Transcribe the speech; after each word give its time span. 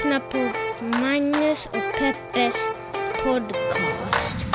lyssnar 0.00 0.20
på 0.20 0.52
Magnus 0.98 1.66
och 1.66 1.98
Peppes 1.98 2.68
podcast. 3.24 4.46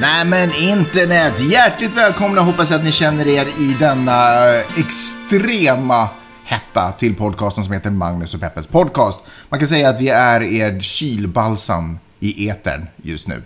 Nej 0.00 0.24
men 0.24 0.52
internet, 0.54 1.40
hjärtligt 1.40 1.94
välkomna 1.94 2.40
hoppas 2.40 2.72
att 2.72 2.84
ni 2.84 2.92
känner 2.92 3.28
er 3.28 3.46
i 3.46 3.76
denna 3.78 4.48
eh, 4.48 4.78
extrema 4.78 6.08
hetta 6.44 6.92
till 6.92 7.14
podcasten 7.14 7.64
som 7.64 7.72
heter 7.72 7.90
Magnus 7.90 8.34
och 8.34 8.40
Peppes 8.40 8.66
podcast. 8.66 9.26
Man 9.48 9.58
kan 9.60 9.68
säga 9.68 9.88
att 9.88 10.00
vi 10.00 10.08
är 10.08 10.42
er 10.42 10.80
kylbalsam 10.80 11.98
i 12.20 12.48
etern 12.48 12.86
just 13.02 13.28
nu. 13.28 13.42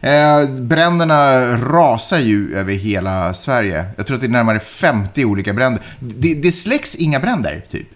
Eh, 0.00 0.50
bränderna 0.50 1.42
rasar 1.56 2.18
ju 2.18 2.56
över 2.56 2.72
hela 2.72 3.34
Sverige. 3.34 3.84
Jag 3.96 4.06
tror 4.06 4.14
att 4.14 4.20
det 4.20 4.26
är 4.26 4.28
närmare 4.28 4.60
50 4.60 5.24
olika 5.24 5.52
bränder. 5.52 5.82
Det, 6.00 6.34
det 6.34 6.52
släcks 6.52 6.94
inga 6.94 7.20
bränder, 7.20 7.64
typ. 7.70 7.86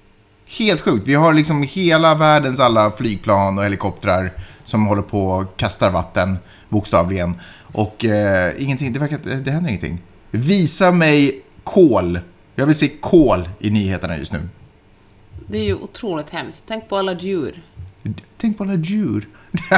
Helt 0.58 0.80
sjukt. 0.80 1.06
Vi 1.06 1.14
har 1.14 1.34
liksom 1.34 1.62
hela 1.62 2.14
världens 2.14 2.60
alla 2.60 2.90
flygplan 2.90 3.58
och 3.58 3.64
helikoptrar 3.64 4.30
som 4.64 4.86
håller 4.86 5.02
på 5.02 5.26
och 5.26 5.56
kastar 5.56 5.90
vatten, 5.90 6.38
bokstavligen. 6.68 7.40
Och 7.72 8.04
eh, 8.04 8.52
ingenting, 8.58 8.92
det 8.92 8.98
verkar 8.98 9.18
det 9.44 9.50
händer 9.50 9.68
ingenting. 9.68 10.02
Visa 10.30 10.92
mig 10.92 11.42
kol. 11.64 12.18
Jag 12.60 12.66
vill 12.66 12.76
se 12.76 12.88
kol 12.88 13.48
i 13.58 13.70
nyheterna 13.70 14.18
just 14.18 14.32
nu. 14.32 14.48
Det 15.46 15.58
är 15.58 15.62
ju 15.62 15.74
otroligt 15.74 16.30
hemskt. 16.30 16.62
Tänk 16.66 16.88
på 16.88 16.96
alla 16.96 17.12
djur. 17.12 17.62
Tänk 18.36 18.58
på 18.58 18.64
alla 18.64 18.74
djur. 18.74 19.28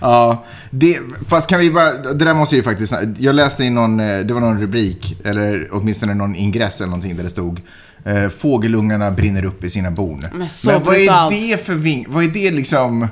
ja, 0.00 0.44
det, 0.70 0.98
fast 1.28 1.50
kan 1.50 1.60
vi 1.60 1.70
bara, 1.70 1.92
det 1.92 2.24
där 2.24 2.34
måste 2.34 2.56
ju 2.56 2.62
faktiskt, 2.62 2.94
jag 3.18 3.34
läste 3.34 3.64
i 3.64 3.70
någon, 3.70 4.00
eh, 4.00 4.18
det 4.18 4.34
var 4.34 4.40
någon 4.40 4.60
rubrik, 4.60 5.20
eller 5.24 5.68
åtminstone 5.72 6.14
någon 6.14 6.36
ingress 6.36 6.80
eller 6.80 6.90
någonting 6.90 7.16
där 7.16 7.24
det 7.24 7.30
stod 7.30 7.60
eh, 8.04 8.28
Fågelungarna 8.28 9.10
brinner 9.10 9.44
upp 9.44 9.64
i 9.64 9.70
sina 9.70 9.90
bon. 9.90 10.26
Men 10.32 10.48
så 10.48 10.70
Men 10.70 10.82
vad 10.82 10.96
är 10.96 11.30
det 11.30 11.64
för 11.64 11.74
ving, 11.74 12.06
vad 12.08 12.24
är 12.24 12.28
det 12.28 12.50
liksom? 12.50 13.08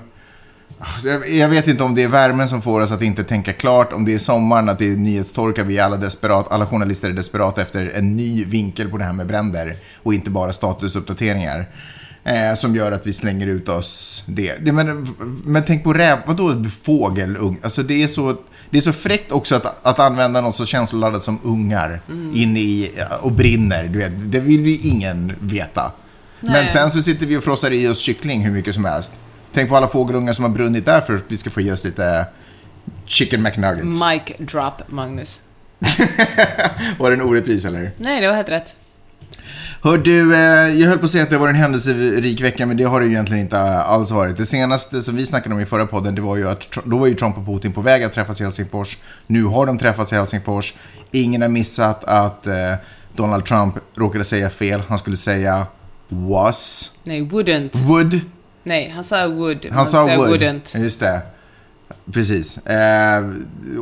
Alltså, 0.85 1.09
Jag 1.27 1.49
vet 1.49 1.69
inte 1.69 1.85
om 1.85 1.95
det 1.95 2.03
är 2.03 2.09
värmen 2.09 2.49
som 2.49 2.63
får 2.63 2.81
oss 2.81 2.93
att 2.93 3.03
inte 3.03 3.25
tänka 3.25 3.53
klart, 3.53 3.93
om 3.93 4.05
det 4.05 4.15
är 4.15 4.19
sommaren, 4.19 4.69
att 4.69 4.79
det 4.79 4.93
är 4.93 4.97
nyhetstorka, 4.97 5.63
vi 5.63 5.79
är 5.79 5.85
alla 5.85 5.97
desperat, 5.97 6.47
alla 6.51 6.67
journalister 6.67 7.09
är 7.09 7.13
desperata 7.13 7.63
efter 7.63 7.91
en 7.95 8.17
ny 8.17 8.45
vinkel 8.45 8.89
på 8.89 8.99
det 8.99 9.05
här 9.05 9.13
med 9.13 9.27
bränder 9.27 9.77
och 10.03 10.15
inte 10.15 10.31
bara 10.31 10.53
statusuppdateringar. 10.53 11.67
Eh, 12.25 12.55
som 12.55 12.77
gör 12.77 12.93
att 12.93 13.07
vi 13.07 13.13
slänger 13.13 13.47
ut 13.47 13.69
oss 13.69 14.25
det. 14.27 14.73
men, 14.73 15.07
men 15.45 15.63
tänk 15.67 15.85
på 15.85 15.93
räv, 15.93 16.19
vadå 16.27 16.65
fågelung? 16.83 17.59
Alltså 17.63 17.83
det 17.83 18.03
är 18.03 18.07
så, 18.07 18.37
det 18.71 18.79
är 18.79 18.83
så 18.83 18.93
fräckt 18.93 19.33
också 19.33 19.55
att, 19.55 19.87
att 19.87 19.99
använda 19.99 20.41
något 20.41 20.57
så 20.57 20.67
känsloladdat 20.67 21.25
som 21.25 21.39
ungar 21.43 22.01
in 22.35 22.57
i 22.57 22.91
och 23.21 23.33
brinner. 23.33 23.85
Du 23.85 23.99
vet, 23.99 24.33
det 24.33 24.41
vill 24.41 24.67
ju 24.67 24.89
ingen 24.89 25.33
veta. 25.41 25.93
Men 26.41 26.53
Nej. 26.53 26.69
sen 26.69 26.91
så 26.91 27.03
sitter 27.03 27.27
vi 27.27 27.37
och 27.37 27.45
frossar 27.45 27.71
i 27.71 27.89
oss 27.89 27.99
kyckling 27.99 28.45
hur 28.45 28.53
mycket 28.53 28.75
som 28.75 28.85
helst. 28.85 29.13
Tänk 29.55 29.69
på 29.71 29.77
alla 29.77 29.89
fågelungar 29.89 30.33
som 30.33 30.45
har 30.45 30.51
brunnit 30.51 30.85
där 30.87 31.01
för 31.01 31.15
att 31.17 31.25
vi 31.29 31.37
ska 31.37 31.51
få 31.51 31.61
i 31.61 31.71
oss 31.71 31.85
lite 31.85 32.27
chicken 33.07 33.43
McNuggets. 33.43 34.03
Mic 34.05 34.49
drop, 34.51 34.83
Magnus. 34.89 35.43
Var 36.99 37.11
den 37.11 37.23
orättvis 37.23 37.65
eller? 37.65 37.91
Nej, 37.97 38.21
det 38.21 38.29
var 38.29 38.35
helt 38.35 38.49
rätt. 38.49 38.75
Hör 39.83 39.99
du, 39.99 40.35
eh, 40.35 40.81
jag 40.81 40.89
höll 40.89 40.99
på 40.99 41.05
att 41.05 41.11
säga 41.11 41.25
att 41.25 41.31
det 41.31 41.39
var 41.39 41.49
en 41.49 41.55
händelserik 41.55 42.41
vecka, 42.41 42.67
men 42.67 42.77
det 42.77 42.85
har 42.85 43.01
det 43.01 43.07
ju 43.07 43.13
egentligen 43.13 43.43
inte 43.43 43.59
alls 43.61 44.11
varit. 44.11 44.37
Det 44.37 44.47
senaste 44.47 45.03
som 45.03 45.17
vi 45.17 45.27
snackade 45.27 45.55
om 45.55 45.61
i 45.61 45.67
förra 45.67 45.87
podden, 45.87 46.15
det 46.15 46.21
var 46.21 46.37
ju 46.37 46.49
att 46.49 46.79
då 46.85 46.99
var 46.99 47.07
ju 47.07 47.15
Trump 47.15 47.39
och 47.39 47.47
Putin 47.47 47.73
på 47.73 47.81
väg 47.81 48.03
att 48.03 48.13
träffas 48.13 48.41
i 48.41 48.45
Helsingfors. 48.45 48.99
Nu 49.27 49.45
har 49.45 49.67
de 49.67 49.79
träffats 49.79 50.13
i 50.13 50.15
Helsingfors. 50.15 50.75
Ingen 51.11 51.43
har 51.43 51.49
missat 51.49 52.05
att 52.05 52.47
eh, 52.47 52.55
Donald 53.17 53.45
Trump 53.45 53.75
råkade 53.95 54.25
säga 54.25 54.51
fel. 54.51 54.83
Han 54.89 54.99
skulle 54.99 55.17
säga 55.17 55.67
was, 56.09 56.91
Nej, 57.03 57.23
wouldn't. 57.23 57.77
would. 57.87 58.21
Nej, 58.65 58.89
han 58.89 59.05
sa 59.05 59.27
would. 59.29 59.67
Han 59.73 59.87
sa 59.87 60.07
would. 60.17 60.31
wouldn't. 60.43 60.79
Just 60.79 61.01
det. 61.01 61.21
Precis. 62.13 62.67
Eh, 62.67 63.25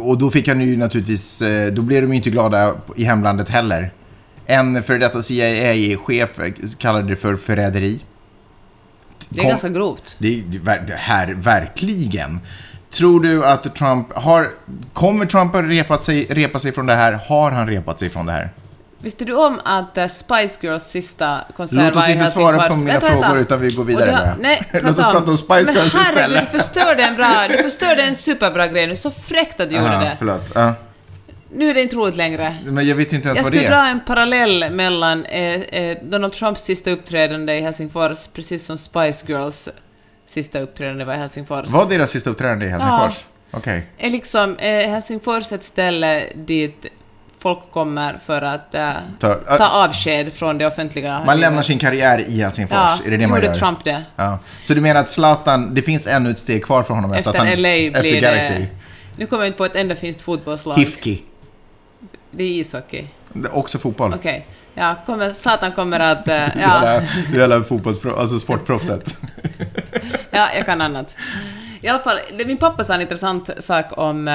och 0.01 0.19
då 0.19 0.31
fick 0.31 0.49
han 0.49 0.61
ju 0.61 0.77
naturligtvis, 0.77 1.43
eh, 1.43 1.73
då 1.73 1.83
blev 1.83 2.03
de 2.03 2.09
ju 2.09 2.17
inte 2.17 2.31
glada 2.31 2.75
i 2.97 3.05
hemlandet 3.05 3.49
heller. 3.49 3.93
En 4.47 4.83
före 4.83 4.99
detta 4.99 5.23
CIA-chef 5.23 6.31
kallade 6.79 7.09
det 7.09 7.17
för 7.17 7.37
förräderi. 7.37 8.01
Det 9.29 9.39
är 9.41 9.43
Kom- 9.43 9.51
ganska 9.51 9.69
grovt. 9.69 10.17
Det, 10.19 10.39
är- 10.39 10.87
det, 10.87 10.95
här, 10.95 11.33
verkligen. 11.35 12.41
Tror 12.91 13.21
du 13.21 13.45
att 13.47 13.75
Trump 13.75 14.13
har, 14.13 14.49
kommer 14.93 15.27
Trump 15.27 15.55
att 15.55 15.65
repat 15.65 16.03
sig, 16.03 16.27
repa 16.31 16.59
sig 16.59 16.73
från 16.73 16.87
det 16.87 16.95
här? 16.95 17.13
Har 17.29 17.51
han 17.51 17.67
repat 17.69 17.99
sig 17.99 18.11
från 18.11 18.27
det 18.27 18.33
här? 18.33 18.51
Visste 19.03 19.25
du 19.25 19.35
om 19.35 19.61
att 19.65 19.99
eh, 19.99 20.07
Spice 20.07 20.59
Girls 20.61 20.83
sista 20.85 21.41
konsert 21.57 21.77
Låt 21.79 21.91
oss 21.97 21.97
var 21.97 22.09
i 22.09 22.13
inte 22.13 22.27
svara 22.27 22.47
Helsingfors? 22.57 22.69
på 22.69 22.77
mina 22.77 22.93
Vänta, 22.93 23.07
frågor 23.07 23.23
vänta. 23.23 23.39
utan 23.39 23.61
vi 23.61 23.71
går 23.71 23.85
vidare 23.85 24.13
bara. 24.13 24.37
Nej, 24.41 24.63
Låt 24.83 24.99
oss 24.99 25.05
prata 25.05 25.31
om 25.31 25.37
Spice 25.37 25.73
Girls 25.73 25.95
Men 25.95 26.03
herregud, 26.05 26.27
istället. 26.37 26.53
du 26.53 26.59
förstörde 26.61 27.03
en 27.03 27.17
bra, 27.17 27.47
du 27.49 27.57
förstörde 27.59 28.03
en 28.03 28.17
superbra 28.17 28.67
grej 28.69 28.87
nu. 28.87 28.97
Så 28.97 29.11
fräckt 29.11 29.61
att 29.61 29.71
du 29.71 29.77
gjorde 29.77 29.91
Aha, 29.91 30.05
det. 30.05 30.17
förlåt. 30.19 30.51
Ja. 30.55 30.75
Nu 31.55 31.71
är 31.71 31.75
det 31.75 31.83
inte 31.83 31.97
roligt 31.97 32.17
längre. 32.17 32.57
Men 32.65 32.87
jag 32.87 32.97
vet 32.97 33.13
inte 33.13 33.29
ens 33.29 33.37
Jag 33.39 33.43
vad 33.45 33.53
det 33.53 33.59
skulle 33.59 33.77
är. 33.77 33.83
dra 33.83 33.87
en 33.89 34.01
parallell 34.01 34.71
mellan 34.71 35.25
eh, 35.25 35.61
eh, 35.61 35.99
Donald 36.03 36.33
Trumps 36.33 36.61
sista 36.65 36.91
uppträdande 36.91 37.55
i 37.55 37.61
Helsingfors, 37.61 38.27
precis 38.33 38.67
som 38.67 38.79
Spice 38.79 39.25
Girls 39.29 39.69
sista 40.27 40.61
uppträdande 40.61 41.05
var 41.05 41.15
i 41.15 41.17
Helsingfors. 41.17 41.69
Var 41.69 41.87
deras 41.89 42.11
sista 42.11 42.31
uppträdande 42.31 42.67
i 42.67 42.69
Helsingfors? 42.69 43.25
Okej. 43.51 43.87
Är 43.99 44.11
liksom 44.11 44.57
eh, 44.57 44.89
Helsingfors 44.91 45.53
ett 45.53 45.65
ställe 45.65 46.25
dit 46.35 46.87
folk 47.43 47.71
kommer 47.71 48.19
för 48.27 48.43
att 48.43 48.75
eh, 48.75 48.91
Ta- 49.21 49.35
ta 49.35 49.69
avsked 49.69 50.33
från 50.33 50.59
det 50.59 50.67
offentliga 50.67 51.23
Man 51.27 51.41
lämnar 51.41 51.63
sin 51.63 51.79
karriär 51.79 52.19
i 52.19 52.41
Helsingfors, 52.41 52.77
Ja, 52.77 52.99
är 53.07 53.11
det 53.11 53.17
det 53.17 53.27
man 53.27 53.39
gjorde 53.39 53.47
gör? 53.47 53.55
Trump 53.55 53.85
det. 53.85 54.03
Ja. 54.17 54.39
Så 54.61 54.75
du 54.75 54.81
menar 54.81 55.01
att 55.01 55.11
Zlatan, 55.11 55.75
det 55.75 55.83
finns 55.83 56.07
ännu 56.07 56.31
ett 56.31 56.39
steg 56.39 56.65
kvar 56.65 56.83
för 56.83 56.95
honom 56.95 57.13
efter, 57.13 57.31
Efter 57.31 57.43
att 57.43 57.49
han... 57.49 57.63
LA 57.63 57.69
efter 57.69 58.01
blir 58.01 58.21
Galaxy. 58.21 58.55
det... 58.55 58.67
Nu 59.17 59.27
kommer 59.27 59.43
jag 59.43 59.49
inte 59.49 59.59
på 59.59 59.65
ett 59.65 59.77
enda 59.77 59.95
finskt 59.95 60.23
fotbollslag. 60.23 60.77
Hifki. 60.79 61.23
Det 62.31 62.43
är 62.43 62.49
ishockey. 62.49 63.07
Det 63.33 63.49
är 63.49 63.57
Också 63.57 63.79
fotboll. 63.79 64.15
Okej. 64.15 64.47
Ja, 64.75 64.97
kommer, 65.07 65.33
Zlatan 65.33 65.73
kommer 65.73 66.01
att... 66.01 66.29
eh, 66.29 66.35
Ja. 66.61 67.01
Det 67.33 67.39
gäller 67.39 67.61
fotbollspro... 67.63 68.17
alltså 68.17 68.39
sportproffset. 68.39 69.17
ja, 70.31 70.49
jag 70.57 70.67
kan 70.67 70.81
annat. 70.81 71.15
I 71.81 71.89
alla 71.89 71.99
fall, 71.99 72.19
det, 72.39 72.45
min 72.45 72.57
pappa 72.57 72.85
sa 72.85 72.95
en 72.95 73.01
intressant 73.01 73.51
sak 73.59 73.87
om... 73.91 74.29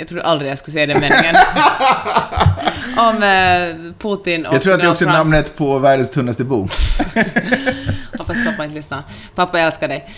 Jag 0.00 0.08
tror 0.08 0.20
aldrig 0.20 0.50
jag 0.50 0.58
skulle 0.58 0.72
säga 0.72 0.86
den 0.86 1.00
meningen. 1.00 1.36
om 2.96 3.22
eh, 3.22 3.92
Putin 3.98 4.46
och 4.46 4.54
Jag 4.54 4.62
tror 4.62 4.74
att 4.74 4.80
det 4.80 4.86
är 4.86 4.90
också 4.90 5.04
Trump. 5.04 5.18
namnet 5.18 5.56
på 5.56 5.78
världens 5.78 6.10
tunnaste 6.10 6.44
bok. 6.44 6.70
Hoppas 8.18 8.36
pappa 8.46 8.64
inte 8.64 8.74
lyssnar. 8.76 9.02
Pappa, 9.34 9.58
jag 9.58 9.66
älskar 9.66 9.88
dig. 9.88 10.10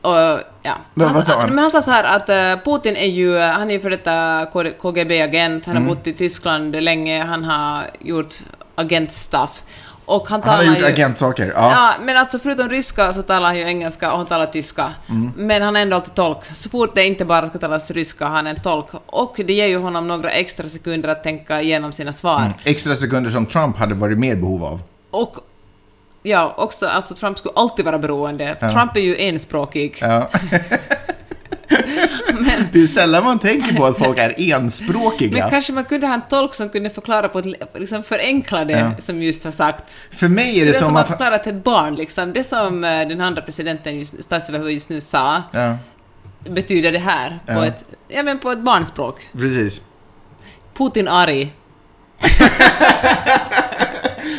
Och, 0.00 0.40
ja. 0.62 0.74
Men 0.94 1.14
vad 1.14 1.24
sa 1.24 1.40
han? 1.40 1.50
Men 1.50 1.58
han 1.58 1.70
sa 1.70 1.82
så 1.82 1.90
här 1.90 2.04
att 2.04 2.28
eh, 2.28 2.64
Putin 2.64 2.96
är 2.96 3.06
ju, 3.06 3.38
han 3.38 3.70
är 3.70 3.74
ju 3.74 3.80
för 3.80 3.90
detta 3.90 4.46
KGB-agent, 4.82 5.66
han 5.66 5.76
har 5.76 5.82
Mm. 5.82 5.94
bott 5.94 6.06
i 6.06 6.12
Tyskland 6.12 6.82
länge, 6.84 7.24
han 7.24 7.44
har 7.44 7.84
gjort 8.00 8.34
agentstuff. 8.74 9.62
Och 10.10 10.28
han 10.28 10.42
Han 10.42 10.50
talar 10.50 10.64
har 10.64 10.64
gjort 10.64 10.82
ju... 10.82 10.86
agentsaker. 10.86 11.52
Ja. 11.54 11.70
Ja, 11.70 11.94
men 12.04 12.16
alltså 12.16 12.38
förutom 12.38 12.68
ryska 12.68 13.12
så 13.12 13.22
talar 13.22 13.46
han 13.46 13.56
ju 13.56 13.62
engelska 13.62 14.12
och 14.12 14.18
han 14.18 14.26
talar 14.26 14.46
tyska. 14.46 14.90
Mm. 15.08 15.32
Men 15.36 15.62
han 15.62 15.76
är 15.76 15.82
ändå 15.82 15.96
alltid 15.96 16.14
tolk. 16.14 16.38
Så 16.54 16.70
fort 16.70 16.94
det 16.94 17.06
inte 17.06 17.24
bara 17.24 17.48
ska 17.48 17.58
talas 17.58 17.90
ryska, 17.90 18.26
han 18.26 18.46
är 18.46 18.50
en 18.50 18.60
tolk. 18.60 18.86
Och 19.06 19.40
det 19.44 19.52
ger 19.52 19.66
ju 19.66 19.78
honom 19.78 20.08
några 20.08 20.30
extra 20.30 20.68
sekunder 20.68 21.08
att 21.08 21.22
tänka 21.22 21.62
igenom 21.62 21.92
sina 21.92 22.12
svar. 22.12 22.40
Mm. 22.40 22.52
Extra 22.64 22.96
sekunder 22.96 23.30
som 23.30 23.46
Trump 23.46 23.76
hade 23.76 23.94
varit 23.94 24.18
mer 24.18 24.36
behov 24.36 24.64
av. 24.64 24.82
Och 25.10 25.36
ja, 26.22 26.54
också 26.56 26.86
alltså 26.86 27.14
Trump 27.14 27.38
skulle 27.38 27.54
alltid 27.56 27.84
vara 27.84 27.98
beroende. 27.98 28.56
Trump 28.72 28.96
är 28.96 29.00
ju 29.00 29.16
enspråkig. 29.16 29.98
Ja. 30.00 30.30
Det 32.72 32.80
är 32.82 32.86
sällan 32.86 33.24
man 33.24 33.38
tänker 33.38 33.74
på 33.76 33.84
att 33.86 33.98
folk 33.98 34.18
är 34.18 34.34
enspråkiga. 34.52 35.38
Men 35.38 35.50
kanske 35.50 35.72
man 35.72 35.84
kunde 35.84 36.06
ha 36.06 36.14
en 36.14 36.22
tolk 36.30 36.54
som 36.54 36.68
kunde 36.68 36.90
förklara 36.90 37.28
på 37.28 37.38
ett 37.38 37.46
liksom 37.74 38.02
förenkla 38.02 38.64
det 38.64 38.72
Ja. 38.72 38.92
som 38.98 39.22
just 39.22 39.44
har 39.44 39.52
sagts. 39.52 40.08
För 40.12 40.28
mig 40.28 40.60
är 40.60 40.64
det 40.64 40.70
det 40.70 40.78
som 40.78 40.88
som 40.88 40.96
att... 40.96 41.08
förklara 41.08 41.38
till 41.38 41.56
ett 41.56 41.64
barn, 41.64 41.94
liksom. 41.94 42.32
Det 42.32 42.44
som 42.44 42.84
eh, 42.84 43.08
den 43.08 43.20
andra 43.20 43.42
presidenten, 43.42 43.98
just, 43.98 44.24
statsöverhuvud 44.24 44.72
just 44.74 44.88
nu 44.88 45.00
sa, 45.00 45.42
Ja, 45.52 45.76
betyder 46.50 46.92
det 46.92 46.98
här 46.98 47.38
på, 47.46 47.52
Ja. 47.52 47.66
ett, 47.66 47.84
ja, 48.08 48.22
men 48.22 48.38
på 48.38 48.50
ett 48.50 48.60
barnspråk. 48.60 49.28
precis. 49.32 49.82
Putin 50.74 51.08
arg. 51.08 51.52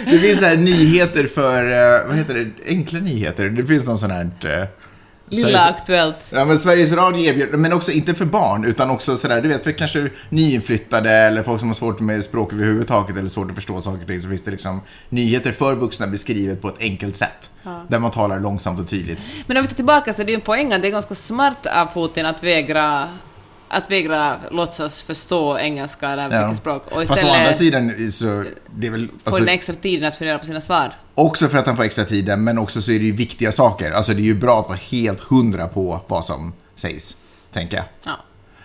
Det 0.05 0.19
finns 0.19 0.39
så 0.39 0.45
här 0.45 0.55
nyheter 0.55 1.27
för, 1.27 1.71
eh, 1.71 2.07
vad 2.07 2.17
heter 2.17 2.33
det, 2.33 2.49
enkla 2.67 2.99
nyheter. 2.99 3.49
Det 3.49 3.65
finns 3.65 3.87
någon 3.87 3.97
sån 3.99 4.11
här, 4.11 4.29
eh, 4.43 4.67
Lilla 5.31 5.47
Sveriges- 5.47 5.69
Aktuellt. 5.69 6.27
Ja, 6.29 6.45
men 6.45 6.57
Sveriges 6.57 6.91
Radio 6.91 7.21
erbjuder, 7.23 7.57
men 7.57 7.73
också 7.73 7.91
inte 7.91 8.13
för 8.13 8.25
barn, 8.25 8.65
utan 8.65 8.89
också 8.89 9.17
sådär, 9.17 9.41
du 9.41 9.49
vet, 9.49 9.63
för 9.63 9.71
kanske 9.71 10.09
nyinflyttade 10.29 11.11
eller 11.11 11.43
folk 11.43 11.59
som 11.59 11.69
har 11.69 11.73
svårt 11.73 11.99
med 11.99 12.23
språk 12.23 12.53
överhuvudtaget 12.53 13.17
eller 13.17 13.29
svårt 13.29 13.49
att 13.49 13.55
förstå 13.55 13.81
saker 13.81 14.01
och 14.01 14.07
ting, 14.07 14.21
så 14.21 14.29
finns 14.29 14.43
det 14.43 14.51
liksom 14.51 14.81
nyheter 15.09 15.51
för 15.51 15.75
vuxna 15.75 16.07
beskrivet 16.07 16.61
på 16.61 16.67
ett 16.69 16.79
enkelt 16.79 17.15
sätt. 17.15 17.51
Där 17.87 17.99
man 17.99 18.11
talar 18.11 18.39
långsamt 18.39 18.79
och 18.79 18.87
tydligt. 18.89 19.19
Men 19.47 19.57
om 19.57 19.63
vi 19.63 19.67
tar 19.69 19.75
tillbaka 19.75 20.13
så 20.13 20.21
är 20.21 20.25
det 20.25 20.31
ju 20.31 20.35
en 20.35 20.41
poäng 20.41 20.73
att 20.73 20.81
det 20.81 20.87
är 20.87 20.91
ganska 20.91 21.15
smart 21.15 21.65
av 21.65 21.93
Putin 21.93 22.25
att 22.25 22.43
vägra 22.43 23.09
att 23.67 23.91
vägra 23.91 24.35
låtsas 24.51 25.03
förstå 25.03 25.57
engelska 25.59 26.09
eller 26.09 26.29
vilket 26.29 26.57
språk 26.57 26.83
och 26.91 27.07
Fast 27.07 27.23
å 27.23 27.27
andra 27.27 27.49
istället 27.49 27.57
sidan 27.57 28.11
så, 28.11 28.43
det 28.75 28.87
är 28.87 28.91
väl, 28.91 29.07
alltså, 29.23 29.43
den 29.43 29.53
extra 29.53 29.75
tiden 29.75 30.07
att 30.07 30.17
fundera 30.17 30.39
på 30.39 30.45
sina 30.45 30.61
svar. 30.61 30.91
Också 31.21 31.47
för 31.47 31.57
att 31.57 31.65
han 31.65 31.75
får 31.75 31.83
extra 31.83 32.06
tiden, 32.06 32.44
men 32.44 32.57
också 32.57 32.81
så 32.81 32.91
är 32.91 33.00
det 33.00 33.06
ju 33.06 33.12
viktiga 33.12 33.51
saker. 33.51 33.91
Alltså 33.91 34.13
det 34.13 34.21
är 34.21 34.23
ju 34.23 34.35
bra 34.35 34.59
att 34.59 34.68
vara 34.68 34.79
helt 34.89 35.23
hundra 35.23 35.68
på 35.68 36.00
vad 36.07 36.25
som 36.25 36.53
sägs, 36.75 37.18
tänker 37.53 37.77
jag. 37.77 37.85
Ja. 38.03 38.12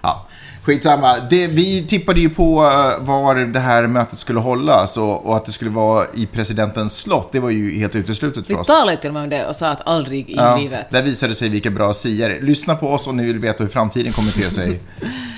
Ja, 0.02 0.26
skitsamma. 0.62 1.16
Det, 1.30 1.46
vi 1.46 1.86
tippade 1.86 2.20
ju 2.20 2.30
på 2.30 2.64
eh, 2.64 3.04
var 3.04 3.34
det 3.36 3.58
här 3.60 3.86
mötet 3.86 4.18
skulle 4.18 4.40
hållas 4.40 4.96
och, 4.96 5.26
och 5.26 5.36
att 5.36 5.44
det 5.46 5.52
skulle 5.52 5.70
vara 5.70 6.06
i 6.14 6.26
presidentens 6.26 7.00
slott. 7.00 7.28
Det 7.32 7.40
var 7.40 7.50
ju 7.50 7.78
helt 7.78 7.94
uteslutet 7.94 8.46
för 8.46 8.54
Vi 8.54 8.60
oss. 8.60 8.66
talade 8.66 8.96
till 8.96 9.08
och 9.10 9.14
med 9.14 9.22
om 9.22 9.28
det 9.28 9.46
och 9.46 9.56
sa 9.56 9.68
att 9.68 9.86
aldrig 9.86 10.30
i 10.30 10.34
Ja, 10.36 10.56
livet. 10.56 10.86
där 10.90 11.02
visade 11.02 11.34
sig 11.34 11.48
vilka 11.48 11.70
bra 11.70 11.94
siare. 11.94 12.40
Lyssna 12.40 12.74
på 12.74 12.88
oss 12.88 13.06
om 13.06 13.16
ni 13.16 13.24
vill 13.24 13.38
veta 13.38 13.62
hur 13.64 13.70
framtiden 13.70 14.12
kommer 14.12 14.32
te 14.32 14.50
sig. 14.50 14.80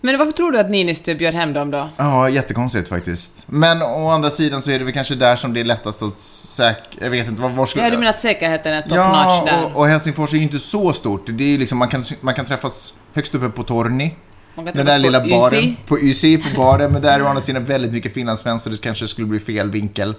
Men 0.00 0.18
varför 0.18 0.32
tror 0.32 0.52
du 0.52 0.58
att 0.58 0.70
Niinistö 0.70 1.14
bjöd 1.14 1.34
hem 1.34 1.52
dem 1.52 1.70
då? 1.70 1.90
Ja, 1.96 2.28
jättekonstigt 2.28 2.88
faktiskt. 2.88 3.44
Men 3.46 3.82
å 3.82 4.08
andra 4.08 4.30
sidan 4.30 4.62
så 4.62 4.70
är 4.70 4.78
det 4.78 4.84
väl 4.84 4.94
kanske 4.94 5.14
där 5.14 5.36
som 5.36 5.52
det 5.52 5.60
är 5.60 5.64
lättast 5.64 6.02
att 6.02 6.18
säkra... 6.18 6.82
Jag 7.00 7.10
vet 7.10 7.28
inte, 7.28 7.42
var, 7.42 7.50
var 7.50 7.66
skulle... 7.66 7.84
Ja, 7.84 7.90
du 7.90 7.98
menar 7.98 8.12
att 8.12 8.20
säkerheten 8.20 8.72
är 8.72 8.80
top 8.80 8.90
notch 8.90 8.98
Ja, 8.98 9.42
där? 9.46 9.64
och, 9.64 9.80
och 9.80 9.88
Helsingfors 9.88 10.32
är 10.32 10.36
ju 10.36 10.42
inte 10.42 10.58
så 10.58 10.92
stort. 10.92 11.26
Det 11.28 11.44
är 11.44 11.48
ju 11.48 11.58
liksom, 11.58 11.78
man 11.78 11.88
kan, 11.88 12.04
man 12.20 12.34
kan 12.34 12.46
träffas 12.46 12.94
högst 13.14 13.34
uppe 13.34 13.48
på 13.48 13.62
Torni. 13.62 14.14
Den 14.54 14.86
där 14.86 14.96
på 14.96 15.02
lilla 15.02 15.20
baren. 15.20 15.58
YSI. 15.58 15.76
På 15.86 15.98
YSI, 15.98 16.38
på 16.38 16.56
baren. 16.56 16.92
Men 16.92 17.02
där 17.02 17.20
är 17.20 17.22
å 17.22 17.26
andra 17.26 17.42
sidan 17.42 17.64
väldigt 17.64 17.92
mycket 17.92 18.14
finlandssvenskt 18.14 18.64
så 18.64 18.70
det 18.70 18.80
kanske 18.80 19.08
skulle 19.08 19.26
bli 19.26 19.40
fel 19.40 19.70
vinkel. 19.70 20.14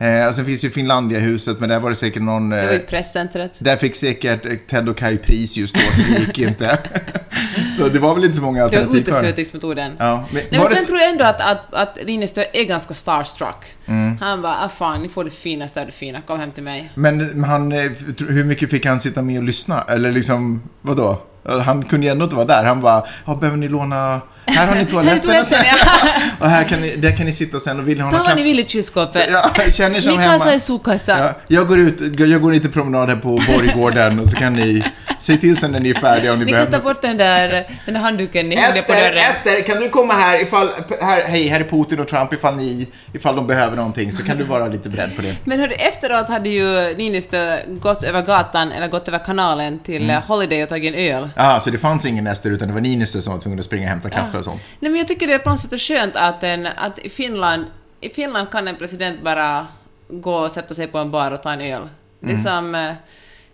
Eh, 0.00 0.28
och 0.28 0.34
sen 0.34 0.44
finns 0.44 0.64
ju 0.64 0.70
Finlandia-huset, 0.70 1.60
men 1.60 1.68
där 1.68 1.80
var 1.80 1.90
det 1.90 1.96
säkert 1.96 2.22
någon... 2.22 2.50
Det 2.50 2.56
var 2.56 2.64
Eh, 2.64 2.72
ju 2.72 2.78
presscentret. 2.78 3.52
där 3.58 3.76
fick 3.76 3.96
säkert 3.96 4.46
eh, 4.46 4.52
Ted 4.56 4.88
och 4.88 4.96
Kai 4.96 5.16
pris 5.18 5.56
just 5.56 5.74
då, 5.74 5.80
så 5.80 6.02
det 6.12 6.18
gick 6.18 6.38
inte. 6.38 6.78
så 7.78 7.88
det 7.88 7.98
var 7.98 8.14
väl 8.14 8.24
inte 8.24 8.36
så 8.36 8.42
många 8.42 8.58
Det 8.68 8.76
var 8.76 8.82
alternativ 8.82 9.04
kvar. 9.04 9.18
uteslutningsmetoden. 9.18 9.92
Ja, 9.98 10.24
men 10.32 10.42
Nej, 10.50 10.58
var 10.58 10.58
men 10.58 10.68
det 10.70 10.76
sen 10.76 10.86
tror 10.86 10.98
jag 10.98 11.10
ändå 11.10 11.24
att, 11.24 11.40
att, 11.40 11.74
att 11.74 12.06
Niinistö 12.06 12.44
är 12.52 12.64
ganska 12.64 12.94
starstruck. 12.94 13.64
Mm. 13.86 14.16
Han 14.20 14.42
bara, 14.42 14.56
ah 14.64 14.68
fan, 14.68 15.02
ni 15.02 15.08
får 15.08 15.24
det 15.24 15.30
finaste 15.30 15.80
av 15.80 15.86
det 15.86 15.92
fina, 15.92 16.20
kom 16.22 16.40
hem 16.40 16.50
till 16.52 16.62
mig. 16.62 16.90
Men 16.94 17.44
han, 17.44 17.72
eh, 17.72 17.90
hur 18.28 18.44
mycket 18.44 18.70
fick 18.70 18.86
han 18.86 19.00
sitta 19.00 19.22
med 19.22 19.38
och 19.38 19.44
lyssna? 19.44 19.80
Eller 19.88 20.12
liksom, 20.12 20.62
vadå? 20.80 21.20
Han 21.64 21.82
kunde 21.84 22.06
ju 22.06 22.12
ändå 22.12 22.24
inte 22.24 22.36
vara 22.36 22.46
där. 22.46 22.64
Han 22.64 22.80
bara, 22.80 23.02
ja, 23.26 23.34
behöver 23.34 23.58
ni 23.58 23.68
låna... 23.68 24.20
Här 24.46 24.66
har 24.66 24.74
ni 24.74 24.86
toaletten. 24.86 25.20
toaletten, 25.20 25.58
ja. 25.64 26.08
och 26.40 26.50
här 26.50 26.64
kan 26.64 26.80
ni, 26.80 26.96
där 26.96 27.16
kan 27.16 27.26
ni 27.26 27.32
sitta 27.32 27.60
sen 27.60 27.78
och 27.80 27.88
vill 27.88 27.98
ni 27.98 28.04
ha 28.04 28.10
Ta 28.10 28.16
någon 28.16 28.26
vad 28.26 28.36
ni 28.36 28.42
kaffe? 28.42 28.48
vill 28.48 28.60
i 28.60 28.64
kylskåpet. 28.68 29.28
Ja, 29.32 29.50
känner 29.72 30.00
som 30.00 30.12
Min 30.12 30.20
hemma. 30.20 30.38
kassa 30.38 30.52
är 30.52 30.58
sopkassa. 30.58 31.18
Ja, 31.18 31.32
jag 31.48 31.66
går 31.68 31.78
ut, 31.78 32.20
jag 32.20 32.40
går 32.42 32.52
lite 32.52 32.68
promenad 32.68 33.08
här 33.08 33.16
på 33.16 33.28
Borggården 33.48 34.18
och 34.20 34.28
så 34.28 34.36
kan 34.36 34.52
ni 34.52 34.84
säg 35.18 35.40
till 35.40 35.56
sen 35.56 35.72
när 35.72 35.80
ni 35.80 35.90
är 35.90 35.94
färdiga 35.94 36.32
om 36.32 36.38
ni 36.38 36.44
Ni 36.44 36.50
kan 36.52 36.60
ta 36.64 36.70
behöver. 36.70 36.88
bort 36.94 37.02
den 37.02 37.16
där, 37.16 37.48
den 37.84 37.94
där 37.94 38.00
handduken 38.00 38.48
ni 38.48 38.56
hängde 38.56 38.72
på 38.72 38.78
Ester, 38.92 38.94
dörren. 39.10 39.30
Ester, 39.30 39.62
kan 39.62 39.80
du 39.82 39.88
komma 39.88 40.12
här 40.12 40.42
ifall, 40.42 40.68
här, 41.00 41.22
hej, 41.22 41.48
här 41.48 41.60
är 41.60 41.64
Putin 41.64 42.00
och 42.00 42.08
Trump 42.08 42.32
ifall 42.32 42.56
ni, 42.56 42.88
ifall 43.12 43.36
de 43.36 43.46
behöver 43.46 43.76
någonting 43.76 44.12
så 44.12 44.24
kan 44.24 44.38
du 44.38 44.44
vara 44.44 44.66
lite 44.68 44.88
beredd 44.88 45.16
på 45.16 45.22
det. 45.22 45.36
Men 45.44 45.60
hörru, 45.60 45.72
efteråt 45.72 46.28
hade 46.28 46.48
ju 46.48 46.94
Niinistö 46.96 47.60
gått 47.68 48.04
över 48.04 48.22
gatan, 48.22 48.72
eller 48.72 48.88
gått 48.88 49.08
över 49.08 49.18
kanalen 49.18 49.78
till 49.78 50.02
Mm. 50.02 50.16
eh, 50.16 50.22
Holiday 50.22 50.62
och 50.62 50.68
tagit 50.68 50.94
en 50.94 51.00
öl. 51.00 51.30
Ja, 51.36 51.60
så 51.60 51.70
det 51.70 51.78
fanns 51.78 52.06
ingen 52.06 52.26
Ester 52.26 52.50
utan 52.50 52.68
det 52.68 52.74
var 52.74 52.80
Niinistö 52.80 53.20
som 53.20 53.32
var 53.32 53.40
tvungen 53.40 53.58
att 53.58 53.64
springa 53.64 53.82
och 53.84 53.88
hämta 53.88 54.10
kaffe 54.10 54.38
och 54.38 54.44
sånt. 54.44 54.62
Nej 54.80 54.90
men 54.90 54.98
jag 54.98 55.08
tycker 55.08 55.26
det 55.26 55.34
är 55.34 55.38
på 55.38 55.50
något 55.50 55.60
sätt 55.60 55.80
skönt 55.80 56.16
att, 56.16 56.42
en, 56.42 56.66
att 56.66 56.98
i, 56.98 57.08
Finland, 57.08 57.64
i 58.00 58.08
Finland 58.10 58.50
kan 58.50 58.68
en 58.68 58.76
president 58.76 59.22
bara 59.22 59.66
gå 60.10 60.34
och 60.34 60.50
sätta 60.50 60.74
sig 60.74 60.86
på 60.86 60.98
en 60.98 61.10
bar 61.10 61.30
och 61.30 61.42
ta 61.42 61.52
en 61.52 61.60
öl. 61.60 61.88
Det 62.20 62.26
Mm. 62.32 62.40
är 62.40 62.42
som... 62.50 62.74
eh, 62.74 62.92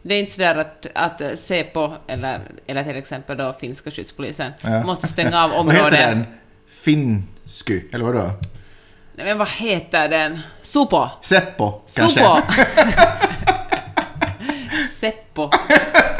Det 0.02 0.14
är 0.14 0.20
inte 0.20 0.32
sådär 0.32 0.54
att, 0.58 0.86
att 0.94 1.38
Säpo, 1.38 1.92
eller, 2.06 2.40
eller 2.66 2.84
till 2.84 2.96
exempel 2.96 3.36
då 3.36 3.52
finska 3.60 3.90
skyddspolisen, 3.90 4.52
Ja. 4.62 4.82
måste 4.84 5.08
stänga 5.08 5.44
av 5.44 5.50
Vad 5.66 5.74
heter 5.74 5.90
den? 5.90 6.24
Finsky, 6.68 7.82
eller 7.92 8.04
vadå? 8.04 8.30
Nej 9.14 9.26
men 9.26 9.38
vad 9.38 9.48
heter 9.48 10.08
den? 10.08 10.40
Supo! 10.62 11.08
Seppo, 11.22 11.80
kanske? 11.96 12.20
Supo! 12.20 12.40
Seppo. 14.98 15.50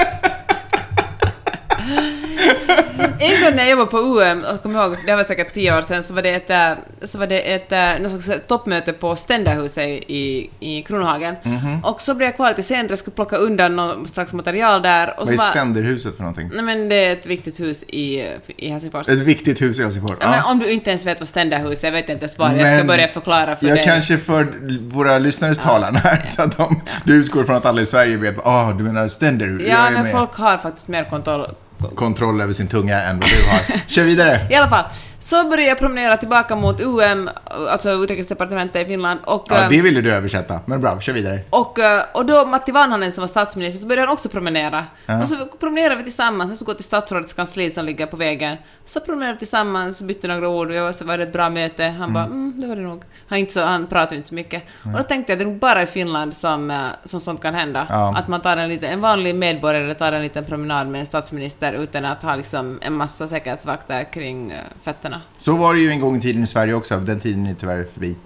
En 3.23 3.45
gång 3.45 3.57
när 3.57 3.63
jag 3.63 3.71
jobbade 3.71 3.91
på 3.91 3.99
UM, 3.99 4.45
jag 4.51 4.63
kommer 4.63 4.85
ihåg, 4.85 4.97
det 5.07 5.17
var 5.17 5.25
säkert 5.25 5.55
tio 5.55 5.79
år 5.79 5.83
sedan, 5.83 6.03
så 6.03 6.15
var 6.15 6.23
det 6.23 6.31
ett, 6.35 6.51
äh, 6.51 6.73
så 7.03 7.19
var 7.19 7.27
det 7.27 7.41
ett 7.55 7.73
äh, 7.73 8.03
något 8.03 8.23
slags 8.23 8.41
toppmöte 8.47 8.93
på 8.93 9.17
Ständerhuset 9.17 9.85
i, 9.89 10.51
i 10.61 10.83
Kronohagen. 10.83 11.35
Mhm. 11.43 11.85
Och 11.85 12.01
så 12.01 12.15
blev 12.15 12.27
jag 12.29 12.37
kvar 12.37 12.49
lite 12.49 12.63
senare, 12.63 12.87
jag 12.89 12.99
skulle 12.99 13.15
plocka 13.15 13.37
undan 13.37 13.77
något 13.77 14.09
slags 14.09 14.33
material 14.33 14.83
där. 14.83 15.09
Och 15.09 15.27
Vad 15.27 15.29
är 15.35 15.39
var, 15.39 15.45
ständerhuset 15.45 16.15
för 16.17 16.23
någonting? 16.23 16.51
nej 16.55 16.63
men 16.63 16.89
det 16.89 16.95
är 16.95 17.13
ett 17.13 17.27
viktigt 17.27 17.61
hus 17.61 17.83
i, 17.83 18.29
i 18.57 18.69
Helsingfors. 18.71 19.09
Ett 19.09 19.21
viktigt 19.21 19.63
hus 19.63 19.79
i 19.79 19.83
Helsingfors. 19.83 20.17
Ja, 20.21 20.31
men 20.31 20.39
Ja. 20.39 20.51
om 20.51 20.59
du 20.59 20.71
inte 20.71 20.91
ens 20.91 21.07
vet 21.07 21.19
vad 21.21 21.29
Ständerhuset 21.29 21.85
är, 21.85 21.89
jag 21.89 21.93
vet 21.93 22.09
inte 22.09 22.25
ens 22.25 22.39
vad 22.39 22.51
jag 22.51 22.59
ska 22.67 22.77
Men 22.77 22.87
börja 22.87 23.09
förklara 23.09 23.57
för 23.57 23.67
Jag 23.67 23.77
dig. 23.77 23.85
kanske 23.85 24.17
för 24.19 24.47
våra 24.89 25.19
lyssnares 25.19 25.59
talan 25.59 25.97
här, 25.97 26.23
så 26.37 26.43
att 26.43 26.57
de, 26.57 26.81
du 27.05 27.15
utgår 27.15 27.45
från 27.45 27.57
att 27.57 27.67
alla 27.67 27.81
i 27.81 27.87
Sverige 27.87 28.17
vet, 28.17 28.47
ah, 28.47 28.73
du 28.73 28.85
menar 28.85 29.09
ständerhus? 29.09 29.63
Jag 29.63 29.71
Ja, 29.71 29.91
men 29.91 30.03
med. 30.03 30.13
folk 30.13 30.35
har 30.35 30.59
faktiskt 30.59 30.89
mer 30.89 31.05
kontroll. 31.05 31.47
Kontroll 31.95 32.41
över 32.41 32.53
sin 32.53 32.69
tunga 32.69 33.01
än 33.03 33.21
vad 33.21 33.29
du 33.29 33.51
har. 33.51 33.81
Kör 33.87 34.03
vidare. 34.03 34.41
I 34.51 34.55
alla 34.55 34.69
fall, 34.69 34.85
så 35.31 35.49
började 35.49 35.69
jag 35.69 35.79
promenera 35.79 36.17
tillbaka 36.17 36.57
mot 36.57 36.81
UM, 36.81 37.31
alltså 37.71 37.91
Utrikesdepartementet 37.91 38.83
i 38.83 38.85
Finland, 38.85 39.21
och, 39.25 39.47
Ja, 39.51 39.63
eh, 39.63 39.69
det 39.69 39.83
ville 39.83 40.01
du 40.01 40.13
översätta, 40.13 40.61
men 40.67 40.81
bra, 40.81 41.01
kör 41.01 41.13
vidare. 41.13 41.41
och, 41.51 41.79
eh, 41.79 42.05
och 42.13 42.27
då 42.27 42.47
Matti 42.47 42.73
Vanhanen 42.73 43.13
som 43.13 43.23
var 43.23 43.29
statsminister, 43.29 43.81
så 43.81 43.87
började 43.87 44.07
han 44.07 44.13
också 44.13 44.29
promenera. 44.29 44.85
Ja. 45.07 45.23
Och 45.23 45.29
så 45.29 45.37
promenerade 45.61 45.97
vi 45.97 46.03
tillsammans, 46.03 46.59
så 46.59 46.65
går 46.65 46.75
till 46.75 46.85
statsrådets 46.85 47.33
kansli 47.33 47.71
som 47.71 47.85
ligger 47.85 48.07
på 48.07 48.17
vägen. 48.17 48.57
Så 48.87 49.01
promenerade 49.01 49.33
vi 49.33 49.39
tillsammans, 49.39 50.03
bytte 50.03 50.29
några 50.29 50.49
ord, 50.49 50.71
och 50.71 50.95
så 50.95 51.05
var 51.05 51.19
det 51.19 51.23
ett 51.23 51.33
bra 51.33 51.51
möte. 51.51 51.85
Han 51.85 52.13
bara, 52.13 52.25
mm, 52.25 52.61
det 52.61 52.67
var 52.67 52.77
det 52.77 52.83
nog. 52.83 53.03
Han, 53.29 53.39
inte 53.39 53.53
så, 53.53 53.61
han 53.61 53.87
pratade 53.87 54.17
inte 54.17 54.29
så 54.29 54.35
mycket. 54.35 54.63
Och 54.85 54.91
då 54.91 55.03
tänkte 55.03 55.33
jag, 55.33 55.39
det 55.39 55.43
är 55.43 55.47
nog 55.47 55.59
bara 55.59 55.83
i 55.83 55.87
Finland 55.87 56.35
som, 56.35 56.71
eh, 56.71 56.77
som 57.05 57.21
sånt 57.21 57.43
kan 57.43 57.55
hända. 57.55 57.87
Ja. 57.89 58.15
Att 58.17 58.29
man 58.29 58.41
tar 58.41 58.57
en, 58.57 58.69
liten, 58.69 58.91
en 58.91 59.01
vanlig 59.01 59.35
medborgare 59.35 59.95
tar 59.95 60.13
en 60.13 60.23
liten 60.23 60.45
promenad 60.45 60.87
med 60.89 60.99
en 60.99 61.07
statsminister 61.07 61.73
utan 61.73 62.05
att 62.05 62.23
ha 62.23 62.37
liksom 62.37 62.79
en 62.83 62.93
massa 62.93 63.29
säkerhetsvakter 63.29 64.05
kring 64.13 64.51
eh, 64.51 64.59
fötterna. 64.83 65.20
Så 65.37 65.57
var 65.57 65.75
det 65.75 65.81
ju 65.81 65.91
en 65.91 66.01
gång 66.01 66.17
i 66.17 66.21
tiden 66.21 66.43
i 66.43 66.47
Sverige 66.47 66.75
också, 66.75 66.97
den 67.01 67.21
tiden 67.21 67.47
är 67.47 67.55
tyvärr 67.55 67.85
förbi. 67.95 68.17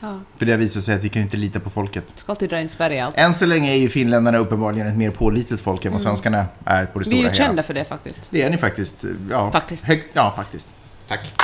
Ja, 0.00 0.20
För 0.36 0.46
det 0.46 0.56
visar 0.56 0.80
sig 0.80 0.94
att 0.94 1.04
vi 1.04 1.08
kan 1.08 1.22
inte 1.22 1.36
lita 1.36 1.60
på 1.60 1.70
folket. 1.70 2.04
ska 2.16 2.32
alltid 2.32 2.50
dra 2.50 2.60
in 2.60 2.68
Sverige 2.68 3.04
allt. 3.04 3.14
Än 3.18 3.34
så 3.34 3.46
länge 3.46 3.72
är 3.72 3.76
ju 3.78 3.88
finländarna 3.88 4.38
uppenbarligen 4.38 4.86
ett 4.86 4.96
mer 4.96 5.10
pålitligt 5.10 5.62
folk 5.62 5.84
än 5.84 5.92
vad 5.92 6.00
svenskarna 6.00 6.44
är 6.64 6.86
på 6.86 6.98
det 6.98 7.06
Mm. 7.06 7.10
Vi 7.10 7.16
är 7.16 7.18
stora 7.18 7.18
ju 7.18 7.22
hela. 7.22 7.34
kända 7.34 7.62
för 7.62 7.74
det 7.74 7.84
faktiskt. 7.84 8.28
Det 8.30 8.42
är 8.42 8.50
ni 8.50 8.56
faktiskt. 8.56 9.04
Ja, 9.30 9.52
Faktiskt. 9.52 9.84
Hög, 9.84 10.04
ja, 10.12 10.32
faktiskt. 10.36 10.68
Tack. 11.08 11.34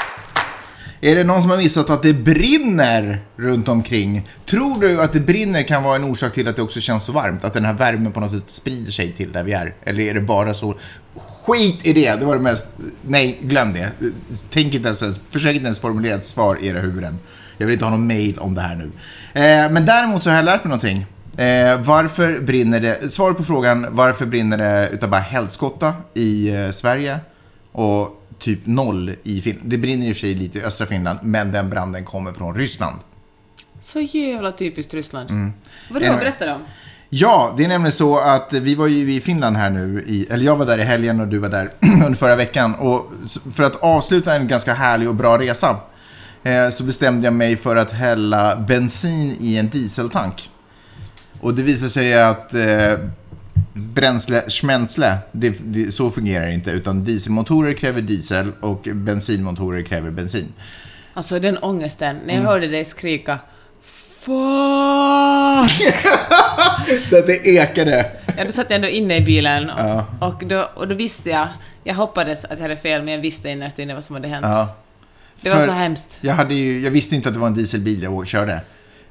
Är 1.01 1.17
det 1.17 1.25
någon 1.25 1.43
som 1.43 1.51
har 1.51 1.59
missat 1.59 1.91
att 1.91 2.03
det 2.03 2.13
brinner 2.13 3.21
runt 3.37 3.69
omkring? 3.69 4.29
Tror 4.47 4.81
du 4.81 5.03
att 5.03 5.13
det 5.13 5.21
brinner 5.21 5.63
kan 5.63 5.83
vara 5.83 5.97
en 5.97 6.05
orsak 6.05 6.35
till 6.35 6.49
att 6.49 6.57
det 6.57 6.63
också 6.63 6.81
känns 6.81 7.05
så 7.05 7.13
varmt? 7.13 7.45
Att 7.45 7.55
den 7.55 7.65
här 7.65 7.73
värmen 7.73 8.13
på 8.13 8.21
något 8.21 8.33
sätt 8.33 8.43
sprider 8.51 8.93
sig 8.93 9.13
till 9.13 9.33
där 9.33 9.43
vi 9.43 9.53
är? 9.53 9.75
Eller 9.85 10.03
är 10.03 10.15
det 10.15 10.21
bara 10.21 10.55
så? 10.55 10.75
Skit 11.17 11.87
i 11.87 11.93
det! 11.93 12.15
Det 12.15 12.25
var 12.25 12.37
det 12.37 12.43
mest... 12.43 12.69
Nej, 13.03 13.39
glöm 13.43 13.73
det. 13.73 13.91
Tänk 14.51 14.75
inte 14.75 14.89
ens, 14.89 15.03
försök 15.31 15.55
inte 15.55 15.65
ens 15.65 15.81
formulera 15.81 16.15
ett 16.15 16.27
svar 16.27 16.59
i 16.61 16.67
era 16.67 16.81
huvuden. 16.81 17.19
Jag 17.59 17.67
vill 17.67 17.73
inte 17.73 17.85
ha 17.85 17.91
någon 17.91 18.07
mail 18.07 18.39
om 18.39 18.55
det 18.55 18.61
här 18.61 18.75
nu. 18.75 18.85
Eh, 19.41 19.71
men 19.71 19.87
däremot 19.87 20.23
så 20.23 20.31
har 20.31 20.37
jag 20.37 20.45
lärt 20.45 20.65
mig 20.65 20.69
någonting. 20.69 21.07
Eh, 21.37 21.81
varför 21.81 22.41
brinner 22.41 22.81
det? 22.81 23.13
Svar 23.13 23.33
på 23.33 23.45
frågan 23.45 23.87
varför 23.91 24.27
brinner 24.27 24.59
det 24.59 24.89
utav 24.89 25.11
bara 25.11 25.21
helskotta 25.21 25.95
i 26.15 26.49
eh, 26.49 26.71
Sverige 26.71 27.19
och 27.73 28.23
typ 28.39 28.67
noll 28.67 29.15
i 29.23 29.41
Finland. 29.41 29.71
Det 29.71 29.79
brinner 29.79 30.07
i 30.07 30.13
och 30.13 30.17
för 30.17 30.21
sig 30.21 30.35
lite 30.35 30.59
i 30.59 30.63
östra 30.63 30.87
Finland, 30.87 31.19
men 31.23 31.53
den 31.53 31.71
branden 31.71 32.05
kommer 32.05 32.33
från 32.33 32.55
Ryssland. 32.55 32.97
Så 33.83 34.01
jävla 34.01 34.53
typiskt 34.53 34.95
Ryssland. 34.95 35.31
Mm. 35.31 35.53
Vad 35.91 36.03
det 36.03 36.07
Är 36.07 36.13
var, 36.13 36.19
berätta 36.19 36.55
om. 36.55 36.61
Ja, 37.09 37.55
det 37.57 37.65
är 37.65 37.69
nämligen 37.69 37.93
så 37.93 38.19
att 38.19 38.53
vi 38.53 38.75
var 38.75 38.87
ju 38.87 39.15
i 39.15 39.21
Finland 39.21 39.57
här 39.57 39.71
nu, 39.71 40.05
i, 40.07 40.27
eller 40.31 40.45
jag 40.45 40.57
var 40.57 40.67
där 40.67 40.79
i 40.79 40.83
helgen 40.83 41.21
och 41.21 41.29
du 41.29 41.39
var 41.39 41.49
där 41.49 41.71
under 42.05 42.15
förra 42.15 42.37
veckan. 42.37 42.75
Och 42.75 43.13
för 43.55 43.63
att 43.63 43.77
avsluta 43.77 44.35
en 44.35 44.49
ganska 44.49 44.75
härlig 44.75 45.09
och 45.09 45.15
bra 45.15 45.39
resa 45.39 45.77
eh, 46.43 46.69
så 46.69 46.85
bestämde 46.85 47.27
jag 47.27 47.35
mig 47.35 47.57
för 47.57 47.77
att 47.77 47.93
hälla 47.93 48.57
bensin 48.57 49.37
i 49.41 49.57
en 49.57 49.69
dieseltank. 49.69 50.51
Och 51.41 51.55
det 51.55 51.63
visade 51.63 51.91
sig 51.91 52.23
att 52.23 52.55
eh, 52.55 52.93
bränsle, 53.77 54.43
schmänzle, 54.49 55.19
det, 55.33 55.57
det, 55.65 55.93
så 55.93 56.11
fungerar 56.11 56.47
det 56.47 56.53
inte. 56.53 56.71
Utan 56.71 57.05
dieselmotorer 57.05 57.73
kräver 57.73 58.01
diesel 58.03 58.53
och 58.61 58.89
bensinmotorer 58.93 59.83
kräver 59.83 60.11
bensin. 60.11 60.53
Alltså 61.15 61.39
den 61.39 61.59
ångesten, 61.59 62.17
när 62.17 62.35
jag 62.35 62.41
Mm. 62.41 62.47
hörde 62.47 62.67
dig 62.69 62.85
skrika 62.85 63.39
Fuck! 64.21 64.35
Så 67.05 67.19
att 67.19 67.27
det 67.27 67.47
ekade. 67.47 68.11
Ja, 68.37 68.45
då 68.45 68.53
satt 68.53 68.71
jag 68.71 68.77
ändå 68.77 68.89
inne 68.89 69.17
i 69.17 69.21
bilen 69.21 69.71
och, 69.71 69.81
Ja. 69.81 70.07
och, 70.21 70.47
då, 70.47 70.69
och 70.77 70.89
då 70.89 70.95
visste 70.95 71.31
jag, 71.31 71.49
jag 71.85 71.95
hoppades 71.95 72.45
att 72.45 72.51
jag 72.51 72.59
hade 72.63 72.77
fel, 72.77 73.03
men 73.03 73.15
jag 73.15 73.21
visste 73.21 73.49
innerst 73.51 73.79
inne 73.79 73.95
vad 73.95 74.05
som 74.05 74.15
hade 74.17 74.29
hänt. 74.29 74.47
Ja. 74.47 74.77
Det 75.41 75.51
var 75.51 75.67
så 75.67 75.71
hemskt. 75.73 76.19
Jag, 76.21 76.35
hade 76.35 76.55
ju, 76.55 76.81
jag 76.81 76.91
visste 76.91 77.15
inte 77.17 77.29
att 77.29 77.35
det 77.35 77.41
var 77.41 77.47
en 77.47 77.55
dieselbil 77.55 78.03
jag 78.03 78.27
körde. 78.27 78.61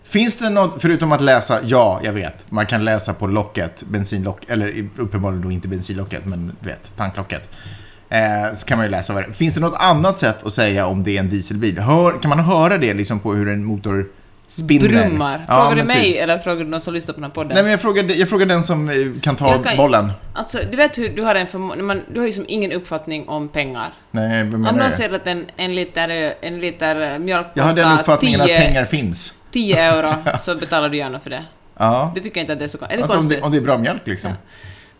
Finns 0.06 0.40
det 0.40 0.50
något, 0.50 0.82
förutom 0.82 1.12
att 1.12 1.22
läsa, 1.22 1.60
ja, 1.64 2.00
jag 2.04 2.14
vet. 2.14 2.52
Man 2.52 2.66
kan 2.66 2.86
läsa 2.86 3.14
på 3.14 3.28
locket, 3.28 3.84
bensinlock, 3.88 4.42
eller 4.48 4.90
uppenbarligen 4.98 5.42
då 5.44 5.52
inte 5.52 5.68
bensinlocket, 5.68 6.26
men 6.26 6.56
du 6.60 6.70
vet, 6.70 6.98
tanklocket. 6.98 7.50
Eh, 8.10 8.54
så 8.54 8.66
kan 8.66 8.78
man 8.78 8.86
ju 8.86 8.92
läsa 8.92 9.14
vad 9.14 9.28
det 9.28 9.34
Finns 9.34 9.56
det 9.56 9.62
något 9.62 9.78
annat 9.80 10.18
sätt 10.18 10.44
att 10.46 10.54
säga 10.54 10.86
om 10.88 11.04
det 11.04 11.16
är 11.16 11.20
en 11.20 11.30
dieselbil? 11.30 11.80
Hör, 11.80 12.20
kan 12.22 12.30
man 12.30 12.40
höra 12.40 12.78
det 12.78 12.94
liksom 12.94 13.20
på 13.20 13.34
hur 13.34 13.50
en 13.50 13.64
motor 13.64 14.08
spinner? 14.48 14.88
Brummar. 14.90 15.46
Ja, 15.48 15.66
Frågar 15.70 15.82
du 15.82 15.88
mig 15.88 16.04
typ. 16.14 16.22
eller 16.24 16.38
frågar 16.38 16.64
du 16.64 16.70
någon 16.70 16.82
som 16.82 16.94
lyssnar 16.94 17.14
på 17.14 17.20
den 17.20 17.24
här 17.30 17.32
podden? 17.36 17.52
Nej, 17.54 17.64
men 17.64 17.72
jag 17.72 17.82
frågar, 17.82 18.04
jag 18.04 18.30
frågar 18.30 18.46
den 18.46 18.64
som 18.64 18.90
eh, 18.90 18.96
kan 19.22 19.36
ta 19.36 19.64
kan- 19.64 19.78
bollen. 19.78 20.12
Alltså, 20.34 20.60
du 20.72 20.78
vet 20.78 20.98
hur 20.98 21.10
du 21.10 21.22
har 21.24 21.36
en 21.36 21.48
man, 21.86 22.02
Du 22.14 22.20
har 22.20 22.28
ju 22.28 22.34
som 22.34 22.46
ingen 22.48 22.72
uppfattning 22.72 23.28
om 23.28 23.48
pengar. 23.48 23.94
Nej, 24.12 24.44
vad 24.44 24.54
Om 24.54 24.62
menar 24.62 24.78
någon 24.80 24.90
du? 24.90 24.96
säger 24.96 25.16
att 25.16 25.28
en, 25.28 25.46
en, 25.58 25.76
liter, 25.76 26.34
en 26.42 26.60
liter 26.60 27.20
mjölk 27.20 27.48
Jag 27.54 27.64
har 27.64 27.74
den 27.74 27.84
kostar 27.84 28.00
uppfattningen 28.00 28.42
att 28.42 28.48
10 28.48 28.60
pengar 28.60 28.86
finns. 28.86 29.34
10 29.56 29.78
euro, 29.80 30.14
så 30.42 30.56
betalar 30.56 30.90
du 30.90 30.98
gärna 30.98 31.20
för 31.20 31.30
det. 31.30 31.46
Ja. 31.78 32.12
Du 32.16 32.22
tycker 32.22 32.42
inte 32.42 32.54
att 32.54 32.60
det 32.60 32.66
är 32.66 32.68
så 32.68 32.78
Är 32.90 32.98
det 32.98 33.04
Alltså 33.04 33.18
om 33.18 33.28
det, 33.30 33.42
om 33.42 33.52
det 33.52 33.58
är 33.58 33.62
bra 33.62 33.78
mjölk 33.78 34.08
liksom. 34.08 34.32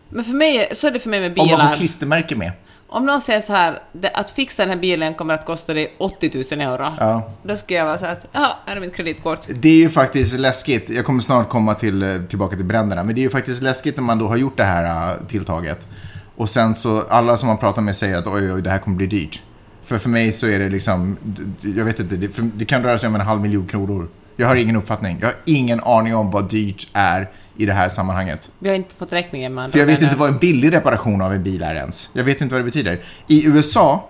Men 0.08 0.24
för 0.24 0.32
mig, 0.32 0.68
så 0.72 0.86
är 0.86 0.90
det 0.90 0.98
för 0.98 1.10
mig 1.10 1.20
med 1.20 1.38
Om 1.38 1.48
man 1.48 1.58
bilar. 1.58 1.68
får 1.68 1.74
klistermärke 1.74 2.36
med. 2.36 2.52
Om 2.88 3.06
någon 3.06 3.20
säger 3.20 3.40
så 3.40 3.52
här, 3.52 3.82
det, 3.92 4.10
att 4.10 4.30
fixa 4.30 4.62
den 4.62 4.70
här 4.70 4.80
bilen 4.80 5.14
kommer 5.14 5.34
att 5.34 5.46
kosta 5.46 5.74
dig 5.74 5.94
80 5.98 6.56
000 6.56 6.60
euro. 6.60 6.94
Ja. 7.00 7.32
Då 7.42 7.56
skulle 7.56 7.78
jag 7.78 7.86
vara 7.86 7.98
så 7.98 8.06
att, 8.06 8.26
ja, 8.32 8.58
här 8.66 8.76
är 8.76 8.80
mitt 8.80 8.94
kreditkort. 8.94 9.40
Det 9.48 9.68
är 9.68 9.78
ju 9.78 9.88
faktiskt 9.88 10.38
läskigt. 10.38 10.90
Jag 10.90 11.04
kommer 11.04 11.20
snart 11.20 11.48
komma 11.48 11.74
till, 11.74 12.02
eh, 12.02 12.08
tillbaka 12.28 12.56
till 12.56 12.64
bränderna. 12.64 13.02
Men 13.02 13.14
det 13.14 13.20
är 13.20 13.22
ju 13.22 13.30
faktiskt 13.30 13.62
läskigt 13.62 13.96
när 13.96 14.02
man 14.02 14.18
då 14.18 14.26
har 14.26 14.36
gjort 14.36 14.56
det 14.56 14.64
här 14.64 14.84
eh, 14.84 15.26
tilltaget. 15.26 15.88
Och 16.36 16.48
sen 16.48 16.74
så, 16.74 17.02
alla 17.08 17.36
som 17.36 17.46
man 17.46 17.58
pratar 17.58 17.82
med 17.82 17.96
säger 17.96 18.16
att 18.16 18.26
oj, 18.26 18.52
oj, 18.52 18.62
det 18.62 18.70
här 18.70 18.78
kommer 18.78 18.96
bli 18.96 19.06
dyrt. 19.06 19.42
För 19.82 19.98
för 19.98 20.08
mig 20.08 20.32
så 20.32 20.46
är 20.46 20.58
det 20.58 20.68
liksom, 20.68 21.16
jag 21.60 21.84
vet 21.84 22.00
inte, 22.00 22.16
det, 22.16 22.28
för, 22.28 22.42
det 22.54 22.64
kan 22.64 22.82
röra 22.82 22.98
sig 22.98 23.08
om 23.08 23.14
en 23.14 23.20
halv 23.20 23.40
miljon 23.40 23.66
kronor. 23.66 24.08
Jag 24.36 24.46
har 24.46 24.56
ingen 24.56 24.76
uppfattning. 24.76 25.18
Jag 25.20 25.26
har 25.26 25.34
ingen 25.44 25.80
aning 25.80 26.14
om 26.16 26.30
vad 26.30 26.50
dyrt 26.50 26.88
är 26.92 27.28
i 27.56 27.66
det 27.66 27.72
här 27.72 27.88
sammanhanget. 27.88 28.50
Vi 28.58 28.68
har 28.68 28.76
inte 28.76 28.94
fått 28.94 29.12
räkningen 29.12 29.54
med 29.54 29.72
För 29.72 29.78
jag 29.78 29.86
vet 29.86 30.02
inte 30.02 30.16
vad 30.16 30.28
en 30.28 30.38
billig 30.38 30.72
reparation 30.72 31.22
av 31.22 31.32
en 31.32 31.42
bil 31.42 31.62
är 31.62 31.74
ens. 31.74 32.10
Jag 32.12 32.24
vet 32.24 32.40
inte 32.40 32.54
vad 32.54 32.60
det 32.60 32.64
betyder. 32.64 33.00
I 33.26 33.46
USA, 33.46 34.08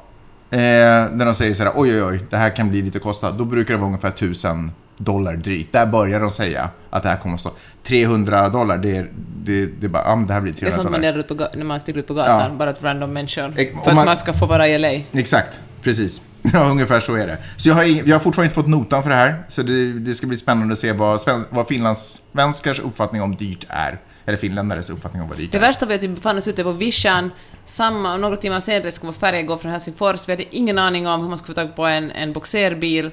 eh, 0.51 0.59
när 0.59 1.25
de 1.25 1.35
säger 1.35 1.55
sådär 1.55 1.73
oj 1.77 1.95
oj 1.95 2.03
oj, 2.03 2.21
det 2.31 2.37
här 2.37 2.51
kan 2.51 2.69
bli 2.71 2.83
lite 2.83 2.99
kostnad, 2.99 3.35
då 3.39 3.45
brukar 3.45 3.75
det 3.75 3.79
vara 3.81 3.87
ungefär 3.89 4.09
1000 4.11 4.71
dollar 4.97 5.37
drygt. 5.37 5.73
Där 5.73 5.87
börjar 5.87 6.21
de 6.21 6.31
säga 6.31 6.71
att 6.91 7.03
det 7.03 7.09
här 7.09 7.17
kommer 7.17 7.35
att 7.35 7.41
stå. 7.41 7.51
300 7.83 8.49
dollar, 8.49 8.79
det 8.79 8.97
är, 8.97 9.11
det, 9.45 9.67
det 9.81 9.87
är 9.87 9.89
bara, 9.89 10.03
ja 10.05 10.17
men 10.17 10.27
det 10.27 10.33
här 10.33 10.41
blir 10.41 10.53
Det 10.53 10.57
är 10.57 10.61
300 10.61 10.77
sånt 10.77 10.85
man 10.85 10.93
dollar. 10.93 11.13
delar 11.13 11.19
ut 11.21 11.29
på, 11.29 11.35
ga- 11.35 11.57
när 11.57 11.65
man 11.65 11.81
stiger 11.81 11.99
ut 11.99 12.07
på 12.07 12.15
gatan, 12.15 12.51
Ja. 12.51 12.57
bara 12.59 12.71
ett 12.71 12.83
random 12.83 13.13
människor. 13.13 13.43
För 13.57 13.63
om 13.73 13.79
att 13.89 13.95
man- 13.95 14.05
man 14.05 14.17
ska 14.17 14.33
få 14.33 14.47
vara 14.47 14.69
i 14.69 14.79
LA. 14.79 15.03
Exakt, 15.21 15.61
precis. 15.87 16.23
Ja, 16.53 16.69
ungefär 16.71 17.01
så 17.01 17.15
är 17.15 17.27
det. 17.27 17.39
Så 17.57 17.69
jag 17.69 17.75
har, 17.75 17.85
vi 17.85 18.13
har 18.13 18.19
fortfarande 18.19 18.47
inte 18.47 18.55
fått 18.55 18.67
notan 18.67 19.03
för 19.03 19.11
det 19.11 19.17
här. 19.17 19.43
Så 19.49 19.63
det, 19.63 19.93
det 19.93 20.15
ska 20.15 20.27
bli 20.27 20.37
spännande 20.37 20.73
att 20.73 20.79
se 20.79 20.93
vad, 20.93 21.21
sven, 21.21 21.45
vad 21.51 21.69
finlandssvenskars 21.69 22.81
uppfattning 22.81 23.23
om 23.23 23.37
dyrt 23.37 23.67
är. 23.69 23.99
Eller 24.27 24.39
finländares 24.39 24.91
uppfattning 24.91 25.23
om 25.23 25.29
vad 25.29 25.39
dyrt 25.39 25.53
Det 25.53 25.59
är. 25.59 25.61
värsta 25.61 25.87
var 25.87 25.95
att 25.95 26.03
vi 26.03 26.09
befann 26.09 26.39
oss 26.39 26.49
ute 26.49 26.63
på 26.63 26.73
vischan, 26.73 27.31
samma, 27.67 28.17
några 28.17 28.37
timmar 28.37 28.61
senare 28.61 28.93
ska 28.93 29.07
vår 29.07 29.13
färja 29.13 29.43
gå 29.43 29.59
från 29.59 29.73
Helsingfors. 29.73 30.29
Vi 30.29 30.33
hade 30.33 30.57
ingen 30.57 30.79
aning 30.79 31.07
om 31.07 31.21
hur 31.21 31.29
man 31.29 31.39
skulle 31.39 31.55
få 31.55 31.61
tag 31.61 31.77
på 31.77 31.87
en, 31.87 32.11
en 32.11 32.33
boxerbil, 32.33 33.11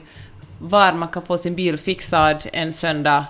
var 0.60 0.94
man 0.94 1.08
kan 1.10 1.22
få 1.22 1.38
sin 1.38 1.56
bil 1.56 1.78
fixad 1.78 2.46
en 2.54 2.74
söndag. 2.74 3.26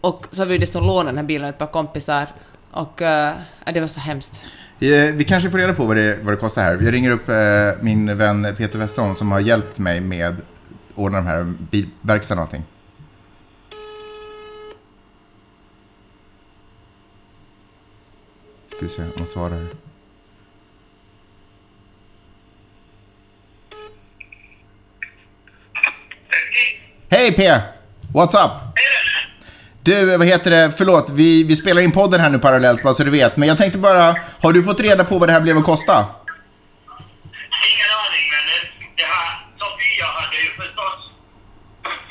Och 0.00 0.26
så 0.32 0.40
har 0.40 0.46
vi 0.46 0.58
dessutom 0.58 0.86
lånat 0.86 1.06
den 1.06 1.16
här 1.16 1.24
bilen 1.24 1.44
av 1.44 1.50
ett 1.50 1.58
par 1.58 1.66
kompisar. 1.66 2.26
Och 2.70 3.00
ja, 3.00 3.34
det 3.74 3.80
var 3.80 3.86
så 3.86 4.00
hemskt. 4.00 4.40
Eh, 4.80 5.14
vi 5.14 5.24
kanske 5.24 5.50
får 5.50 5.58
reda 5.58 5.74
på 5.74 5.84
vad 5.84 5.96
det, 5.96 6.18
vad 6.22 6.32
det 6.32 6.36
kostar 6.36 6.62
här. 6.62 6.78
Jag 6.82 6.92
ringer 6.92 7.10
upp 7.10 7.28
eh, 7.28 7.82
min 7.82 8.18
vän 8.18 8.54
Peter 8.56 8.78
Westerholm 8.78 9.14
som 9.14 9.32
har 9.32 9.40
hjälpt 9.40 9.78
mig 9.78 10.00
med 10.00 10.28
att 10.28 10.34
ordna 10.94 11.18
de 11.18 11.26
här 11.26 11.54
verkstaden 12.00 12.38
och 12.38 12.44
allting. 12.44 12.64
Ska 18.66 18.78
vi 18.80 18.88
se 18.88 19.02
om 19.02 19.12
han 19.16 19.26
svarar. 19.26 19.66
Hej 27.08 27.32
P! 27.32 27.60
What's 28.12 28.44
up? 28.44 28.50
Du, 29.86 30.16
vad 30.20 30.26
heter 30.32 30.50
det? 30.56 30.72
Förlåt, 30.78 31.06
vi, 31.20 31.30
vi 31.50 31.54
spelar 31.56 31.80
in 31.86 31.92
podden 32.00 32.20
här 32.20 32.30
nu 32.34 32.38
parallellt 32.38 32.82
bara 32.82 32.94
så 32.94 33.02
du 33.08 33.12
vet. 33.20 33.36
Men 33.36 33.46
jag 33.48 33.58
tänkte 33.62 33.78
bara, 33.88 34.04
har 34.42 34.50
du 34.56 34.60
fått 34.68 34.80
reda 34.88 35.04
på 35.10 35.14
vad 35.20 35.28
det 35.28 35.32
här 35.36 35.44
blev 35.46 35.56
att 35.58 35.68
kosta? 35.72 35.96
Ingen 37.70 37.90
aning, 38.04 38.26
men 38.34 38.44
det- 38.98 39.10
här, 39.14 39.30
Sofia 39.62 40.06
hade 40.18 40.36
ju 40.44 40.50
förstås, 40.60 40.98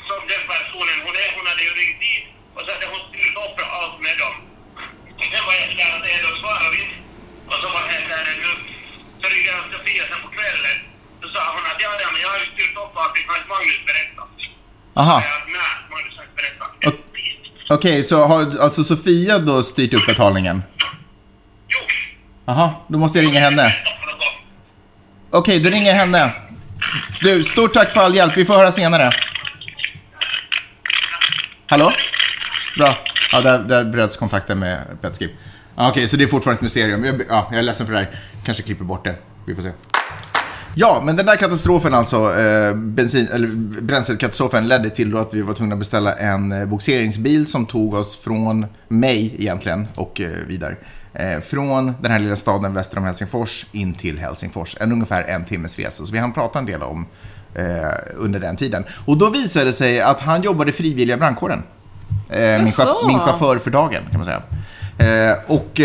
som 0.08 0.20
den 0.32 0.42
personen 0.52 0.96
hon 1.06 1.14
är, 1.24 1.28
hon 1.36 1.44
hade 1.50 1.62
ju 1.68 1.72
ringt 1.80 1.98
dit 2.06 2.24
och 2.56 2.62
så 2.66 2.68
hade 2.74 2.86
hon 2.92 3.00
skrivit 3.08 3.36
upp 3.44 3.56
allt 3.80 3.96
med 4.06 4.16
dem. 4.22 4.34
Sen 5.32 5.42
var 5.46 5.54
jag 5.60 5.66
sådär 5.72 5.90
att 5.96 6.22
då 6.26 6.30
svarar 6.42 6.68
vi 6.74 6.78
inte. 6.84 6.98
Och 7.50 7.56
så 7.62 7.66
var 7.74 7.82
där 7.90 8.24
nu, 8.44 8.52
så 9.20 9.26
ringde 9.32 9.48
jag 9.52 9.60
Sofia 9.74 10.02
sen 10.10 10.20
på 10.24 10.28
kvällen. 10.36 10.76
Så 11.20 11.26
sa 11.34 11.40
hon 11.54 11.64
att 11.70 11.78
ja, 11.84 11.90
ja, 12.02 12.08
men 12.12 12.20
jag 12.24 12.30
har 12.34 12.38
ju 12.44 12.46
skrivit 12.54 12.76
upp 12.82 12.94
allting, 13.02 13.24
har 13.30 13.38
Magnus 13.52 13.80
berättat? 13.90 14.30
Aha, 15.00 15.16
Ja, 15.28 15.34
nej, 15.56 15.72
Magnus 15.92 16.14
har 16.18 16.24
inte 16.28 16.36
berättat. 16.40 16.70
Ok- 16.90 17.04
okej, 17.68 18.02
så 18.04 18.26
har 18.26 18.58
alltså 18.60 18.84
Sofia 18.84 19.38
då 19.38 19.62
styrt 19.62 19.94
upp 19.94 20.06
betalningen? 20.06 20.62
Jo, 21.68 21.78
Aha, 22.52 22.84
då 22.88 22.98
måste 22.98 23.18
jag 23.18 23.26
ringa 23.26 23.40
henne. 23.40 23.72
Okej, 25.30 25.60
då 25.60 25.70
ringer 25.70 25.86
jag 25.86 25.94
henne. 25.94 26.32
Du, 27.20 27.44
stort 27.44 27.74
tack 27.74 27.90
för 27.90 28.00
all 28.00 28.14
hjälp. 28.14 28.36
Vi 28.36 28.44
får 28.44 28.54
höra 28.54 28.72
senare. 28.72 29.10
Hallå? 31.66 31.92
Bra. 32.78 32.98
Ja, 33.32 33.40
där, 33.40 33.58
där 33.58 33.84
bröts 33.84 34.16
kontakten 34.16 34.58
med 34.58 34.98
Petskip. 35.02 35.30
Ja, 35.76 35.88
Okej, 35.90 36.08
så 36.08 36.16
det 36.16 36.24
är 36.24 36.28
fortfarande 36.28 36.58
ett 36.58 36.62
mysterium. 36.62 37.04
Jag, 37.04 37.22
ja, 37.28 37.48
jag 37.50 37.58
är 37.58 37.62
ledsen 37.62 37.86
för 37.86 37.92
det 37.94 37.98
här. 37.98 38.20
Kanske 38.44 38.62
klipper 38.62 38.84
bort 38.84 39.04
det. 39.04 39.14
Vi 39.46 39.54
får 39.54 39.62
se. 39.62 39.70
Ja, 40.78 41.02
men 41.04 41.16
den 41.16 41.26
där 41.26 41.36
katastrofen 41.36 41.94
alltså, 41.94 42.38
eh, 42.38 42.74
bensin, 42.74 43.28
eller 43.32 43.48
bränslekatastrofen 43.82 44.68
ledde 44.68 44.90
till 44.90 45.10
då 45.10 45.18
att 45.18 45.34
vi 45.34 45.42
var 45.42 45.54
tvungna 45.54 45.72
att 45.74 45.78
beställa 45.78 46.14
en 46.14 46.52
eh, 46.52 46.64
boxeringsbil 46.66 47.46
som 47.46 47.66
tog 47.66 47.94
oss 47.94 48.16
från 48.16 48.66
mig 48.88 49.34
egentligen 49.38 49.88
och 49.94 50.20
eh, 50.20 50.30
vidare. 50.46 50.76
Eh, 51.14 51.40
från 51.40 51.94
den 52.02 52.12
här 52.12 52.18
lilla 52.18 52.36
staden 52.36 52.74
väster 52.74 52.98
om 52.98 53.04
Helsingfors 53.04 53.66
in 53.72 53.94
till 53.94 54.18
Helsingfors. 54.18 54.76
En 54.80 54.92
ungefär 54.92 55.22
en 55.22 55.44
timmes 55.44 55.78
resa. 55.78 56.06
Så 56.06 56.12
vi 56.12 56.18
hann 56.18 56.32
prata 56.32 56.58
en 56.58 56.66
del 56.66 56.82
om 56.82 57.06
eh, 57.54 57.64
under 58.16 58.40
den 58.40 58.56
tiden. 58.56 58.84
Och 59.04 59.16
då 59.16 59.30
visade 59.30 59.64
det 59.64 59.72
sig 59.72 60.00
att 60.00 60.20
han 60.20 60.42
jobbade 60.42 60.70
i 60.70 60.72
frivilliga 60.72 61.16
brandkåren. 61.16 61.62
Eh, 62.30 62.40
min, 62.40 62.72
chauff- 62.72 63.06
min 63.06 63.18
chaufför 63.18 63.58
för 63.58 63.70
dagen 63.70 64.02
kan 64.10 64.20
man 64.20 64.24
säga. 64.24 64.42
Eh, 65.30 65.36
och 65.46 65.80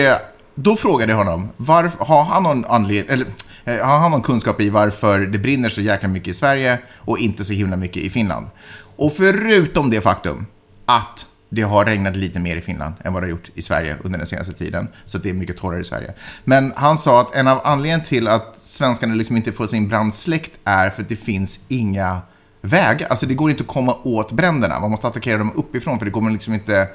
då 0.55 0.75
frågade 0.75 1.11
jag 1.11 1.17
honom, 1.17 1.49
varför, 1.57 2.05
har 2.05 2.23
han 2.23 2.43
någon 2.43 2.65
anledning, 2.65 3.13
eller 3.13 3.27
Eh, 3.65 3.85
han 3.85 4.01
har 4.01 4.09
man 4.09 4.21
kunskap 4.21 4.61
i 4.61 4.69
varför 4.69 5.19
det 5.19 5.37
brinner 5.37 5.69
så 5.69 5.81
jäkla 5.81 6.09
mycket 6.09 6.27
i 6.27 6.33
Sverige 6.33 6.79
och 6.95 7.17
inte 7.17 7.45
så 7.45 7.53
himla 7.53 7.77
mycket 7.77 8.03
i 8.03 8.09
Finland? 8.09 8.47
Och 8.95 9.13
förutom 9.13 9.89
det 9.89 10.01
faktum 10.01 10.45
att 10.85 11.25
det 11.49 11.61
har 11.61 11.85
regnat 11.85 12.15
lite 12.15 12.39
mer 12.39 12.57
i 12.57 12.61
Finland 12.61 12.93
än 13.03 13.13
vad 13.13 13.23
det 13.23 13.25
har 13.25 13.31
gjort 13.31 13.49
i 13.55 13.61
Sverige 13.61 13.97
under 14.03 14.17
den 14.17 14.27
senaste 14.27 14.53
tiden. 14.53 14.87
Så 15.05 15.17
att 15.17 15.23
det 15.23 15.29
är 15.29 15.33
mycket 15.33 15.57
torrare 15.57 15.81
i 15.81 15.83
Sverige. 15.83 16.13
Men 16.43 16.73
han 16.75 16.97
sa 16.97 17.21
att 17.21 17.35
en 17.35 17.47
av 17.47 17.61
anledningarna 17.63 18.03
till 18.03 18.27
att 18.27 18.57
svenskarna 18.57 19.15
liksom 19.15 19.37
inte 19.37 19.51
får 19.51 19.67
sin 19.67 19.87
brand 19.87 20.15
släckt 20.15 20.51
är 20.63 20.89
för 20.89 21.01
att 21.01 21.09
det 21.09 21.15
finns 21.15 21.65
inga 21.67 22.21
vägar. 22.61 23.07
Alltså 23.07 23.25
det 23.25 23.33
går 23.33 23.49
inte 23.49 23.61
att 23.61 23.67
komma 23.67 23.95
åt 24.03 24.31
bränderna. 24.31 24.79
Man 24.79 24.91
måste 24.91 25.07
attackera 25.07 25.37
dem 25.37 25.51
uppifrån 25.55 25.99
för 25.99 26.05
det 26.05 26.11
kommer 26.11 26.31
liksom 26.31 26.53
inte... 26.53 26.87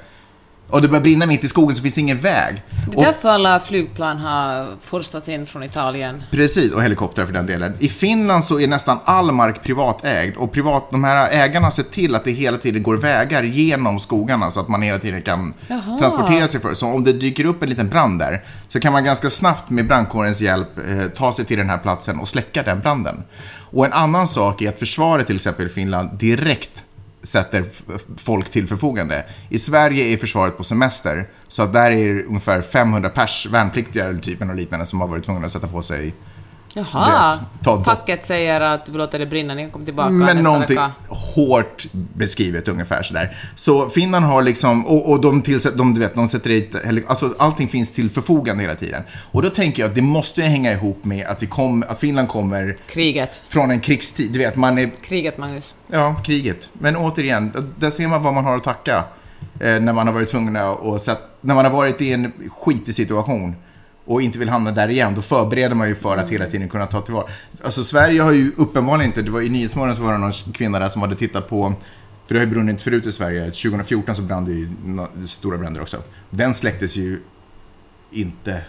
Och 0.69 0.81
det 0.81 0.87
börjar 0.87 1.01
brinna 1.01 1.25
mitt 1.25 1.43
i 1.43 1.47
skogen 1.47 1.75
så 1.75 1.81
finns 1.81 1.95
det 1.95 2.01
ingen 2.01 2.17
väg. 2.17 2.63
Det 2.87 2.91
är 2.93 2.97
Och, 2.97 3.03
därför 3.03 3.29
alla 3.29 3.59
flygplan 3.59 4.17
har 4.17 4.67
forslat 4.81 5.27
in 5.27 5.45
från 5.45 5.63
Italien. 5.63 6.23
precis, 6.31 6.71
och 6.71 6.83
helikoptrar 6.83 7.25
för 7.25 7.33
den 7.33 7.45
delen. 7.45 7.73
I 7.79 7.89
Finland 7.89 8.43
så 8.45 8.59
är 8.59 8.67
nästan 8.67 8.99
all 9.05 9.31
mark 9.31 9.63
privatägd 9.63 10.37
och 10.37 10.51
privat, 10.51 10.91
de 10.91 11.03
här 11.03 11.29
ägarna 11.31 11.71
ser 11.71 11.83
till 11.83 12.15
att 12.15 12.23
det 12.23 12.31
hela 12.31 12.57
tiden 12.57 12.83
går 12.83 12.95
vägar 12.97 13.43
genom 13.43 13.99
skogarna 13.99 14.51
så 14.51 14.59
att 14.59 14.67
man 14.67 14.81
hela 14.81 14.99
tiden 14.99 15.21
kan 15.21 15.53
Jaha. 15.67 15.97
transportera 15.99 16.47
sig 16.47 16.61
för. 16.61 16.73
Så 16.73 16.87
om 16.87 17.03
det 17.03 17.13
dyker 17.13 17.45
upp 17.45 17.63
en 17.63 17.69
liten 17.69 17.89
brand 17.89 18.19
där 18.19 18.43
så 18.67 18.79
kan 18.79 18.93
man 18.93 19.03
ganska 19.03 19.29
snabbt 19.29 19.69
med 19.69 19.87
brandkårens 19.87 20.41
hjälp 20.41 20.77
eh, 20.77 21.07
ta 21.07 21.33
sig 21.33 21.45
till 21.45 21.57
den 21.57 21.69
här 21.69 21.77
platsen 21.77 22.19
och 22.19 22.27
släcka 22.27 22.63
den 22.63 22.79
branden. 22.79 23.23
Och 23.71 23.85
en 23.85 23.93
annan 23.93 24.27
sak 24.27 24.61
är 24.61 24.69
att 24.69 24.79
försvaret 24.79 25.27
till 25.27 25.35
exempel 25.35 25.65
i 25.65 25.69
Finland 25.69 26.09
direkt 26.19 26.83
sätter 27.27 27.65
folk 28.17 28.49
till 28.49 28.67
förfogande. 28.67 29.25
I 29.49 29.59
Sverige 29.59 30.05
är 30.13 30.17
försvaret 30.17 30.57
på 30.57 30.63
semester, 30.63 31.27
så 31.47 31.63
att 31.63 31.73
där 31.73 31.91
är 31.91 32.13
det 32.13 32.23
ungefär 32.23 32.61
500 32.61 33.09
pers 33.09 33.47
värnpliktiga 33.51 34.05
eller 34.05 34.19
typen 34.19 34.49
och 34.49 34.55
liknande 34.55 34.85
som 34.85 35.01
har 35.01 35.07
varit 35.07 35.23
tvungna 35.23 35.45
att 35.45 35.51
sätta 35.51 35.67
på 35.67 35.81
sig 35.81 36.13
Jaha, 36.77 37.33
ta 37.63 37.83
facket 37.83 38.25
säger 38.27 38.61
att 38.61 38.89
vi 38.89 38.97
låter 38.97 39.19
det 39.19 39.25
brinna, 39.25 39.53
ni 39.53 39.69
komma 39.69 39.85
tillbaka 39.85 40.09
Men 40.09 40.35
nästa 40.37 40.41
någonting 40.41 40.75
vecka. 40.75 40.91
hårt 41.09 41.85
beskrivet 41.93 42.67
ungefär 42.67 43.03
sådär. 43.03 43.37
Så 43.55 43.89
Finland 43.89 44.25
har 44.25 44.41
liksom, 44.41 44.85
och, 44.85 45.09
och 45.11 45.21
de, 45.21 45.41
tillsätter, 45.41 45.77
de, 45.77 45.93
du 45.93 45.99
vet, 45.99 46.15
de 46.15 46.27
sätter 46.27 46.49
dit, 46.49 46.75
alltså 47.07 47.33
allting 47.39 47.67
finns 47.67 47.91
till 47.91 48.09
förfogande 48.09 48.63
hela 48.63 48.75
tiden. 48.75 49.03
Och 49.31 49.41
då 49.41 49.49
tänker 49.49 49.81
jag 49.81 49.89
att 49.89 49.95
det 49.95 50.01
måste 50.01 50.41
ju 50.41 50.47
hänga 50.47 50.71
ihop 50.71 51.05
med 51.05 51.27
att, 51.27 51.43
vi 51.43 51.47
kom, 51.47 51.83
att 51.87 51.99
Finland 51.99 52.27
kommer 52.27 52.77
Kriget. 52.87 53.41
från 53.47 53.71
en 53.71 53.79
krigstid. 53.79 54.31
Du 54.31 54.39
vet, 54.39 54.55
man 54.55 54.77
är, 54.77 54.91
Kriget, 55.03 55.37
Magnus. 55.37 55.75
ja, 55.87 56.15
kriget. 56.25 56.69
Men 56.73 56.95
återigen, 56.95 57.73
där 57.77 57.89
ser 57.89 58.07
man 58.07 58.23
vad 58.23 58.33
man 58.33 58.45
har 58.45 58.55
att 58.55 58.63
tacka. 58.63 59.03
Eh, 59.59 59.79
när 59.79 59.93
man 59.93 60.07
har 60.07 60.13
varit 60.13 60.29
tvungen 60.29 60.55
att, 60.55 60.79
och 60.79 61.01
sett, 61.01 61.19
när 61.41 61.55
man 61.55 61.65
har 61.65 61.71
varit 61.71 62.01
i 62.01 62.13
en 62.13 62.31
skitig 62.49 62.95
situation 62.95 63.55
och 64.07 64.21
inte 64.21 64.39
vill 64.39 64.49
hamna 64.49 64.71
där 64.71 64.89
igen, 64.89 65.13
då 65.15 65.21
förbereder 65.21 65.75
man 65.75 65.87
ju 65.87 65.95
för 65.95 66.17
att 66.17 66.29
hela 66.29 66.45
tiden 66.45 66.69
kunna 66.69 66.85
ta 66.85 67.01
tillvara. 67.01 67.25
Alltså 67.63 67.83
Sverige 67.83 68.21
har 68.21 68.31
ju 68.31 68.51
uppenbarligen 68.57 69.09
inte, 69.09 69.21
det 69.21 69.31
var 69.31 69.41
i 69.41 69.49
Nyhetsmorgon 69.49 69.95
så 69.95 70.03
var 70.03 70.11
det 70.11 70.17
någon 70.17 70.31
kvinna 70.31 70.79
där 70.79 70.89
som 70.89 71.01
hade 71.01 71.15
tittat 71.15 71.49
på, 71.49 71.73
för 72.27 72.33
det 72.33 72.39
har 72.39 72.45
ju 72.45 72.51
brunnit 72.51 72.81
förut 72.81 73.05
i 73.05 73.11
Sverige, 73.11 73.45
2014 73.45 74.15
så 74.15 74.21
brann 74.21 74.45
det 74.45 74.51
ju 74.51 74.67
stora 75.27 75.57
bränder 75.57 75.81
också. 75.81 75.97
Den 76.29 76.53
släcktes 76.53 76.97
ju 76.97 77.19
inte 78.11 78.61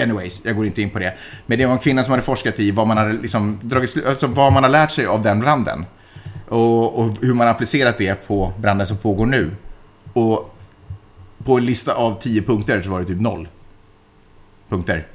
Anyways, 0.00 0.42
jag 0.44 0.56
går 0.56 0.66
inte 0.66 0.82
in 0.82 0.90
på 0.90 0.98
det. 0.98 1.14
Men 1.46 1.58
det 1.58 1.66
var 1.66 1.72
en 1.72 1.78
kvinna 1.78 2.02
som 2.02 2.10
hade 2.10 2.22
forskat 2.22 2.60
i 2.60 2.70
vad 2.70 2.86
man, 2.86 2.96
hade 2.96 3.12
liksom 3.12 3.58
dragit, 3.62 4.06
alltså 4.06 4.26
vad 4.26 4.52
man 4.52 4.62
har 4.62 4.70
lärt 4.70 4.90
sig 4.90 5.06
av 5.06 5.22
den 5.22 5.40
branden. 5.40 5.84
Och, 6.48 6.98
och 6.98 7.14
hur 7.20 7.34
man 7.34 7.46
har 7.46 7.54
applicerat 7.54 7.98
det 7.98 8.26
på 8.26 8.52
branden 8.58 8.86
som 8.86 8.96
pågår 8.96 9.26
nu. 9.26 9.50
Och 10.12 10.56
på 11.44 11.58
en 11.58 11.64
lista 11.64 11.94
av 11.94 12.18
10 12.20 12.42
punkter 12.42 12.82
så 12.82 12.90
var 12.90 13.00
det 13.00 13.06
typ 13.06 13.20
noll 13.20 13.48
punkter. 14.68 15.06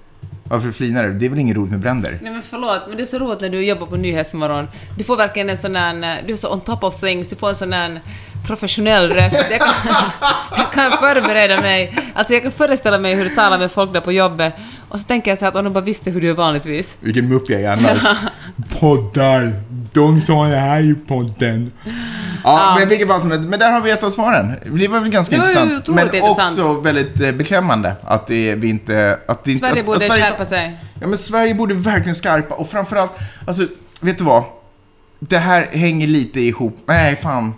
Varför 0.43 0.71
flinar 0.71 1.03
du? 1.03 1.13
Det 1.13 1.25
är 1.25 1.29
väl 1.29 1.39
inget 1.39 1.57
roligt 1.57 1.71
med 1.71 1.79
bränder? 1.79 2.19
Nej 2.21 2.31
men 2.31 2.41
förlåt, 2.41 2.81
men 2.87 2.97
det 2.97 3.03
är 3.03 3.05
så 3.05 3.19
roligt 3.19 3.41
när 3.41 3.49
du 3.49 3.65
jobbar 3.65 3.87
på 3.87 3.97
Nyhetsmorgon. 3.97 4.67
Du 4.97 5.03
får 5.03 5.17
verkligen 5.17 5.49
en 5.49 5.57
sån 5.57 5.73
där, 5.73 5.93
eh, 5.93 6.25
du 6.27 6.33
är 6.33 6.37
så 6.37 6.53
on 6.53 6.61
top 6.61 6.83
of 6.83 6.95
things, 7.01 7.27
du 7.27 7.35
får 7.35 7.49
en 7.49 7.55
sån 7.55 7.69
där 7.69 7.99
professionell 8.47 9.11
röst. 9.11 9.45
Jag 9.51 9.59
kan, 9.59 9.73
jag 10.57 10.71
kan 10.71 10.91
förbereda 10.91 11.61
mig, 11.61 11.97
alltså 12.13 12.33
jag 12.33 12.43
kan 12.43 12.51
föreställa 12.51 12.99
mig 12.99 13.15
hur 13.15 13.23
du 13.23 13.35
talar 13.35 13.59
med 13.59 13.71
folk 13.71 13.93
där 13.93 14.01
på 14.01 14.11
jobbet. 14.11 14.53
Och 14.91 14.99
så 14.99 15.05
tänker 15.05 15.31
jag 15.31 15.37
så 15.37 15.45
här 15.45 15.49
att 15.49 15.55
om 15.55 15.63
de 15.63 15.73
bara 15.73 15.83
visste 15.83 16.11
hur 16.11 16.21
du 16.21 16.29
är 16.29 16.33
vanligtvis. 16.33 16.95
Vilken 16.99 17.29
mupp 17.29 17.49
jag 17.49 17.61
är 17.61 17.69
annars. 17.69 18.03
Poddar. 18.79 19.53
De 19.93 20.21
sa 20.21 20.45
det 20.47 20.55
här 20.55 20.81
i 20.81 20.95
podden. 21.07 21.71
Ja, 22.43 22.75
men 22.79 22.89
vilket 22.89 23.07
fall 23.07 23.21
som 23.21 23.31
helst. 23.31 23.49
Men 23.49 23.59
där 23.59 23.71
har 23.71 23.81
vi 23.81 23.91
ett 23.91 24.03
av 24.03 24.09
svaren. 24.09 24.55
Det 24.79 24.87
var 24.87 24.99
väl 24.99 25.09
ganska 25.09 25.35
ju 25.35 25.41
intressant. 25.41 25.69
Men 25.69 25.77
otroligt 25.77 26.13
intressant. 26.13 26.59
också 26.59 26.79
väldigt 26.79 27.21
eh, 27.21 27.31
beklämmande 27.31 27.95
att 28.03 28.27
det, 28.27 28.55
vi 28.55 28.69
inte... 28.69 29.19
Att 29.27 29.43
det 29.43 29.57
Sverige 29.57 29.79
att, 29.79 29.85
borde 29.85 29.97
att 29.97 30.03
Sverige 30.03 30.23
skärpa 30.23 30.45
sig. 30.45 30.77
Ja, 31.01 31.07
men 31.07 31.17
Sverige 31.17 31.55
borde 31.55 31.73
verkligen 31.73 32.15
skarpa 32.15 32.55
och 32.55 32.69
framförallt, 32.69 33.11
alltså, 33.47 33.67
vet 33.99 34.17
du 34.17 34.23
vad? 34.23 34.43
Det 35.19 35.37
här 35.37 35.69
hänger 35.71 36.07
lite 36.07 36.39
ihop. 36.39 36.77
Nej, 36.85 37.15
fan. 37.15 37.53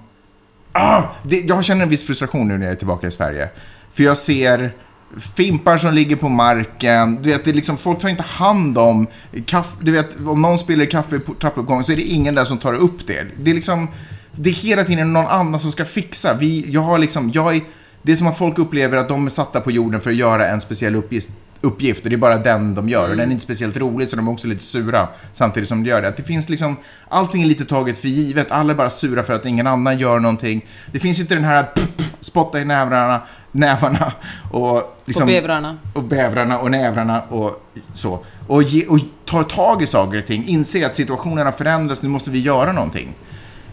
Ah, 0.72 1.02
det, 1.24 1.40
jag 1.40 1.64
känner 1.64 1.84
en 1.84 1.90
viss 1.90 2.06
frustration 2.08 2.48
nu 2.48 2.58
när 2.58 2.66
jag 2.66 2.74
är 2.74 2.78
tillbaka 2.78 3.08
i 3.08 3.12
Sverige. 3.12 3.50
För 3.94 4.04
jag 4.04 4.18
ser 4.18 4.72
fimpar 5.18 5.78
som 5.78 5.94
ligger 5.94 6.16
på 6.16 6.30
marken. 6.30 7.20
Du 7.22 7.30
vet, 7.30 7.46
det 7.46 7.52
är 7.52 7.54
liksom, 7.54 7.78
folk 7.78 8.00
tar 8.00 8.10
inte 8.10 8.24
hand 8.24 8.78
om 8.78 9.08
kaffe. 9.46 9.78
Du 9.82 9.92
vet, 9.92 10.10
om 10.28 10.42
någon 10.42 10.60
spiller 10.60 10.86
kaffe 10.86 11.20
på 11.20 11.34
trappuppgången 11.34 11.84
så 11.84 11.92
är 11.92 11.96
det 11.96 12.02
ingen 12.02 12.36
där 12.36 12.46
som 12.46 12.58
tar 12.58 12.74
upp 12.74 13.08
det. 13.08 13.26
Det 13.38 13.52
är 13.52 13.56
liksom, 13.56 13.88
det 14.32 14.50
är 14.50 14.54
hela 14.54 14.84
tiden 14.84 15.14
någon 15.14 15.28
annan 15.28 15.60
som 15.60 15.72
ska 15.72 15.86
fixa. 15.86 16.34
Vi, 16.34 16.66
jag 16.72 16.82
har 16.82 16.98
liksom, 16.98 17.32
jag 17.34 17.56
är, 17.56 17.62
det 18.02 18.12
är 18.12 18.16
som 18.16 18.28
att 18.28 18.38
folk 18.38 18.60
upplever 18.60 18.98
att 18.98 19.10
de 19.10 19.26
är 19.26 19.30
satta 19.30 19.62
på 19.62 19.72
jorden 19.72 20.02
för 20.02 20.10
att 20.10 20.16
göra 20.16 20.48
en 20.48 20.62
speciell 20.62 20.96
uppgift. 20.96 21.32
uppgift 21.62 22.04
och 22.04 22.10
det 22.10 22.16
är 22.16 22.18
bara 22.18 22.38
den 22.38 22.76
de 22.76 22.90
gör. 22.90 23.10
Och 23.10 23.18
den 23.18 23.28
är 23.28 23.32
inte 23.32 23.44
speciellt 23.44 23.78
rolig 23.78 24.10
så 24.10 24.16
de 24.16 24.28
är 24.28 24.32
också 24.32 24.48
lite 24.48 24.64
sura 24.64 25.08
samtidigt 25.34 25.70
som 25.70 25.84
de 25.84 25.90
gör 25.90 26.02
det. 26.02 26.08
Att 26.08 26.18
det 26.18 26.24
finns 26.24 26.50
liksom, 26.50 26.76
allting 27.10 27.42
är 27.42 27.46
lite 27.46 27.66
taget 27.66 27.98
för 27.98 28.08
givet. 28.08 28.52
Alla 28.52 28.74
är 28.74 28.78
bara 28.78 28.90
sura 28.90 29.24
för 29.24 29.34
att 29.34 29.46
ingen 29.46 29.68
annan 29.68 29.98
gör 29.98 30.20
någonting. 30.20 30.66
Det 30.92 31.00
finns 31.00 31.20
inte 31.20 31.36
den 31.36 31.44
här 31.44 31.56
att 31.56 31.80
spotta 32.22 32.60
i 32.60 32.66
nävrarna, 32.66 33.22
nävarna 33.54 34.12
och 34.52 34.98
liksom, 35.06 35.22
På 35.28 35.32
bävrarna. 35.32 35.78
och 35.94 36.04
bävrarna 36.04 36.60
och 36.60 36.72
nävrarna 36.72 37.22
och 37.30 37.64
så. 37.94 38.20
Och, 38.48 38.64
ge, 38.64 38.86
och 38.88 39.00
ta 39.26 39.44
tag 39.44 39.82
i 39.82 39.88
saker 39.88 40.18
och 40.18 40.26
ting. 40.26 40.48
Inse 40.48 40.86
att 40.86 40.96
situationen 40.96 41.46
har 41.46 41.52
förändrats, 41.52 42.04
nu 42.04 42.10
måste 42.10 42.32
vi 42.32 42.40
göra 42.42 42.72
någonting. 42.72 43.14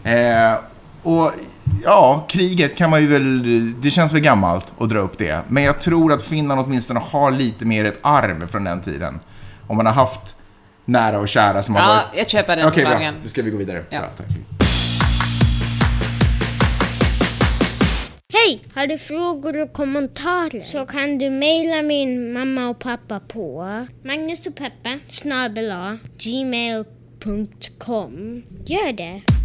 Eh, 0.03 0.53
och 1.03 1.31
ja, 1.83 2.25
kriget 2.29 2.77
kan 2.77 2.89
man 2.89 3.01
ju 3.01 3.07
väl, 3.07 3.81
det 3.81 3.91
känns 3.91 4.13
väl 4.13 4.21
gammalt 4.21 4.73
att 4.79 4.89
dra 4.89 4.99
upp 4.99 5.17
det. 5.17 5.41
Men 5.47 5.63
jag 5.63 5.79
tror 5.79 6.13
att 6.13 6.21
Finland 6.23 6.61
åtminstone 6.61 6.99
har 7.11 7.31
lite 7.31 7.65
mer 7.65 7.85
ett 7.85 7.99
arv 8.01 8.47
från 8.47 8.63
den 8.63 8.81
tiden. 8.81 9.19
Om 9.67 9.77
man 9.77 9.85
har 9.85 9.93
haft 9.93 10.35
nära 10.85 11.19
och 11.19 11.27
kära 11.29 11.63
som 11.63 11.75
har 11.75 11.81
Ja, 11.81 11.87
varit... 11.87 12.05
jag 12.13 12.29
köper 12.29 12.55
den 12.55 12.67
Okej, 12.67 12.83
bra. 12.83 12.91
förklaringen. 12.91 13.15
Då 13.23 13.29
ska 13.29 13.41
vi 13.41 13.49
gå 13.51 13.57
vidare. 13.57 13.83
Ja. 13.89 13.99
Bra, 13.99 14.09
Hej! 18.33 18.59
Har 18.75 18.87
du 18.87 18.97
frågor 18.97 19.61
och 19.61 19.73
kommentarer 19.73 20.61
så 20.61 20.85
kan 20.85 21.17
du 21.17 21.29
mejla 21.29 21.81
min 21.81 22.33
mamma 22.33 22.69
och 22.69 22.79
pappa 22.79 23.19
på 23.19 23.65
Magnus 24.03 24.47
gmail.com. 26.17 27.53
Gör 28.65 28.93
det! 28.93 29.40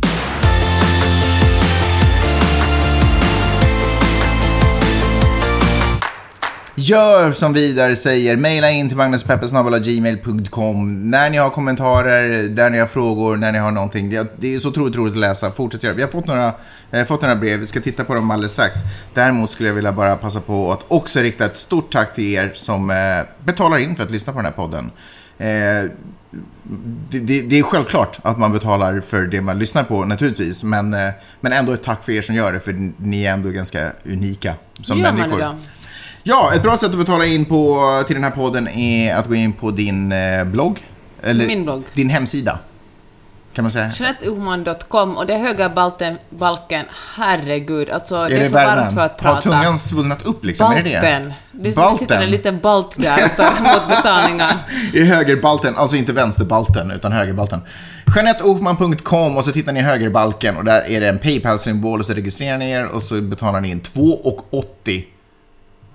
Gör 6.78 7.32
som 7.32 7.52
vidare 7.52 7.96
säger, 7.96 8.36
mejla 8.36 8.70
in 8.70 8.88
till 8.88 8.96
magnuspeppesnabelagmail.com 8.96 11.10
när 11.10 11.30
ni 11.30 11.36
har 11.36 11.50
kommentarer, 11.50 12.48
där 12.48 12.70
ni 12.70 12.78
har 12.78 12.86
frågor, 12.86 13.36
när 13.36 13.52
ni 13.52 13.58
har 13.58 13.70
någonting. 13.70 14.10
Det 14.10 14.54
är 14.54 14.58
så 14.58 14.68
otroligt 14.68 14.96
roligt 14.96 15.12
att 15.12 15.18
läsa. 15.18 15.50
Fortsätt 15.50 15.82
göra. 15.82 15.94
Vi 15.94 16.02
har 16.02 16.08
fått 16.08 16.26
några, 16.26 16.52
eh, 16.90 17.04
fått 17.04 17.22
några 17.22 17.36
brev, 17.36 17.60
vi 17.60 17.66
ska 17.66 17.80
titta 17.80 18.04
på 18.04 18.14
dem 18.14 18.30
alldeles 18.30 18.52
strax. 18.52 18.76
Däremot 19.14 19.50
skulle 19.50 19.68
jag 19.68 19.74
vilja 19.74 19.92
bara 19.92 20.16
passa 20.16 20.40
på 20.40 20.72
att 20.72 20.84
också 20.88 21.20
rikta 21.20 21.44
ett 21.44 21.56
stort 21.56 21.92
tack 21.92 22.14
till 22.14 22.24
er 22.24 22.52
som 22.54 22.90
eh, 22.90 22.96
betalar 23.44 23.78
in 23.78 23.96
för 23.96 24.04
att 24.04 24.10
lyssna 24.10 24.32
på 24.32 24.38
den 24.38 24.46
här 24.46 24.52
podden. 24.52 24.90
Eh, 25.38 25.90
det, 27.10 27.18
det, 27.18 27.42
det 27.42 27.58
är 27.58 27.62
självklart 27.62 28.18
att 28.22 28.38
man 28.38 28.52
betalar 28.52 29.00
för 29.00 29.22
det 29.22 29.40
man 29.40 29.58
lyssnar 29.58 29.84
på 29.84 30.04
naturligtvis, 30.04 30.64
men, 30.64 30.94
eh, 30.94 31.10
men 31.40 31.52
ändå 31.52 31.72
ett 31.72 31.82
tack 31.82 32.04
för 32.04 32.12
er 32.12 32.22
som 32.22 32.34
gör 32.34 32.52
det, 32.52 32.60
för 32.60 32.92
ni 32.96 33.24
är 33.24 33.32
ändå 33.32 33.48
ganska 33.48 33.92
unika 34.04 34.54
som 34.82 34.98
gör 34.98 35.04
man 35.04 35.20
människor. 35.20 35.38
det 35.38 35.44
då? 35.44 35.58
Ja, 36.28 36.52
ett 36.54 36.62
bra 36.62 36.76
sätt 36.76 36.90
att 36.90 36.98
betala 36.98 37.26
in 37.26 37.44
på, 37.44 37.78
till 38.06 38.14
den 38.16 38.24
här 38.24 38.30
podden 38.30 38.68
är 38.68 39.14
att 39.14 39.26
gå 39.28 39.34
in 39.34 39.52
på 39.52 39.70
din 39.70 40.12
eh, 40.12 40.44
blogg. 40.44 40.78
Eller 41.22 41.46
Min 41.46 41.64
blogg. 41.64 41.82
din 41.94 42.10
hemsida. 42.10 42.58
Kan 43.54 43.64
man 43.64 43.72
säga. 43.72 43.90
Jeanetteohman.com 43.94 45.16
och 45.16 45.26
det 45.26 45.34
är 45.34 45.38
höga 45.38 45.68
balten, 45.68 46.18
balken, 46.30 46.84
herregud, 47.16 47.90
alltså 47.90 48.24
det 48.28 48.36
är, 48.36 48.40
för 48.48 48.48
värmen? 48.54 48.76
varmt 48.84 48.94
för 48.94 49.00
att 49.00 49.20
Har 49.20 49.32
prata. 49.34 49.40
tungan 49.40 49.78
svullnat 49.78 50.26
upp 50.26 50.44
liksom? 50.44 50.72
Är 50.72 50.76
det 50.76 50.82
det? 50.90 51.00
Balten. 51.00 51.32
Det 51.52 51.76
Balten. 51.76 51.98
sitter 51.98 52.22
en 52.22 52.30
liten 52.30 52.60
balt 52.60 52.94
där 53.02 53.24
och 53.24 53.36
tar 53.36 53.56
emot 53.58 53.88
betalningar. 53.88 54.52
I 54.92 55.04
högerbalten, 55.04 55.76
alltså 55.76 55.96
inte 55.96 56.12
vänsterbalten 56.12 56.90
utan 56.90 57.12
högerbalten. 57.12 57.60
JeanetteOhman.com 58.16 59.36
och 59.36 59.44
så 59.44 59.52
tittar 59.52 59.72
ni 59.72 59.80
i 59.80 59.82
högerbalken 59.82 60.56
och 60.56 60.64
där 60.64 60.86
är 60.88 61.00
det 61.00 61.08
en 61.08 61.18
Paypal-symbol 61.18 62.00
och 62.00 62.06
så 62.06 62.12
registrerar 62.14 62.58
ni 62.58 62.70
er 62.70 62.86
och 62.86 63.02
så 63.02 63.14
betalar 63.20 63.60
ni 63.60 63.70
in 63.70 63.80
2,80 63.80 65.04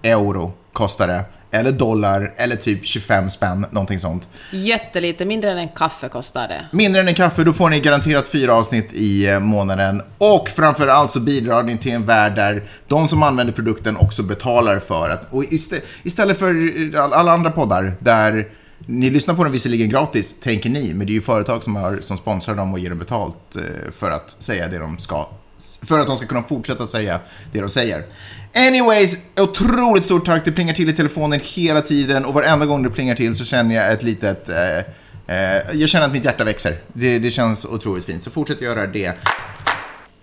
euro 0.04 0.54
kostar 0.74 1.08
det. 1.08 1.24
Eller 1.54 1.72
dollar, 1.72 2.34
eller 2.38 2.56
typ 2.56 2.86
25 2.86 3.30
spänn, 3.30 3.66
någonting 3.72 4.00
sånt. 4.00 4.28
Jättelite, 4.52 5.26
mindre 5.26 5.52
än 5.52 5.58
en 5.58 5.70
kaffe 5.70 6.10
kostar 6.10 6.48
det. 6.48 6.66
Mindre 6.72 7.02
än 7.02 7.08
en 7.08 7.14
kaffe, 7.16 7.44
då 7.44 7.54
får 7.54 7.70
ni 7.70 7.80
garanterat 7.80 8.28
fyra 8.28 8.54
avsnitt 8.56 8.94
i 8.94 9.28
eh, 9.28 9.40
månaden. 9.40 10.02
Och 10.18 10.50
framförallt 10.50 11.12
så 11.12 11.20
bidrar 11.20 11.64
ni 11.64 11.78
till 11.78 11.92
en 11.92 12.06
värld 12.06 12.36
där 12.36 12.64
de 12.88 13.08
som 13.08 13.24
använder 13.24 13.54
produkten 13.54 13.98
också 13.98 14.24
betalar 14.24 14.80
för 14.80 15.10
att... 15.10 15.28
Och 15.34 15.44
istä- 15.44 15.82
istället 16.04 16.40
för 16.40 16.56
all- 16.98 17.14
alla 17.14 17.32
andra 17.32 17.52
poddar 17.52 17.94
där 18.00 18.48
ni 18.86 19.10
lyssnar 19.10 19.36
på 19.36 19.44
den 19.44 19.52
visserligen 19.52 19.90
gratis, 19.90 20.40
tänker 20.40 20.70
ni, 20.70 20.94
men 20.94 21.08
det 21.08 21.12
är 21.12 21.16
ju 21.16 21.22
företag 21.22 21.64
som, 21.64 21.76
har, 21.76 21.98
som 22.02 22.18
sponsrar 22.18 22.56
dem 22.56 22.74
och 22.74 22.80
ger 22.80 22.90
dem 22.90 23.00
betalt 23.00 23.56
eh, 23.56 23.92
för 23.92 24.12
att 24.12 24.30
säga 24.32 24.68
det 24.68 24.78
de 24.80 24.98
ska. 24.98 25.28
För 25.86 26.00
att 26.00 26.08
de 26.08 26.16
ska 26.16 26.26
kunna 26.28 26.44
fortsätta 26.44 26.88
säga 26.88 27.20
det 27.52 27.60
de 27.62 27.70
säger. 27.70 28.04
Anyways, 28.54 29.26
otroligt 29.40 30.04
stort 30.06 30.26
tack. 30.26 30.46
Det 30.46 30.52
plingar 30.52 30.74
till 30.74 30.90
i 30.90 30.94
telefonen 30.94 31.40
hela 31.44 31.82
tiden 31.82 32.26
och 32.26 32.34
varenda 32.34 32.66
gång 32.66 32.84
det 32.84 32.90
plingar 32.90 33.16
till 33.16 33.36
så 33.36 33.46
känner 33.46 33.76
jag 33.76 33.94
ett 33.94 34.04
litet... 34.04 34.50
Eh, 34.50 34.78
eh, 35.28 35.64
jag 35.74 35.90
känner 35.90 36.06
att 36.06 36.14
mitt 36.14 36.26
hjärta 36.26 36.44
växer. 36.44 36.76
Det, 36.88 37.20
det 37.20 37.32
känns 37.32 37.66
otroligt 37.66 38.06
fint, 38.06 38.24
så 38.24 38.32
fortsätt 38.32 38.62
göra 38.62 38.88
det. 38.88 39.14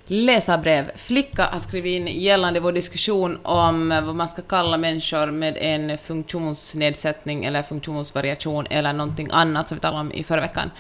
Läsarbrev. 0.07 0.91
Flicka 0.97 1.45
har 1.53 1.59
skrivit 1.59 1.91
in 1.91 2.07
gällande 2.07 2.61
vår 2.61 2.73
diskussion 2.73 3.39
om 3.43 3.89
vad 3.89 4.15
man 4.15 4.29
ska 4.29 4.43
kalla 4.43 4.79
människor 4.79 5.27
med 5.27 5.57
en 5.57 5.99
funktionsnedsättning 5.99 7.45
eller 7.45 7.63
funktionsvariation 7.63 8.67
eller 8.71 8.93
någonting 8.93 9.29
annat 9.31 9.69
som 9.69 9.77
vi 9.77 9.81
talade 9.81 10.01
om 10.01 10.13
i 10.13 10.25
förra 10.25 10.41
veckan. 10.41 10.71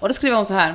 Och 0.00 0.08
då 0.08 0.14
skriver 0.14 0.36
hon 0.36 0.46
så 0.46 0.54
här. 0.54 0.74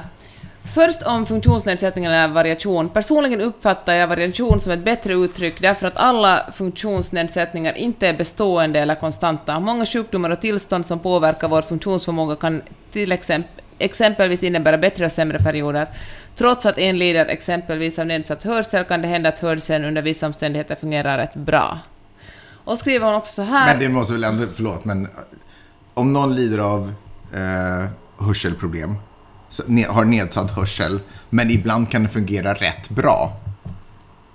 Först 0.65 1.04
om 1.04 1.26
funktionsnedsättning 1.26 2.06
eller 2.06 2.28
variation. 2.28 2.89
Personligen 2.89 3.41
uppfattar 3.41 3.93
jag 3.93 4.08
variation 4.08 4.60
som 4.60 4.71
ett 4.71 4.86
bättre 4.86 5.13
uttryck 5.13 5.62
därför 5.62 5.88
att 5.88 5.97
alla 5.97 6.45
funktionsnedsättningar 6.54 7.78
inte 7.78 8.08
är 8.08 8.13
bestående 8.13 8.80
eller 8.80 8.95
konstanta. 8.95 9.60
Många 9.60 9.86
sjukdomar 9.86 10.30
och 10.30 10.41
tillstånd 10.41 10.86
som 10.86 10.99
påverkar 10.99 11.47
vår 11.47 11.62
funktionsförmåga 11.62 12.36
kan 12.36 12.62
till 12.91 13.12
exempel 13.12 13.63
exempelvis 13.80 14.43
innebära 14.43 14.78
bättre 14.78 15.06
och 15.06 15.12
sämre 15.12 15.39
perioder. 15.39 15.88
Trots 16.36 16.65
att 16.65 16.78
en 16.78 16.97
lider 16.97 17.26
exempelvis 17.26 17.99
av 17.99 18.06
nedsatt 18.06 18.43
hörsel 18.43 18.84
kan 18.84 19.02
det 19.02 19.08
hända 19.08 19.30
att 19.30 19.39
hörseln 19.39 19.86
under 19.86 20.02
vissa 20.02 20.28
omständigheter 20.28 20.76
fungerar 20.76 21.17
rätt 21.17 21.36
bra. 21.36 21.80
Och 22.65 22.78
skriver 22.78 23.06
hon 23.06 23.15
också 23.15 23.34
så 23.34 23.41
här... 23.41 23.67
Men 23.67 23.80
det 23.80 23.89
måste 23.89 24.13
väl 24.13 24.23
ändå, 24.23 24.43
förlåt, 24.54 24.86
men 24.86 25.08
om 25.93 26.13
någon 26.13 26.36
lider 26.36 26.60
av 26.60 26.93
eh, 27.34 27.89
hörselproblem, 28.26 28.95
har 29.87 30.05
nedsatt 30.05 30.51
hörsel, 30.51 30.99
men 31.29 31.51
ibland 31.51 31.91
kan 31.91 32.03
det 32.03 32.09
fungera 32.09 32.53
rätt 32.53 32.89
bra. 32.89 33.37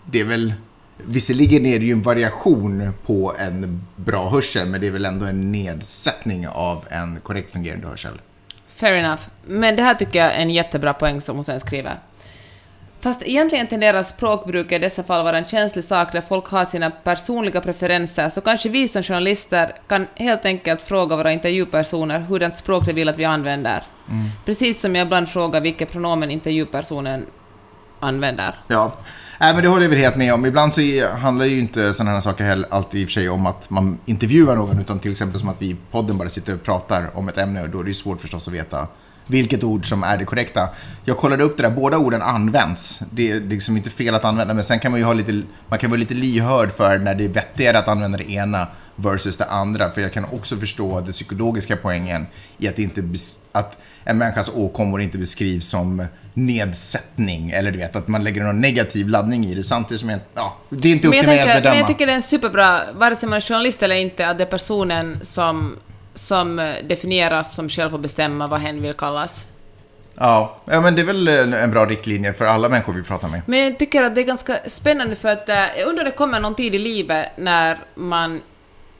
Det 0.04 0.20
är 0.20 0.24
väl, 0.24 0.54
visserligen 0.96 1.66
är 1.66 1.78
det 1.78 1.84
ju 1.84 1.92
en 1.92 2.02
variation 2.02 2.92
på 3.06 3.34
en 3.38 3.86
bra 3.96 4.30
hörsel, 4.30 4.68
men 4.68 4.80
det 4.80 4.86
är 4.86 4.90
väl 4.90 5.04
ändå 5.04 5.26
en 5.26 5.52
nedsättning 5.52 6.48
av 6.48 6.84
en 6.90 7.20
korrekt 7.20 7.52
fungerande 7.52 7.86
hörsel. 7.86 8.20
Fair 8.76 8.92
enough. 8.92 9.22
Men 9.46 9.76
det 9.76 9.82
här 9.82 9.94
tycker 9.94 10.18
jag 10.18 10.34
är 10.34 10.38
en 10.38 10.50
jättebra 10.50 10.92
poäng 10.92 11.20
som 11.20 11.36
hon 11.36 11.44
sen 11.44 11.60
skriver. 11.60 12.00
Fast 13.00 13.22
egentligen 13.22 13.66
tenderar 13.66 14.02
språkbruk 14.02 14.72
i 14.72 14.78
dessa 14.78 15.02
fall 15.02 15.24
vara 15.24 15.38
en 15.38 15.44
känslig 15.44 15.84
sak 15.84 16.12
där 16.12 16.20
folk 16.20 16.46
har 16.46 16.64
sina 16.64 16.90
personliga 16.90 17.60
preferenser, 17.60 18.28
så 18.28 18.40
kanske 18.40 18.68
vi 18.68 18.88
som 18.88 19.02
journalister 19.02 19.74
kan 19.86 20.06
helt 20.14 20.44
enkelt 20.44 20.82
fråga 20.82 21.16
våra 21.16 21.32
intervjupersoner 21.32 22.20
hurdant 22.20 22.56
språk 22.56 22.86
de 22.86 22.92
vill 22.92 23.08
att 23.08 23.18
vi 23.18 23.24
använder. 23.24 23.82
Mm. 24.08 24.30
Precis 24.44 24.80
som 24.80 24.94
jag 24.94 25.06
ibland 25.06 25.28
frågar 25.28 25.60
vilket 25.60 25.92
pronomen 25.92 26.30
intervjupersonen 26.30 27.26
använder. 28.00 28.54
Ja, 28.68 28.92
Nej, 29.40 29.54
men 29.54 29.62
det 29.62 29.68
håller 29.68 29.82
jag 29.82 29.90
väl 29.90 29.98
helt 29.98 30.16
med 30.16 30.34
om. 30.34 30.46
Ibland 30.46 30.74
så 30.74 30.80
handlar 31.20 31.46
ju 31.46 31.58
inte 31.58 31.94
sådana 31.94 32.10
här 32.10 32.20
saker 32.20 32.44
heller 32.44 32.68
alltid 32.70 33.00
i 33.00 33.04
och 33.04 33.08
för 33.08 33.12
sig 33.12 33.28
om 33.28 33.46
att 33.46 33.70
man 33.70 33.98
intervjuar 34.04 34.56
någon, 34.56 34.80
utan 34.80 34.98
till 34.98 35.10
exempel 35.10 35.40
som 35.40 35.48
att 35.48 35.62
vi 35.62 35.66
i 35.66 35.76
podden 35.90 36.18
bara 36.18 36.28
sitter 36.28 36.54
och 36.54 36.62
pratar 36.62 37.10
om 37.14 37.28
ett 37.28 37.38
ämne 37.38 37.62
och 37.62 37.68
då 37.68 37.80
är 37.80 37.84
det 37.84 37.90
ju 37.90 37.94
svårt 37.94 38.20
förstås 38.20 38.48
att 38.48 38.54
veta 38.54 38.86
vilket 39.28 39.64
ord 39.64 39.88
som 39.88 40.02
är 40.02 40.18
det 40.18 40.24
korrekta. 40.24 40.68
Jag 41.04 41.16
kollade 41.16 41.44
upp 41.44 41.56
det 41.56 41.62
där, 41.62 41.70
båda 41.70 41.98
orden 41.98 42.22
används. 42.22 43.02
Det 43.10 43.30
är 43.30 43.40
liksom 43.40 43.76
inte 43.76 43.90
fel 43.90 44.14
att 44.14 44.24
använda, 44.24 44.54
men 44.54 44.64
sen 44.64 44.78
kan 44.78 44.90
man 44.90 45.00
ju 45.00 45.06
ha 45.06 45.12
lite, 45.12 45.42
man 45.68 45.78
kan 45.78 45.90
vara 45.90 46.00
lite 46.00 46.14
lyhörd 46.14 46.72
för 46.72 46.98
när 46.98 47.14
det 47.14 47.24
är 47.24 47.28
vettigare 47.28 47.78
att 47.78 47.88
använda 47.88 48.18
det 48.18 48.30
ena 48.30 48.66
versus 48.96 49.36
det 49.36 49.44
andra. 49.44 49.90
För 49.90 50.00
jag 50.00 50.12
kan 50.12 50.24
också 50.24 50.56
förstå 50.56 51.00
den 51.00 51.12
psykologiska 51.12 51.76
poängen 51.76 52.26
i 52.58 52.68
att, 52.68 52.78
inte, 52.78 53.02
att 53.52 53.78
en 54.04 54.18
människas 54.18 54.50
åkommor 54.54 55.02
inte 55.02 55.18
beskrivs 55.18 55.66
som 55.66 56.06
nedsättning. 56.34 57.50
Eller 57.50 57.70
du 57.70 57.78
vet, 57.78 57.96
att 57.96 58.08
man 58.08 58.24
lägger 58.24 58.42
någon 58.42 58.60
negativ 58.60 59.08
laddning 59.08 59.46
i 59.46 59.54
det. 59.54 59.64
Samtidigt 59.64 60.00
som 60.00 60.08
jag, 60.08 60.20
ja, 60.34 60.56
det 60.68 60.88
är 60.88 60.92
inte 60.92 61.08
upp 61.08 61.10
Men 61.10 61.16
jag, 61.16 61.26
till 61.26 61.28
mig 61.28 61.40
att 61.40 61.46
bedöma. 61.46 61.70
men 61.70 61.78
jag 61.78 61.88
tycker 61.88 62.06
det 62.06 62.12
är 62.12 62.20
superbra, 62.20 62.80
vare 62.92 63.16
sig 63.16 63.28
man 63.28 63.36
är 63.36 63.40
journalist 63.40 63.82
eller 63.82 63.96
inte, 63.96 64.28
att 64.28 64.38
det 64.38 64.44
är 64.44 64.48
personen 64.48 65.20
som, 65.22 65.76
som 66.18 66.58
eh, 66.58 66.74
definieras 66.84 67.54
som 67.54 67.68
själv 67.68 67.90
får 67.90 67.98
bestämma 67.98 68.46
vad 68.46 68.60
hen 68.60 68.82
vill 68.82 68.94
kallas. 68.94 69.46
ja, 70.14 70.56
ja, 70.64 70.80
men 70.80 70.94
det 70.94 71.02
är 71.02 71.06
väl 71.06 71.28
en, 71.28 71.52
en 71.54 71.70
bra 71.70 71.86
riktlinje 71.86 72.32
för 72.32 72.44
alla 72.44 72.68
människor 72.68 72.92
vi 72.92 73.02
pratar 73.02 73.28
med. 73.28 73.42
Men 73.46 73.58
jag 73.58 73.78
tycker 73.78 74.02
att 74.02 74.14
det 74.14 74.20
är 74.20 74.24
ganska 74.24 74.58
spännande 74.66 75.16
för 75.16 75.28
att 75.28 75.48
eh, 75.48 75.78
jag 75.78 75.88
undrar 75.88 76.04
det 76.04 76.10
kommer 76.10 76.40
någon 76.40 76.54
tid 76.54 76.74
i 76.74 76.78
livet 76.78 77.28
när 77.36 77.78
man... 77.94 78.40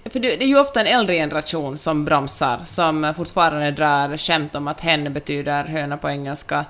För 0.04 0.20
det, 0.20 0.42
är 0.42 0.46
ju 0.46 0.59
ofta 0.59 0.81
en 0.81 0.87
äldre 0.87 1.14
generation 1.14 1.78
som 1.78 2.04
bromsar, 2.04 2.61
som 2.66 3.14
fortfarande 3.16 3.70
drar 3.70 4.16
skämt 4.16 4.54
om 4.54 4.68
att 4.68 4.81
hen 4.81 5.12
betyder 5.12 5.64
höna 5.64 5.96
på 5.96 6.09
engelska, 6.09 6.64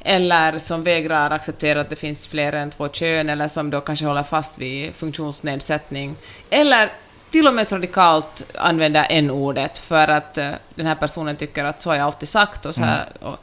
eller 0.00 0.58
som 0.58 0.84
vägrar 0.84 1.30
acceptera 1.30 1.80
att 1.80 1.90
det 1.90 1.96
finns 1.96 2.26
fler 2.28 2.52
än 2.52 2.70
två 2.70 2.88
kön, 2.88 3.28
eller 3.30 3.48
som 3.48 3.70
då 3.70 3.80
kanske 3.80 4.06
håller 4.06 4.22
fast 4.22 4.58
vid 4.58 4.94
funktionsnedsättning, 4.94 6.16
eller 6.50 6.90
till 7.34 7.46
och 7.46 7.54
med 7.54 7.68
så 7.68 7.74
radikalt 7.74 8.42
använder 8.54 9.06
n-ordet 9.10 9.78
för 9.78 10.08
att 10.08 10.38
eh, 10.38 10.50
den 10.74 10.86
här 10.86 10.94
personen 10.94 11.36
tycker 11.36 11.64
att 11.64 11.82
så 11.82 11.90
har 11.90 11.96
jag 11.96 12.04
alltid 12.04 12.28
sagt 12.28 12.66
och 12.66 12.74
så 12.74 12.80
här. 12.80 13.06
Och, 13.20 13.36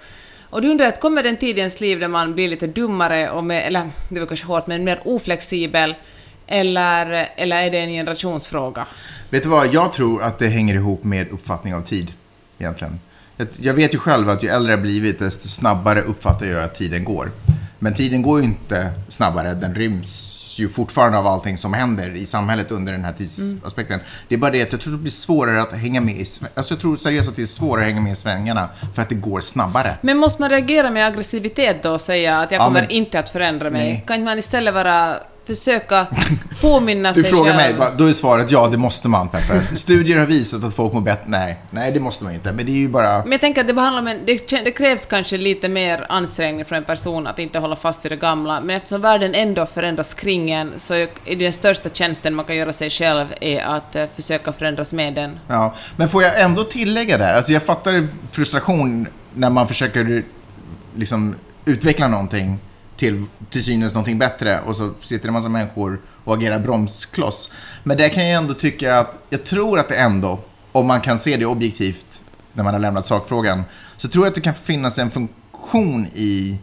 och 0.50 0.62
du 0.62 0.70
undrar, 0.70 0.86
att 0.86 1.00
kommer 1.00 1.24
den 1.24 1.38
tid 1.38 1.58
i 1.58 1.60
ens 1.60 1.82
liv 1.82 2.00
där 2.00 2.08
man 2.08 2.34
blir 2.34 2.50
lite 2.50 2.68
dummare 2.68 3.32
och 3.32 3.44
mer, 3.44 3.62
eller 3.62 3.90
det 4.10 4.20
var 4.20 4.28
kanske 4.28 4.46
hårt, 4.46 4.68
men 4.68 4.84
mer 4.84 5.00
oflexibel, 5.06 5.96
eller, 6.48 7.30
eller 7.36 7.62
är 7.62 7.72
det 7.72 7.78
en 7.78 7.90
generationsfråga? 7.90 8.86
Vet 9.30 9.44
du 9.44 9.50
vad, 9.50 9.74
jag 9.74 9.94
tror 9.94 10.24
att 10.24 10.40
det 10.40 10.48
hänger 10.48 10.76
ihop 10.76 11.04
med 11.04 11.32
uppfattning 11.32 11.76
av 11.76 11.82
tid, 11.82 12.14
egentligen. 12.58 13.00
Jag, 13.38 13.48
jag 13.60 13.74
vet 13.74 13.94
ju 13.94 13.98
själv 13.98 14.30
att 14.30 14.44
ju 14.44 14.50
äldre 14.50 14.72
jag 14.72 14.82
blivit, 14.82 15.20
desto 15.20 15.48
snabbare 15.48 16.02
uppfattar 16.02 16.46
jag 16.46 16.64
att 16.64 16.76
tiden 16.76 17.04
går. 17.04 17.32
Men 17.84 17.94
tiden 17.94 18.22
går 18.22 18.40
ju 18.40 18.46
inte 18.46 18.92
snabbare, 19.10 19.54
den 19.54 19.76
ryms 19.76 20.38
ju 20.60 20.70
fortfarande 20.70 21.18
av 21.18 21.28
allting 21.28 21.58
som 21.58 21.74
händer 21.74 22.16
i 22.16 22.26
samhället 22.26 22.72
under 22.72 22.92
den 22.92 23.06
här 23.06 23.14
tidsaspekten. 23.14 24.00
Det 24.28 24.36
är 24.36 24.40
bara 24.40 24.52
det 24.52 24.62
att 24.62 24.72
jag 24.72 24.82
tror 24.82 24.92
det 24.94 25.00
blir 25.00 25.12
svårare 25.12 25.62
att 25.62 25.72
hänga 25.72 26.02
med 26.02 26.16
i 26.16 26.26
Alltså 26.54 26.74
jag 26.74 26.82
tror 26.82 26.96
seriöst 26.98 27.30
att 27.30 27.36
det 27.36 27.42
är 27.42 27.46
svårare 27.46 27.82
att 27.86 27.88
hänga 27.90 28.02
med 28.02 28.12
i 28.12 28.16
svängarna 28.16 28.70
för 28.96 29.02
att 29.02 29.10
det 29.10 29.16
går 29.16 29.42
snabbare. 29.42 29.96
Men 30.02 30.18
måste 30.18 30.42
man 30.42 30.50
reagera 30.50 30.90
med 30.90 31.06
aggressivitet 31.08 31.84
då 31.84 31.92
och 31.92 32.02
säga 32.02 32.40
att 32.40 32.52
jag 32.52 32.62
Ja, 32.62 32.66
kommer 32.66 32.82
men- 32.82 32.90
inte 32.92 33.20
att 33.20 33.30
förändra 33.30 33.70
mig? 33.70 33.82
Nej. 33.94 34.04
Kan 34.08 34.24
man 34.24 34.38
istället 34.40 34.74
bara 34.74 35.18
försöka 35.56 36.08
påminna 36.62 37.12
Du 37.12 37.22
sig 37.22 37.32
frågar 37.32 37.58
själv? 37.58 37.80
mig, 37.80 37.90
då 37.98 38.06
är 38.06 38.14
svaret 38.14 38.52
ja, 38.52 38.68
det 38.68 38.78
måste 38.78 39.08
man 39.08 39.30
Peppe. 39.30 39.76
Studier 39.76 40.20
har 40.20 40.26
visat 40.26 40.64
att 40.64 40.76
folk 40.76 40.94
mår 40.94 41.02
bättre. 41.02 41.24
Nej, 41.26 41.58
nej 41.72 41.92
det 41.92 42.00
måste 42.00 42.24
man 42.24 42.34
inte. 42.34 42.52
Men 42.52 42.66
det 42.66 42.72
är 42.72 42.82
ju 42.82 42.90
bara... 42.90 43.20
Men 43.24 43.32
jag 43.32 43.42
tänker 43.42 43.62
att 43.62 43.68
det, 43.68 43.82
handlar 43.82 44.02
om 44.02 44.08
en, 44.08 44.26
det, 44.26 44.64
det 44.64 44.72
krävs 44.72 45.06
kanske 45.06 45.38
lite 45.38 45.70
mer 45.70 46.06
ansträngning 46.10 46.66
från 46.66 46.78
en 46.78 46.84
person 46.84 47.28
att 47.28 47.40
inte 47.40 47.60
hålla 47.60 47.76
fast 47.76 48.06
vid 48.06 48.12
det 48.12 48.16
gamla, 48.16 48.62
men 48.62 48.78
eftersom 48.78 49.02
världen 49.02 49.36
ändå 49.36 49.66
förändras 49.66 50.14
kring 50.14 50.52
en 50.52 50.72
så 50.78 50.94
är 50.94 51.36
den 51.36 51.54
största 51.54 51.90
tjänsten 51.90 52.36
man 52.36 52.46
kan 52.46 52.56
göra 52.56 52.74
sig 52.74 52.90
själv 52.90 53.28
är 53.42 53.62
att 53.62 53.96
eh, 53.96 54.06
försöka 54.16 54.52
förändras 54.52 54.94
med 54.94 55.14
den. 55.14 55.40
Ja, 55.48 55.76
men 55.96 56.10
får 56.10 56.24
jag 56.24 56.42
ändå 56.42 56.64
tillägga 56.64 57.18
där, 57.18 57.34
alltså 57.34 57.52
jag 57.52 57.64
fattar 57.64 58.08
frustration 58.32 59.08
när 59.34 59.50
man 59.50 59.68
försöker 59.68 60.24
liksom 60.96 61.36
utveckla 61.66 62.08
någonting 62.08 62.60
till, 63.02 63.26
till 63.50 63.64
synes 63.64 63.94
någonting 63.94 64.20
bättre 64.20 64.60
och 64.60 64.76
så 64.76 64.94
sitter 65.00 65.24
det 65.24 65.30
en 65.30 65.34
massa 65.34 65.50
människor 65.50 66.02
och 66.24 66.34
agerar 66.34 66.60
bromskloss. 66.60 67.52
Men 67.84 67.98
det 67.98 68.10
kan 68.10 68.26
jag 68.28 68.38
ändå 68.38 68.54
tycka 68.54 69.00
att, 69.00 69.18
jag 69.30 69.44
tror 69.44 69.80
att 69.80 69.90
det 69.90 69.96
ändå, 69.96 70.40
om 70.72 70.88
man 70.88 71.02
kan 71.02 71.20
se 71.20 71.38
det 71.38 71.46
objektivt 71.46 72.24
när 72.54 72.64
man 72.64 72.74
har 72.74 72.80
lämnat 72.80 73.06
sakfrågan, 73.06 73.64
så 73.98 74.10
tror 74.10 74.26
jag 74.26 74.30
att 74.30 74.36
det 74.36 74.42
kan 74.42 74.54
finnas 74.54 74.98
en 74.98 75.12
funktion 75.12 76.08
i 76.14 76.58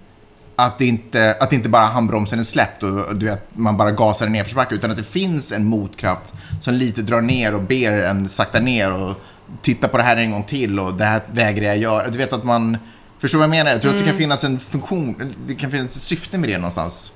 att 0.56 0.78
det 0.78 0.86
inte, 0.86 1.36
att 1.40 1.52
inte 1.52 1.68
bara 1.68 1.86
handbromsen 1.86 2.38
är 2.38 2.42
släppt 2.42 2.82
och 2.82 3.16
du 3.16 3.26
vet, 3.26 3.48
man 3.52 3.76
bara 3.76 3.92
gasar 3.92 4.26
i 4.26 4.30
nedförsbacke 4.30 4.74
utan 4.74 4.90
att 4.90 4.96
det 4.96 5.02
finns 5.02 5.52
en 5.52 5.64
motkraft 5.64 6.34
som 6.60 6.74
lite 6.74 7.02
drar 7.02 7.20
ner 7.20 7.54
och 7.54 7.62
ber 7.62 7.92
en 7.92 8.28
sakta 8.28 8.60
ner 8.60 8.92
och 8.92 9.14
titta 9.62 9.88
på 9.88 9.96
det 9.96 10.02
här 10.02 10.16
en 10.16 10.30
gång 10.30 10.42
till 10.42 10.80
och 10.80 10.94
det 10.94 11.04
här 11.04 11.20
vägrar 11.32 11.66
jag 11.66 11.78
göra. 11.78 12.08
Du 12.08 12.18
vet 12.18 12.32
att 12.32 12.44
man, 12.44 12.78
förstår 13.18 13.38
vad 13.38 13.44
jag 13.44 13.50
menar? 13.50 13.70
Jag 13.70 13.82
tror 13.82 13.92
att 13.92 13.98
det 13.98 14.04
kan 14.04 14.16
finnas 14.16 14.44
en 14.44 14.60
funktion, 14.60 15.32
det 15.46 15.54
kan 15.54 15.70
finnas 15.70 15.96
ett 15.96 16.02
syfte 16.02 16.38
med 16.38 16.48
det 16.48 16.58
någonstans. 16.58 17.14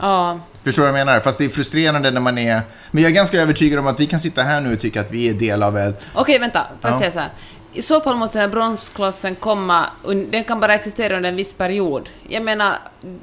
Ja, 0.00 0.40
Förstår 0.64 0.82
vad 0.82 0.88
jag 0.88 1.06
menar? 1.06 1.20
Fast 1.20 1.38
det 1.38 1.44
är 1.44 1.48
frustrerande 1.48 2.10
när 2.10 2.20
man 2.20 2.38
är... 2.38 2.60
Men 2.90 3.02
jag 3.02 3.10
är 3.10 3.14
ganska 3.14 3.40
övertygad 3.40 3.78
om 3.78 3.86
att 3.86 4.00
vi 4.00 4.06
kan 4.06 4.20
sitta 4.20 4.42
här 4.42 4.60
nu 4.60 4.72
och 4.72 4.80
tycka 4.80 5.00
att 5.00 5.10
vi 5.10 5.28
är 5.28 5.34
del 5.34 5.62
av 5.62 5.78
ett... 5.78 6.00
okej 6.14 6.38
vänta, 6.38 6.66
får 6.80 6.90
jag 6.90 6.96
Ja. 6.96 6.98
säga 7.00 7.10
så 7.10 7.18
här. 7.18 7.28
I 7.72 7.82
så 7.82 8.00
fall 8.00 8.16
måste 8.16 8.38
den 8.38 8.48
här 8.50 8.54
bromsklossen 8.54 9.34
komma, 9.34 9.86
den 10.30 10.44
kan 10.44 10.60
bara 10.60 10.74
existera 10.74 11.16
under 11.16 11.28
en 11.30 11.36
viss 11.36 11.54
period. 11.54 12.08
Jag 12.28 12.42
menar, 12.42 12.72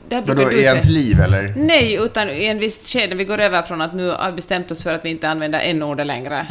det 0.09 0.15
här 0.15 0.21
brukar 0.21 0.45
du 0.49 0.51
i 0.55 0.63
ens 0.63 0.85
liv 0.89 1.19
eller? 1.21 1.53
Nej, 1.57 1.93
utan 1.95 2.29
i 2.29 2.45
en 2.45 2.59
viss 2.59 2.87
skede, 2.89 3.15
vi 3.15 3.25
går 3.25 3.37
över 3.39 3.61
från 3.61 3.81
att 3.81 3.93
nu 3.93 4.09
har 4.09 4.29
vi 4.29 4.35
bestämt 4.35 4.71
oss 4.71 4.83
för 4.83 4.93
att 4.93 5.05
vi 5.05 5.09
inte 5.09 5.29
använder 5.29 5.59
n-ordet 5.59 6.07
längre. 6.07 6.47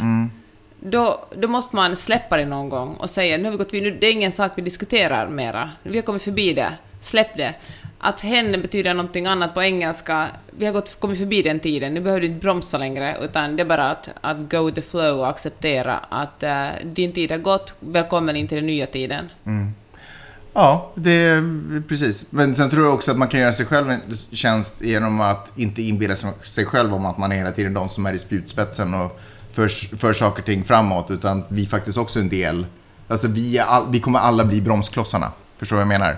Då, 0.85 1.25
då 1.37 1.47
måste 1.47 1.75
man 1.75 1.95
släppa 1.95 2.37
det 2.37 2.45
någon 2.45 2.69
gång 2.69 2.95
och 2.95 3.09
säga 3.09 3.37
nu 3.37 3.43
har 3.43 3.51
vi 3.51 3.57
gått 3.57 3.73
vidare, 3.73 3.91
det 4.01 4.07
är 4.07 4.11
ingen 4.11 4.31
sak 4.31 4.51
vi 4.55 4.61
diskuterar 4.61 5.27
mera. 5.27 5.71
Vi 5.83 5.95
har 5.95 6.03
kommit 6.03 6.21
förbi 6.23 6.53
det. 6.53 6.73
Släpp 7.01 7.37
det. 7.37 7.55
Att 7.99 8.21
hen 8.21 8.51
betyder 8.51 8.93
någonting 8.93 9.25
annat 9.25 9.53
på 9.53 9.63
engelska, 9.63 10.27
vi 10.51 10.65
har 10.65 10.73
gått, 10.73 10.99
kommit 10.99 11.17
förbi 11.19 11.41
den 11.41 11.59
tiden. 11.59 11.93
Nu 11.93 12.01
behöver 12.01 12.21
du 12.21 12.27
inte 12.27 12.39
bromsa 12.39 12.77
längre, 12.77 13.17
utan 13.21 13.55
det 13.55 13.63
är 13.63 13.67
bara 13.67 13.91
att, 13.91 14.09
att 14.21 14.37
go 14.37 14.65
with 14.65 14.75
the 14.75 14.81
flow 14.81 15.19
och 15.19 15.29
acceptera 15.29 15.97
att 15.97 16.43
uh, 16.43 16.67
din 16.85 17.11
tid 17.11 17.31
har 17.31 17.37
gått, 17.37 17.73
välkommen 17.79 18.35
in 18.35 18.47
till 18.47 18.55
den 18.55 18.65
nya 18.65 18.85
tiden. 18.85 19.29
Mm. 19.45 19.73
Ja, 20.53 20.91
det 20.95 21.11
är 21.11 21.83
precis. 21.87 22.25
Men 22.29 22.55
sen 22.55 22.69
tror 22.69 22.85
jag 22.85 22.93
också 22.93 23.11
att 23.11 23.17
man 23.17 23.27
kan 23.27 23.39
göra 23.39 23.53
sig 23.53 23.65
själv 23.65 23.89
en 23.89 24.01
tjänst 24.31 24.81
genom 24.81 25.21
att 25.21 25.53
inte 25.55 25.81
inbilla 25.81 26.15
sig- 26.15 26.31
sig 26.43 26.65
själv 26.65 26.93
om 26.93 27.05
att 27.05 27.17
man 27.17 27.31
är 27.31 27.35
hela 27.35 27.51
tiden 27.51 27.73
de 27.73 27.89
som 27.89 28.05
är 28.05 28.13
i 28.13 28.19
spjutspetsen 28.19 28.93
och 28.93 29.19
för, 29.53 29.97
för 29.97 30.13
saker 30.13 30.41
och 30.41 30.45
ting 30.45 30.63
framåt. 30.63 31.11
Utan 31.11 31.43
vi 31.49 31.65
faktiskt 31.65 31.97
också 31.97 32.19
en 32.19 32.29
del. 32.29 32.65
Alltså 33.07 33.27
vi, 33.27 33.59
all, 33.59 33.91
vi 33.91 33.99
kommer 33.99 34.19
alla 34.19 34.45
bli 34.45 34.61
bromsklossarna. 34.61 35.31
Förstår 35.57 35.75
du 35.75 35.83
vad 35.83 35.93
jag 35.93 35.99
menar? 35.99 36.17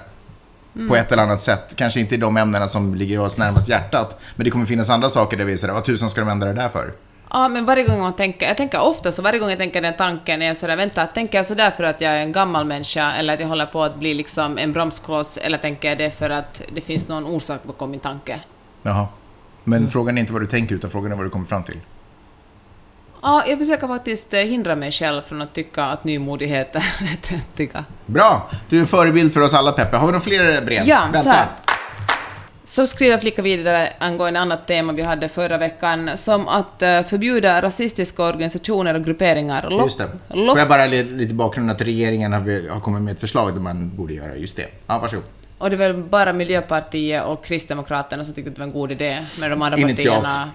På 0.87 0.95
ett 0.95 1.11
eller 1.11 1.23
annat 1.23 1.41
sätt. 1.41 1.73
Kanske 1.75 1.99
inte 1.99 2.15
i 2.15 2.17
de 2.17 2.37
ämnena 2.37 2.67
som 2.67 2.95
ligger 2.95 3.19
oss 3.19 3.37
närmast 3.37 3.69
hjärtat. 3.69 4.19
Men 4.35 4.43
det 4.43 4.51
kommer 4.51 4.65
finnas 4.65 4.89
andra 4.89 5.09
saker 5.09 5.37
där 5.37 5.45
vi 5.45 5.57
säger, 5.57 5.73
vad 5.73 5.85
tusan 5.85 6.09
ska 6.09 6.21
de 6.21 6.29
ändra 6.29 6.47
det 6.47 6.61
där 6.61 6.69
för? 6.69 6.91
Ja, 7.29 7.47
men 7.47 7.65
varje 7.65 7.83
gång 7.83 7.99
man 7.99 8.13
tänker, 8.15 8.47
jag 8.47 8.57
tänker 8.57 8.79
ofta 8.79 9.11
så 9.11 9.21
varje 9.21 9.39
gång 9.39 9.49
jag 9.49 9.57
tänker 9.57 9.81
den 9.81 9.97
tanken 9.97 10.41
är 10.41 10.45
jag 10.45 10.57
sådär, 10.57 10.75
vänta, 10.75 11.07
tänker 11.07 11.37
jag 11.37 11.45
sådär 11.45 11.71
för 11.71 11.83
att 11.83 12.01
jag 12.01 12.11
är 12.11 12.21
en 12.21 12.31
gammal 12.31 12.65
människa 12.65 13.11
eller 13.11 13.33
att 13.33 13.39
jag 13.39 13.47
håller 13.47 13.65
på 13.65 13.83
att 13.83 13.99
bli 13.99 14.13
liksom 14.13 14.57
en 14.57 14.73
bromskloss 14.73 15.37
eller 15.37 15.57
tänker 15.57 15.89
jag 15.89 15.97
det 15.97 16.11
för 16.11 16.29
att 16.29 16.61
det 16.73 16.81
finns 16.81 17.07
någon 17.07 17.25
orsak 17.25 17.63
bakom 17.63 17.91
min 17.91 17.99
tanke? 17.99 18.39
Jaha. 18.81 19.07
Men 19.63 19.89
frågan 19.89 20.17
är 20.17 20.21
inte 20.21 20.33
vad 20.33 20.41
du 20.41 20.45
tänker, 20.45 20.75
utan 20.75 20.89
frågan 20.89 21.11
är 21.11 21.15
vad 21.15 21.25
du 21.25 21.29
kommer 21.29 21.45
fram 21.45 21.63
till. 21.63 21.79
Ja, 23.21 23.43
jag 23.47 23.59
försöker 23.59 23.87
faktiskt 23.87 24.33
eh, 24.33 24.39
hindra 24.39 24.75
mig 24.75 24.91
själv 24.91 25.21
från 25.21 25.41
att 25.41 25.53
tycka 25.53 25.83
att 25.85 26.03
nymodighet 26.03 26.75
är 26.75 27.21
töntiga. 27.21 27.85
Bra! 28.05 28.49
Du 28.69 28.75
är 28.77 28.81
en 28.81 28.87
förebild 28.87 29.33
för 29.33 29.41
oss 29.41 29.53
alla, 29.53 29.71
Peppe. 29.71 29.97
Har 29.97 30.07
vi 30.07 30.11
några 30.11 30.23
fler 30.23 30.61
brev? 30.61 30.83
Ja, 30.87 31.01
Vänta. 31.03 31.23
så 31.23 31.29
här. 31.29 31.47
Så 32.67 32.87
skriver 32.87 33.17
flicka 33.17 33.41
vidare 33.41 33.89
angående 33.99 34.39
annat 34.39 34.67
tema 34.67 34.93
vi 34.93 35.01
hade 35.01 35.29
förra 35.29 35.57
veckan, 35.57 36.09
som 36.15 36.47
att 36.47 36.81
eh, 36.81 37.01
förbjuda 37.03 37.61
rasistiska 37.61 38.23
organisationer 38.23 38.93
och 38.93 39.03
grupperingar. 39.03 39.67
Lock- 39.69 39.83
Just 39.83 39.97
det. 39.97 40.07
lock- 40.29 40.51
Får 40.51 40.59
jag 40.59 40.69
bara 40.69 40.85
lite, 40.85 41.13
lite 41.13 41.33
bakgrund 41.33 41.71
att 41.71 41.81
regeringen 41.81 42.33
har, 42.33 42.69
har 42.69 42.79
kommit 42.79 43.01
med 43.01 43.11
ett 43.13 43.19
förslag 43.19 43.53
där 43.53 43.61
man 43.61 43.95
borde 43.95 44.13
göra 44.13 44.35
just 44.35 44.57
det. 44.57 44.65
Ja, 44.87 44.99
varsågod. 44.99 45.25
Och 45.57 45.69
det 45.69 45.75
är 45.75 45.77
väl 45.77 45.93
bara 46.03 46.33
Miljöpartiet 46.33 47.23
och 47.25 47.45
Kristdemokraterna 47.45 48.23
som 48.23 48.33
tyckte 48.33 48.49
att 48.49 48.55
det 48.55 48.61
var 48.61 48.67
en 48.67 48.73
god 48.73 48.91
idé, 48.91 49.25
med 49.39 49.51
de 49.51 49.61
andra 49.61 49.77
Initialt. 49.77 50.23
partierna... 50.23 50.49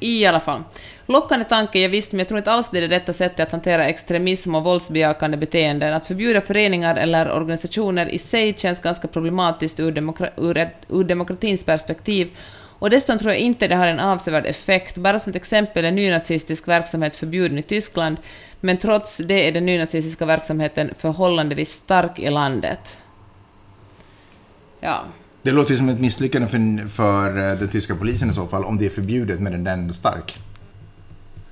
I 0.00 0.26
alla 0.26 0.40
fall. 0.40 0.62
Lockande 1.06 1.44
tanke, 1.44 1.80
jag 1.80 1.88
visste, 1.88 2.16
men 2.16 2.18
jag 2.18 2.28
tror 2.28 2.38
inte 2.38 2.52
alls 2.52 2.70
det 2.70 2.78
är 2.78 2.88
det 2.88 2.96
rätta 2.96 3.12
sättet 3.12 3.40
att 3.40 3.52
hantera 3.52 3.88
extremism 3.88 4.54
och 4.54 4.64
våldsbejakande 4.64 5.36
beteenden. 5.36 5.94
Att 5.94 6.06
förbjuda 6.06 6.40
föreningar 6.40 6.96
eller 6.96 7.32
organisationer 7.32 8.08
i 8.08 8.18
sig 8.18 8.54
känns 8.58 8.80
ganska 8.80 9.08
problematiskt 9.08 9.80
ur, 9.80 9.92
demokra- 9.92 10.30
ur, 10.36 10.56
ett, 10.56 10.76
ur 10.88 11.04
demokratins 11.04 11.64
perspektiv. 11.64 12.28
Och 12.78 12.90
dessutom 12.90 13.18
tror 13.18 13.32
jag 13.32 13.40
inte 13.40 13.68
det 13.68 13.74
har 13.74 13.86
en 13.86 14.00
avsevärd 14.00 14.46
effekt. 14.46 14.96
Bara 14.96 15.20
som 15.20 15.30
ett 15.30 15.36
exempel 15.36 15.84
är 15.84 15.90
nynazistisk 15.90 16.68
verksamhet 16.68 17.16
förbjuden 17.16 17.58
i 17.58 17.62
Tyskland, 17.62 18.16
men 18.60 18.76
trots 18.78 19.16
det 19.16 19.48
är 19.48 19.52
den 19.52 19.66
nynazistiska 19.66 20.26
verksamheten 20.26 20.94
förhållandevis 20.98 21.72
stark 21.72 22.18
i 22.18 22.30
landet. 22.30 22.98
Ja. 24.80 25.04
Det 25.42 25.52
låter 25.52 25.70
ju 25.70 25.76
som 25.76 25.88
ett 25.88 26.00
misslyckande 26.00 26.48
för, 26.48 26.86
för 26.88 27.28
eh, 27.50 27.58
den 27.58 27.68
tyska 27.68 27.94
polisen 27.94 28.30
i 28.30 28.32
så 28.32 28.46
fall, 28.46 28.64
om 28.64 28.78
det 28.78 28.86
är 28.86 28.90
förbjudet 28.90 29.40
men 29.40 29.52
den 29.52 29.66
är 29.66 29.72
ändå 29.72 29.92
stark. 29.94 30.38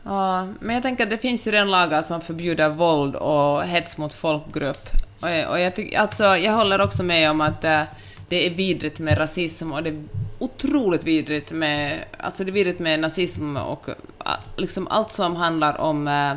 Ja, 0.05 0.47
men 0.61 0.75
jag 0.75 0.83
tänker 0.83 1.05
att 1.05 1.11
det 1.11 1.19
finns 1.19 1.47
ju 1.47 1.51
redan 1.51 1.71
lagar 1.71 2.03
som 2.03 2.21
förbjuder 2.21 2.69
våld 2.69 3.17
och 3.17 3.63
hets 3.65 3.99
mot 3.99 4.15
folkgrupp. 4.15 4.89
Och, 5.23 5.29
jag- 5.31 5.51
och 5.51 5.61
jag, 5.61 5.75
tycker, 5.77 5.99
alltså, 5.99 6.25
jag 6.25 6.53
håller 6.53 6.81
också 6.81 7.03
med 7.03 7.31
om 7.31 7.41
att 7.41 7.65
eh, 7.65 7.83
det 8.29 8.47
är 8.47 8.51
vidrigt 8.55 8.99
med 8.99 9.19
rasism 9.19 9.73
och 9.73 9.83
det 9.83 9.91
är 9.91 10.03
otroligt 10.39 11.05
vidrigt 11.05 11.53
med, 11.53 12.05
alltså 12.19 12.45
det 12.45 12.51
är 12.51 12.53
vidrigt 12.53 12.81
med 12.81 13.01
nazism 13.01 13.57
och 13.57 13.87
ah, 14.19 14.37
liksom 14.57 14.89
allt 14.89 15.13
som 15.13 15.37
handlar 15.37 15.81
om, 15.81 16.09
eh, 16.09 16.37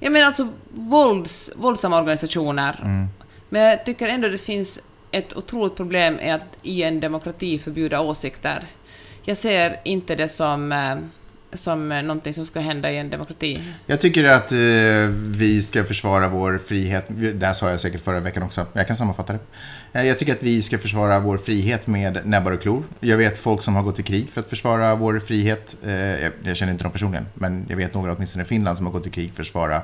jag 0.00 0.12
menar 0.12 0.26
alltså 0.26 0.48
vålds, 0.70 1.50
våldsamma 1.56 1.98
organisationer. 1.98 2.80
Men 3.48 3.62
jag 3.62 3.84
tycker 3.84 4.08
ändå 4.08 4.28
det 4.28 4.38
finns 4.38 4.78
ett 5.12 5.36
otroligt 5.36 5.76
problem 5.76 6.18
är 6.20 6.34
att 6.34 6.58
i 6.62 6.82
en 6.82 7.00
demokrati 7.00 7.58
förbjuda 7.58 8.00
åsikter. 8.00 8.64
Jag 9.22 9.36
ser 9.36 9.80
inte 9.84 10.14
det 10.14 10.28
som, 10.28 10.72
eh, 10.72 10.96
som 11.52 11.88
någonting 11.88 12.34
som 12.34 12.44
ska 12.46 12.60
hända 12.60 12.90
i 12.92 12.98
en 12.98 13.10
demokrati. 13.10 13.60
Jag 13.86 14.00
tycker 14.00 14.24
att 14.24 14.52
eh, 14.52 14.58
vi 15.38 15.62
ska 15.62 15.84
försvara 15.84 16.28
vår 16.28 16.58
frihet. 16.58 17.04
Det 17.08 17.46
här 17.46 17.52
sa 17.52 17.70
jag 17.70 17.80
säkert 17.80 18.00
förra 18.00 18.20
veckan 18.20 18.42
också, 18.42 18.60
men 18.60 18.80
jag 18.80 18.86
kan 18.86 18.96
sammanfatta 18.96 19.32
det. 19.32 19.38
Eh, 19.92 20.06
jag 20.06 20.18
tycker 20.18 20.32
att 20.32 20.42
vi 20.42 20.62
ska 20.62 20.78
försvara 20.78 21.18
vår 21.18 21.38
frihet 21.38 21.86
med 21.86 22.20
näbbar 22.24 22.52
och 22.52 22.62
klor. 22.62 22.82
Jag 23.00 23.16
vet 23.16 23.38
folk 23.38 23.62
som 23.62 23.74
har 23.74 23.82
gått 23.82 23.98
i 23.98 24.02
krig 24.02 24.28
för 24.30 24.40
att 24.40 24.48
försvara 24.48 24.94
vår 24.94 25.18
frihet. 25.18 25.76
Eh, 25.84 25.92
jag, 25.92 26.32
jag 26.44 26.56
känner 26.56 26.72
inte 26.72 26.84
dem 26.84 26.92
personligen, 26.92 27.26
men 27.34 27.66
jag 27.68 27.76
vet 27.76 27.94
några 27.94 28.12
åtminstone 28.12 28.44
i 28.44 28.46
Finland 28.46 28.76
som 28.76 28.86
har 28.86 28.92
gått 28.92 29.06
i 29.06 29.10
krig 29.10 29.32
för 29.34 29.42
att 29.42 29.46
försvara 29.46 29.82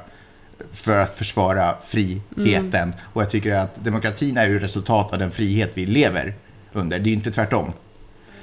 för 0.73 0.99
att 0.99 1.14
försvara 1.14 1.75
friheten. 1.87 2.92
Och 3.01 3.23
jag 3.23 3.31
tycker 3.31 3.53
att 3.53 3.85
demokratin 3.85 4.37
är 4.37 4.49
ju 4.49 4.59
resultat 4.59 5.12
av 5.12 5.18
den 5.18 5.31
frihet 5.31 5.71
vi 5.75 5.87
lever 5.87 6.35
under. 6.73 6.99
Det 6.99 7.05
är 7.05 7.09
ju 7.09 7.16
inte 7.16 7.31
tvärtom. 7.31 7.73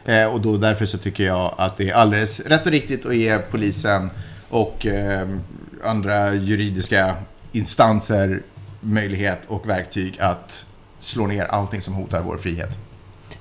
Eh, 0.05 0.25
och 0.25 0.41
då 0.41 0.57
därför 0.57 0.85
så 0.85 0.97
tycker 0.97 1.23
jag 1.23 1.55
att 1.57 1.77
det 1.77 1.89
är 1.89 1.93
alldeles 1.93 2.39
rätt 2.39 2.65
och 2.65 2.71
riktigt 2.71 3.05
att 3.05 3.15
ge 3.15 3.37
polisen 3.37 4.09
och 4.49 4.85
eh, 4.85 5.27
andra 5.83 6.33
juridiska 6.33 7.15
instanser 7.51 8.41
möjlighet 8.79 9.39
och 9.47 9.69
verktyg 9.69 10.17
att 10.19 10.67
slå 10.99 11.27
ner 11.27 11.45
allting 11.45 11.81
som 11.81 11.93
hotar 11.93 12.21
vår 12.21 12.37
frihet. 12.37 12.77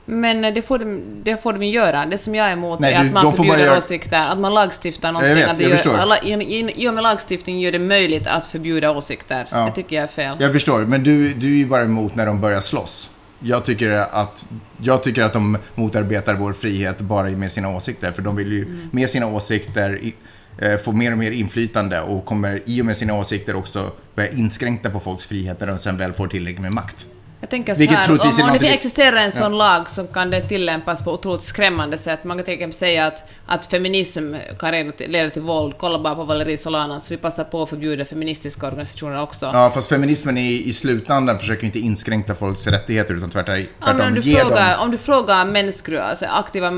Men 0.07 0.44
eh, 0.44 0.55
det 0.55 0.62
får 0.62 0.79
de, 0.79 1.03
det 1.23 1.42
får 1.42 1.53
de 1.53 1.62
ju 1.62 1.73
göra. 1.75 2.07
Det 2.07 2.18
som 2.18 2.35
jag 2.35 2.47
är 2.49 2.53
emot 2.53 2.81
Nej, 2.81 2.94
är 2.94 3.01
du- 3.03 3.07
att 3.09 3.12
man 3.14 3.37
förbjuder 3.37 3.59
göra- 3.59 3.79
åsikter, 3.79 4.29
att 4.29 4.38
man 4.38 4.55
lagstiftar 4.55 5.12
någonting. 5.12 5.35
vet, 5.35 5.49
att 5.49 5.57
det 5.57 5.62
jag 5.62 5.70
gör, 5.70 5.77
förstår. 5.77 5.97
alla, 5.99 6.18
i, 6.23 6.88
och 6.88 6.94
med 6.94 7.03
lagstiftning 7.03 7.61
gör 7.61 7.73
det 7.73 7.79
möjligt 7.79 8.27
att 8.27 8.47
förbjuda 8.47 8.90
åsikter. 8.90 9.47
Ja. 9.51 9.64
Det 9.64 9.70
tycker 9.73 9.97
jag 9.97 10.03
är 10.03 10.07
fel. 10.09 10.37
Jag 10.40 10.53
förstår, 10.53 10.81
men 10.81 11.03
du, 11.03 11.35
du 11.35 11.47
är 11.47 11.57
ju 11.59 11.66
bara 11.66 11.83
emot 11.83 12.14
när 12.14 12.27
de 12.27 12.40
börjar 12.40 12.61
slåss. 12.61 13.11
Jag 13.40 13.64
tycker, 13.64 13.90
att, 13.90 14.47
jag 14.83 15.03
tycker 15.03 15.23
att 15.23 15.33
de 15.33 15.59
motarbetar 15.75 16.35
vår 16.35 16.53
frihet 16.53 16.99
bara 17.01 17.29
med 17.29 17.53
sina 17.53 17.68
åsikter, 17.77 18.12
för 18.12 18.23
de 18.23 18.37
vill 18.37 18.53
ju 18.53 18.62
Mm. 18.62 18.88
med 18.92 19.11
sina 19.11 19.27
åsikter 19.27 19.99
i, 20.03 20.14
eh, 20.59 20.77
få 20.77 20.92
mer 20.92 21.12
och 21.12 21.18
mer 21.18 21.31
inflytande 21.31 22.01
och 22.01 22.25
kommer 22.25 22.61
i 22.66 22.83
och 22.83 22.87
med 22.87 22.97
sina 22.97 23.14
åsikter 23.14 23.57
också 23.57 23.90
börja 24.14 24.31
inskränka 24.31 24.90
på 24.90 25.01
folks 25.01 25.27
frihet 25.27 25.61
när 25.61 25.66
de 25.66 25.79
sen 25.79 25.97
väl 25.97 26.12
får 26.12 26.27
tillräckligt 26.29 26.62
med 26.62 26.73
makt. 26.73 27.07
Jag 27.44 27.50
tänker 27.50 27.74
så 27.74 27.78
Vilket 27.78 27.96
här, 27.96 28.11
om, 28.11 28.50
om 28.50 28.59
det 28.59 28.74
existerar 28.74 29.16
en 29.16 29.33
sån 29.33 29.59
lag 29.59 29.90
så 29.90 30.04
kan 30.04 30.30
det 30.30 30.40
tillämpas 30.40 31.04
på 31.04 31.12
otroligt 31.12 31.42
skrämmande 31.42 31.98
sätt. 31.98 32.24
Man 32.24 32.37
kan 32.37 32.44
till 32.44 32.54
exempel 32.54 32.78
säga 32.78 33.07
att, 33.07 33.28
att 33.46 33.64
feminism 33.64 34.35
kan 34.59 34.92
leda 34.98 35.30
till, 35.30 35.42
våld. 35.42 35.74
Kolla 35.78 35.98
bara 35.98 36.14
på 36.14 36.24
Valerie 36.24 36.59
Solanas. 36.59 37.11
Vi 37.11 37.16
passar 37.16 37.44
på 37.44 37.62
att 37.62 37.68
förbjuda 37.70 38.04
feministiska 38.04 38.66
organisationer 38.66 39.22
också. 39.22 39.50
Ja, 39.52 39.70
fast 39.70 39.88
feminismen 39.88 40.38
i, 40.38 40.68
i 40.68 40.72
slutändan 40.72 41.38
försöker 41.38 41.66
inte 41.66 41.78
inskränka 41.78 42.35
folks 42.35 42.66
rättigheter 42.66 43.14
utan 43.14 43.30
tvärtom, 43.30 43.57
Ja, 43.57 43.64
tvärtom 43.85 43.96
men 43.98 44.09
om, 44.09 44.14
du 44.14 44.20
ge 44.20 44.37
frågar, 44.40 44.70
dem... 44.76 44.80
om 44.85 44.90
du 44.90 44.98
frågar 44.98 45.44
mänsgru, 45.44 45.98
alltså 45.98 46.26
aktiva 46.26 46.70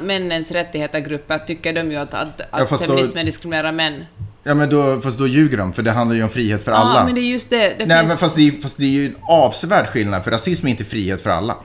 männens 0.00 0.50
rättigheter-grupper 0.50 1.38
tycker 1.38 1.72
de 1.72 1.90
ju 1.90 1.96
att, 1.96 2.14
att, 2.14 2.40
Ja, 2.50 2.58
att 2.58 2.70
då- 2.70 2.76
feminismen 2.78 3.26
diskriminerar 3.26 3.72
män. 3.72 4.04
Ja, 4.44 4.54
men 4.54 4.70
då, 4.70 5.00
fast 5.00 5.18
då 5.18 5.26
ljuger 5.26 5.56
de, 5.58 5.72
för 5.72 5.82
det 5.82 5.90
handlar 5.90 6.16
ju 6.16 6.22
om 6.22 6.28
frihet 6.28 6.64
för 6.64 6.72
alla. 6.72 6.98
Ja, 7.00 7.04
men 7.04 7.14
det 7.14 7.20
är 7.20 7.32
just 7.32 7.50
det. 7.50 7.56
det 7.78 7.86
Nej, 7.86 7.98
finns, 7.98 8.08
men 8.08 8.16
fast 8.18 8.36
det, 8.36 8.48
är, 8.48 8.52
fast 8.62 8.76
det 8.78 8.84
är 8.84 8.88
ju 9.00 9.06
en 9.06 9.16
avsevärd 9.28 9.86
skillnad, 9.86 10.24
för 10.24 10.30
rasism 10.30 10.66
är 10.66 10.70
inte 10.70 10.84
frihet 10.84 11.22
för 11.22 11.30
alla. 11.30 11.56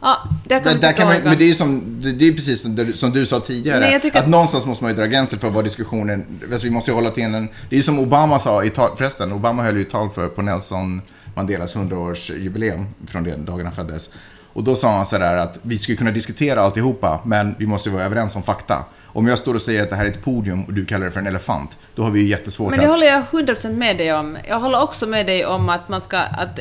ja, 0.00 0.16
där 0.44 0.60
kan 0.60 0.72
Där, 0.72 0.80
där 0.80 0.92
kan 0.92 1.08
man, 1.08 1.16
men 1.24 1.38
det 1.38 1.44
är 1.44 1.48
ju 1.48 1.54
som, 1.54 1.82
det, 2.02 2.12
det 2.12 2.28
är 2.28 2.32
precis 2.32 2.62
som, 2.62 2.76
det- 2.76 2.92
som 2.96 3.10
du 3.10 3.26
sa 3.26 3.40
tidigare. 3.40 4.00
Tycker 4.00 4.18
att, 4.18 4.24
att- 4.24 4.30
någonstans 4.30 4.66
måste 4.66 4.84
man 4.84 4.90
ju 4.92 4.96
dra 4.96 5.06
gränser 5.06 5.36
för 5.38 5.50
vad 5.50 5.64
diskussionen... 5.64 6.40
Alltså 6.52 6.66
vi 6.66 6.72
måste 6.72 6.90
ju 6.90 6.94
hålla 6.94 7.10
till 7.10 7.22
en... 7.24 7.32
Det 7.68 7.74
är 7.74 7.76
ju 7.76 7.82
som 7.82 7.98
Obama 7.98 8.38
sa 8.38 8.64
i 8.64 8.70
tal, 8.70 8.90
förresten, 8.96 9.32
Obama 9.32 9.62
höll 9.62 9.76
ju 9.76 9.84
tal 9.84 10.10
för 10.10 10.28
på 10.28 10.42
Nelson 10.42 11.02
Mandelas 11.34 11.76
100-årsjubileum 11.76 12.84
från 13.06 13.24
den 13.24 13.44
dagen 13.44 13.66
han 13.66 13.74
föddes. 13.74 14.10
Och 14.52 14.64
då 14.64 14.74
sa 14.74 14.96
han 14.96 15.06
sådär 15.06 15.36
att 15.36 15.58
vi 15.62 15.78
skulle 15.78 15.96
kunna 15.96 16.10
diskutera 16.10 16.60
alltihopa, 16.60 17.20
men 17.24 17.54
vi 17.58 17.66
måste 17.66 17.90
vara 17.90 18.04
överens 18.04 18.36
om 18.36 18.42
fakta. 18.42 18.84
Om 19.12 19.26
jag 19.28 19.38
står 19.38 19.54
och 19.54 19.62
säger 19.62 19.82
att 19.82 19.90
det 19.90 19.96
här 19.96 20.04
är 20.04 20.10
ett 20.10 20.24
podium 20.24 20.64
och 20.64 20.72
du 20.72 20.84
kallar 20.86 21.04
det 21.04 21.10
för 21.12 21.20
en 21.20 21.26
elefant, 21.26 21.76
då 21.94 22.02
har 22.02 22.10
vi 22.10 22.20
ju 22.20 22.26
jättesvårt 22.26 22.70
Men 22.70 22.78
det 22.78 22.84
att... 22.84 22.90
håller 22.90 23.06
jag 23.06 23.22
100% 23.30 23.76
med 23.76 23.96
dig 23.98 24.12
om. 24.12 24.38
Jag 24.48 24.60
håller 24.60 24.80
också 24.82 25.06
med 25.06 25.26
dig 25.26 25.46
om 25.46 25.68
att 25.68 25.88
man 25.88 26.00
ska, 26.00 26.18
att 26.18 26.58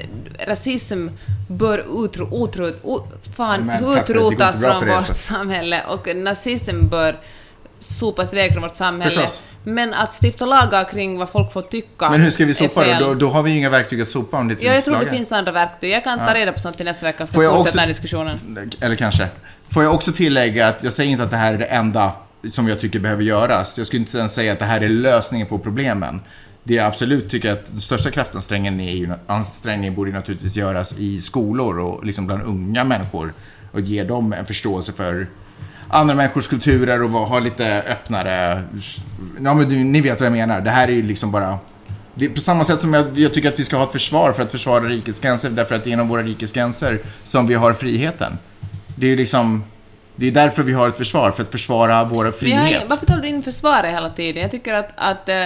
rasism 0.47 1.07
bör 1.49 2.05
utro, 2.05 2.45
utro, 2.47 2.71
o, 2.83 3.07
fan, 3.37 3.65
Men 3.65 3.83
det 3.83 3.99
utrotas 3.99 4.61
från 4.61 4.87
vårt 4.87 5.03
så. 5.03 5.13
samhälle 5.13 5.83
och 5.87 6.15
nazism 6.15 6.87
bör 6.87 7.19
sopas 7.79 8.33
iväg 8.33 8.51
från 8.51 8.61
vårt 8.61 8.75
samhälle. 8.75 9.11
Förstås. 9.11 9.43
Men 9.63 9.93
att 9.93 10.13
stifta 10.23 10.45
lagar 10.45 10.83
kring 10.89 11.17
vad 11.17 11.29
folk 11.29 11.53
får 11.53 11.61
tycka 11.61 12.09
Men 12.09 12.21
hur 12.21 12.29
ska 12.29 12.45
vi 12.45 12.53
sopa 12.53 12.99
då? 12.99 13.07
då? 13.07 13.13
Då 13.13 13.29
har 13.29 13.43
vi 13.43 13.51
ju 13.51 13.57
inga 13.57 13.69
verktyg 13.69 14.01
att 14.01 14.07
sopa 14.07 14.37
om 14.37 14.47
det 14.47 14.53
Ja, 14.53 14.65
jag 14.65 14.73
finns 14.73 14.85
tror 14.85 14.93
det 14.95 14.99
lagar. 15.01 15.13
finns 15.17 15.31
andra 15.31 15.51
verktyg. 15.51 15.91
Jag 15.91 16.03
kan 16.03 16.19
ta 16.19 16.33
reda 16.33 16.51
på 16.51 16.59
sånt 16.59 16.77
till 16.77 16.85
nästa 16.85 17.05
vecka, 17.05 17.25
ska 17.25 17.33
fortsätta 17.35 17.57
också- 17.59 17.71
den 17.73 17.79
här 17.79 17.87
diskussionen. 17.87 18.39
Eller 18.81 18.95
kanske. 18.95 19.27
Får 19.69 19.83
jag 19.83 19.93
också 19.93 20.11
tillägga 20.11 20.67
att 20.67 20.83
jag 20.83 20.93
säger 20.93 21.11
inte 21.11 21.23
att 21.23 21.31
det 21.31 21.37
här 21.37 21.53
är 21.53 21.57
det 21.57 21.65
enda 21.65 22.11
som 22.51 22.67
jag 22.67 22.79
tycker 22.79 22.99
behöver 22.99 23.23
göras. 23.23 23.77
Jag 23.77 23.87
skulle 23.87 23.99
inte 23.99 24.17
ens 24.17 24.35
säga 24.35 24.53
att 24.53 24.59
det 24.59 24.65
här 24.65 24.81
är 24.81 24.89
lösningen 24.89 25.47
på 25.47 25.59
problemen. 25.59 26.21
Det 26.63 26.73
jag 26.73 26.85
absolut 26.85 27.29
tycker 27.29 27.51
att 27.51 27.67
den 27.67 27.81
största 27.81 28.11
kraftansträngningen, 28.11 28.79
är 28.79 28.93
ju, 28.93 29.09
ansträngningen 29.27 29.95
borde 29.95 30.11
naturligtvis 30.11 30.57
göras 30.57 30.97
i 30.97 31.21
skolor 31.21 31.79
och 31.79 32.05
liksom 32.05 32.27
bland 32.27 32.43
unga 32.43 32.83
människor. 32.83 33.33
Och 33.71 33.81
ge 33.81 34.03
dem 34.03 34.33
en 34.33 34.45
förståelse 34.45 34.93
för 34.93 35.27
andra 35.87 36.15
människors 36.15 36.47
kulturer 36.47 37.03
och 37.03 37.09
ha 37.09 37.39
lite 37.39 37.83
öppnare... 37.87 38.63
Ja, 39.43 39.53
men 39.53 39.91
ni 39.91 40.01
vet 40.01 40.19
vad 40.19 40.25
jag 40.25 40.33
menar. 40.33 40.61
Det 40.61 40.69
här 40.69 40.87
är 40.87 40.91
ju 40.91 41.03
liksom 41.03 41.31
bara... 41.31 41.59
Det 42.15 42.25
är 42.25 42.29
på 42.29 42.41
samma 42.41 42.63
sätt 42.63 42.81
som 42.81 42.93
jag, 42.93 43.17
jag 43.17 43.33
tycker 43.33 43.49
att 43.49 43.59
vi 43.59 43.63
ska 43.63 43.77
ha 43.77 43.85
ett 43.85 43.91
försvar 43.91 44.31
för 44.31 44.43
att 44.43 44.51
försvara 44.51 44.83
rikets 44.83 45.19
gränser, 45.19 45.49
därför 45.49 45.75
att 45.75 45.83
det 45.83 45.89
är 45.89 45.91
inom 45.91 46.07
våra 46.07 46.23
rikets 46.23 46.51
gränser 46.51 46.99
som 47.23 47.47
vi 47.47 47.53
har 47.53 47.73
friheten. 47.73 48.37
Det 48.95 49.05
är 49.05 49.09
ju 49.09 49.15
liksom... 49.15 49.63
Det 50.19 50.27
är 50.27 50.31
därför 50.31 50.63
vi 50.63 50.73
har 50.73 50.87
ett 50.87 50.97
försvar, 50.97 51.31
för 51.31 51.41
att 51.41 51.51
försvara 51.51 52.03
våra 52.03 52.31
Men 52.41 52.49
jag 52.49 52.57
har 52.57 52.65
frihet. 52.67 52.83
varför 52.89 53.05
talar 53.05 53.21
du 53.21 53.27
in 53.27 53.43
försvaret 53.43 53.91
hela 53.91 54.09
tiden? 54.09 54.41
Jag 54.41 54.51
tycker 54.51 54.73
att, 54.73 54.89
att, 54.95 55.29
eh, 55.29 55.45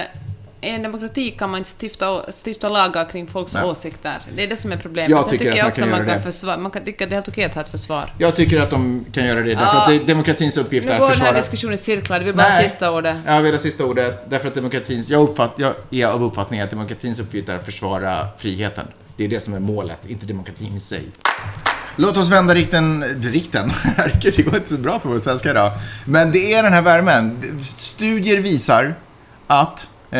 i 0.64 0.68
en 0.70 0.82
demokrati 0.82 1.30
kan 1.30 1.50
man 1.50 1.58
inte 1.58 1.70
stifta, 1.80 2.22
stifta 2.44 2.68
lagar 2.68 3.08
kring 3.10 3.26
folks 3.26 3.54
Nej. 3.54 3.64
åsikter. 3.64 4.18
Det 4.36 4.42
är 4.44 4.48
det 4.48 4.56
som 4.56 4.72
är 4.72 4.76
problemet. 4.76 5.10
Jag 5.10 5.20
Sen 5.30 5.38
tycker 5.38 5.50
att 5.52 5.56
man 5.58 5.66
också 5.68 5.80
kan 5.80 5.90
man 5.90 5.98
göra 5.98 6.08
kan 6.08 6.16
det. 6.18 6.32
försvara, 6.32 6.56
man 6.56 6.70
kan 6.70 6.84
tycka 6.84 7.04
att 7.04 7.10
det 7.10 7.14
är 7.14 7.16
helt 7.16 7.28
okej 7.28 7.44
att 7.44 7.54
ha 7.54 7.60
ett 7.62 7.70
försvar. 7.70 8.12
Jag 8.18 8.36
tycker 8.36 8.60
att 8.60 8.70
de 8.70 9.04
kan 9.12 9.26
göra 9.26 9.40
det, 9.42 9.54
därför 9.54 9.64
Ja. 9.64 9.82
att 9.82 9.88
det 9.88 9.94
är 9.94 10.04
demokratins 10.04 10.56
uppgift 10.58 10.86
Nu 10.86 10.92
är 10.92 10.98
går 10.98 11.06
att 11.06 11.12
den 11.12 11.20
här 11.20 11.26
försvara... 11.26 11.40
diskussionen 11.42 11.74
i 11.74 11.78
cirklar, 11.78 12.18
det 12.18 12.24
blir 12.24 12.32
bara 12.34 12.48
Nej. 12.48 12.68
sista 12.68 12.90
ordet. 12.90 13.16
Jag 13.26 13.42
vill 13.42 13.52
ha 13.52 13.58
sista 13.58 13.84
ordet, 13.84 14.30
därför 14.30 14.48
att 14.48 14.54
demokratins... 14.54 15.08
Jag, 15.08 15.22
uppfatt, 15.22 15.52
jag 15.56 15.74
är 15.90 16.06
av 16.06 16.24
uppfattningen 16.24 16.64
att 16.64 16.70
demokratins 16.70 17.20
uppgift 17.20 17.48
är 17.48 17.56
att 17.56 17.64
försvara 17.64 18.16
friheten. 18.38 18.86
Det 19.16 19.24
är 19.24 19.28
det 19.28 19.40
som 19.40 19.54
är 19.54 19.60
målet, 19.60 19.98
inte 20.06 20.26
demokratin 20.26 20.76
i 20.76 20.80
sig. 20.80 21.02
Låt 21.96 22.16
oss 22.16 22.30
vända 22.30 22.54
rikten... 22.54 23.04
Rikten? 23.22 23.70
Herregud, 23.96 24.34
det 24.36 24.42
går 24.42 24.56
inte 24.56 24.68
så 24.68 24.78
bra 24.78 24.98
för 24.98 25.08
vår 25.08 25.18
svenska 25.18 25.50
idag. 25.50 25.72
Men 26.04 26.32
det 26.32 26.54
är 26.54 26.62
den 26.62 26.72
här 26.72 26.82
värmen. 26.82 27.38
Studier 27.62 28.40
visar 28.40 28.94
att 29.46 29.90
eh, 30.10 30.18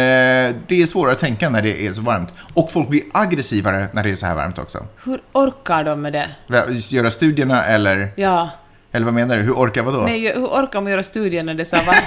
det 0.67 0.71
är 0.71 0.87
svårare 0.87 1.13
att 1.13 1.19
tänka 1.19 1.51
när 1.51 1.63
det 1.63 1.87
är 1.87 1.93
så 1.93 2.01
varmt. 2.03 2.35
Och 2.55 2.73
folk 2.73 2.89
blir 2.89 3.03
aggressivare 3.13 3.89
när 3.93 4.03
det 4.03 4.11
är 4.11 4.17
så 4.17 4.27
här 4.27 4.35
varmt 4.35 4.59
också. 4.59 4.87
Hur 5.05 5.21
orkar 5.33 5.85
de 5.85 6.03
med 6.03 6.13
det? 6.13 6.29
Göra 6.91 7.11
studierna 7.11 7.65
eller... 7.65 8.13
Ja. 8.17 8.51
Eller 8.93 9.05
vad 9.05 9.15
menar 9.15 9.37
du? 9.37 9.43
Hur 9.43 9.53
orkar 9.53 9.83
vadå? 9.83 9.99
Nej, 9.99 10.33
hur 10.35 10.47
orkar 10.47 10.81
man 10.81 10.91
göra 10.91 11.03
studier 11.03 11.43
när 11.43 11.55
det 11.55 11.63
är 11.63 11.65
så 11.65 11.77
här 11.77 12.05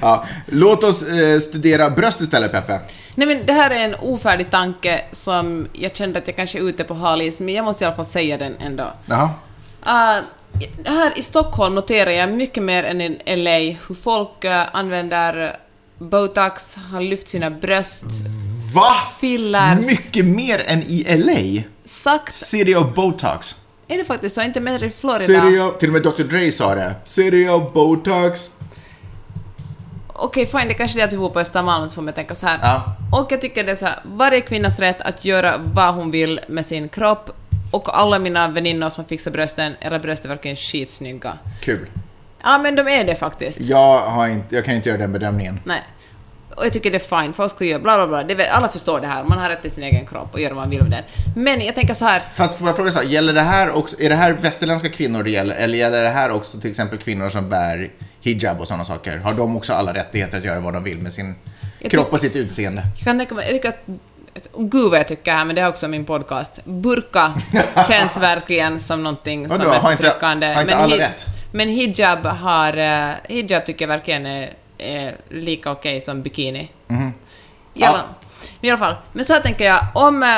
ja, 0.00 0.24
låt 0.46 0.84
oss 0.84 1.02
eh, 1.02 1.38
studera 1.38 1.90
bröst 1.90 2.20
istället, 2.20 2.52
Peppe. 2.52 2.80
Nej 3.14 3.28
men 3.28 3.46
det 3.46 3.52
här 3.52 3.70
är 3.70 3.80
en 3.80 3.94
ofärdig 3.94 4.50
tanke 4.50 5.04
som 5.12 5.68
jag 5.72 5.96
kände 5.96 6.18
att 6.18 6.26
jag 6.26 6.36
kanske 6.36 6.58
är 6.58 6.62
ute 6.62 6.84
på 6.84 6.94
halis, 6.94 7.40
men 7.40 7.54
jag 7.54 7.64
måste 7.64 7.84
i 7.84 7.86
alla 7.86 7.96
fall 7.96 8.06
säga 8.06 8.38
den 8.38 8.56
ändå. 8.60 8.92
Jaha. 9.06 9.30
Uh, 9.86 10.24
här 10.84 11.18
i 11.18 11.22
Stockholm 11.22 11.74
noterar 11.74 12.10
jag 12.10 12.32
mycket 12.32 12.62
mer 12.62 12.84
än 12.84 13.00
i 13.00 13.36
LA 13.36 13.78
hur 13.88 13.94
folk 13.94 14.44
uh, 14.44 14.76
använder 14.76 15.56
botox, 15.98 16.76
har 16.92 17.00
lyft 17.00 17.28
sina 17.28 17.50
bröst, 17.50 18.04
Va? 18.74 18.92
fillers. 19.20 19.86
Mycket 19.86 20.24
mer 20.24 20.62
än 20.66 20.82
i 20.82 21.16
LA? 21.18 21.62
Sagt, 21.84 22.34
City 22.34 22.74
of 22.74 22.94
Botox. 22.94 23.65
Är 23.88 23.98
det 23.98 24.04
faktiskt 24.04 24.34
så? 24.34 24.42
Inte 24.42 24.60
mer 24.60 24.84
i 24.84 24.90
Florida? 24.90 25.66
Of, 25.66 25.78
till 25.78 25.88
och 25.88 25.92
med 25.92 26.02
Dr. 26.02 26.22
Dre 26.22 26.52
sa 26.52 26.74
det. 26.74 27.50
Of 27.50 27.72
Botox. 27.72 28.50
Okej, 30.08 30.46
fine, 30.46 30.68
det 30.68 30.74
kanske 30.74 30.96
är 30.96 31.00
det 31.00 31.04
att 31.04 31.12
vi 31.12 31.16
bor 31.16 31.30
på 31.30 31.40
Östermalm 31.40 31.88
så 31.88 31.94
får 31.94 32.02
man 32.02 32.14
tänka 32.14 32.34
så 32.34 32.46
här. 32.46 32.58
Ja. 32.62 32.96
Och 33.20 33.32
jag 33.32 33.40
tycker 33.40 33.64
det 33.64 33.72
är 33.72 33.76
så 33.76 33.86
här, 33.86 33.98
varje 34.04 34.40
kvinnas 34.40 34.78
rätt 34.78 35.00
att 35.00 35.24
göra 35.24 35.54
vad 35.58 35.94
hon 35.94 36.10
vill 36.10 36.40
med 36.48 36.66
sin 36.66 36.88
kropp. 36.88 37.30
Och 37.70 37.98
alla 37.98 38.18
mina 38.18 38.48
väninnor 38.48 38.88
som 38.88 39.04
har 39.04 39.08
fixat 39.08 39.32
brösten, 39.32 39.74
era 39.80 39.98
bröst 39.98 40.24
är 40.24 40.28
verkligen 40.28 40.56
skitsnygga. 40.56 41.38
Kul. 41.60 41.86
Ja, 42.42 42.58
men 42.58 42.74
de 42.74 42.88
är 42.88 43.04
det 43.04 43.14
faktiskt. 43.14 43.60
Jag, 43.60 43.98
har 43.98 44.28
inte, 44.28 44.54
jag 44.54 44.64
kan 44.64 44.74
inte 44.74 44.88
göra 44.88 44.98
den 44.98 45.12
bedömningen. 45.12 45.60
Nej. 45.64 45.82
Och 46.54 46.64
jag 46.66 46.72
tycker 46.72 46.90
det 46.90 46.96
är 46.96 47.22
fine, 47.22 47.32
folk 47.32 47.52
ska 47.52 47.64
göra 47.64 47.78
bla 47.82 47.96
bla 47.96 48.06
bla. 48.24 48.34
Det, 48.34 48.48
alla 48.48 48.68
förstår 48.68 49.00
det 49.00 49.06
här, 49.06 49.24
man 49.24 49.38
har 49.38 49.48
rätt 49.48 49.62
till 49.62 49.70
sin 49.70 49.84
egen 49.84 50.06
kropp 50.06 50.28
och 50.34 50.40
göra 50.40 50.54
vad 50.54 50.62
man 50.62 50.70
vill 50.70 50.82
med 50.82 50.90
den. 50.90 51.04
Men 51.36 51.60
jag 51.60 51.74
tänker 51.74 51.94
så 51.94 52.04
här, 52.04 52.22
Fast 52.34 52.58
får 52.58 52.66
jag 52.68 52.76
fråga 52.76 52.90
så 52.90 52.98
här, 52.98 53.06
gäller 53.06 53.32
det 53.32 53.40
här 53.40 53.70
också, 53.70 54.00
är 54.00 54.08
det 54.08 54.14
här 54.14 54.32
västerländska 54.32 54.88
kvinnor 54.88 55.22
det 55.22 55.30
gäller? 55.30 55.56
Eller 55.56 55.78
gäller 55.78 56.02
det 56.02 56.08
här 56.10 56.30
också 56.30 56.60
till 56.60 56.70
exempel 56.70 56.98
kvinnor 56.98 57.28
som 57.28 57.48
bär 57.48 57.90
hijab 58.20 58.60
och 58.60 58.66
sådana 58.66 58.84
saker? 58.84 59.16
Har 59.16 59.34
de 59.34 59.56
också 59.56 59.72
alla 59.72 59.94
rättigheter 59.94 60.38
att 60.38 60.44
göra 60.44 60.60
vad 60.60 60.72
de 60.74 60.84
vill 60.84 60.98
med 60.98 61.12
sin 61.12 61.34
Jag 61.78 61.90
kropp 61.90 62.12
och 62.12 62.20
sitt 62.20 62.36
utseende? 62.36 62.82
jag 62.96 63.04
kan 63.04 63.18
tänka 63.18 63.34
mig, 63.34 63.44
jag 63.44 63.54
tycker 63.54 63.68
att 63.68 64.00
Gud 64.58 64.90
vad 64.90 64.98
jag 65.00 65.08
tycker 65.08 65.32
här, 65.32 65.44
men 65.44 65.56
det 65.56 65.62
är 65.62 65.68
också 65.68 65.88
min 65.88 66.04
podcast. 66.04 66.60
Burka 66.64 67.34
känns 67.88 68.16
verkligen 68.16 68.80
som 68.80 69.02
någonting 69.02 69.48
som 69.48 69.58
Vadå, 69.58 69.70
är 69.70 69.74
har 69.78 69.92
inte- 69.92 70.14
har 70.20 70.32
inte 70.32 70.54
men, 70.66 70.70
alla 70.74 70.98
rätt? 70.98 71.26
men 71.52 71.68
hijab 71.68 72.26
har... 72.26 72.76
eh, 72.76 73.14
hijab 73.28 73.66
tycker 73.66 73.82
jag 73.84 73.88
verkligen 73.88 74.26
är, 74.26 74.52
är 74.78 75.16
lika 75.28 75.70
okej 75.70 76.00
som 76.00 76.22
bikini. 76.22 76.70
Mhm. 76.88 77.12
I, 77.74 77.84
alla, 77.84 78.04
I 78.60 78.70
alla 78.70 78.78
fall. 78.78 78.94
Men 79.12 79.24
så 79.24 79.32
här 79.32 79.40
tänker 79.40 79.64
jag, 79.64 79.80
om... 79.94 80.22
eh, 80.22 80.36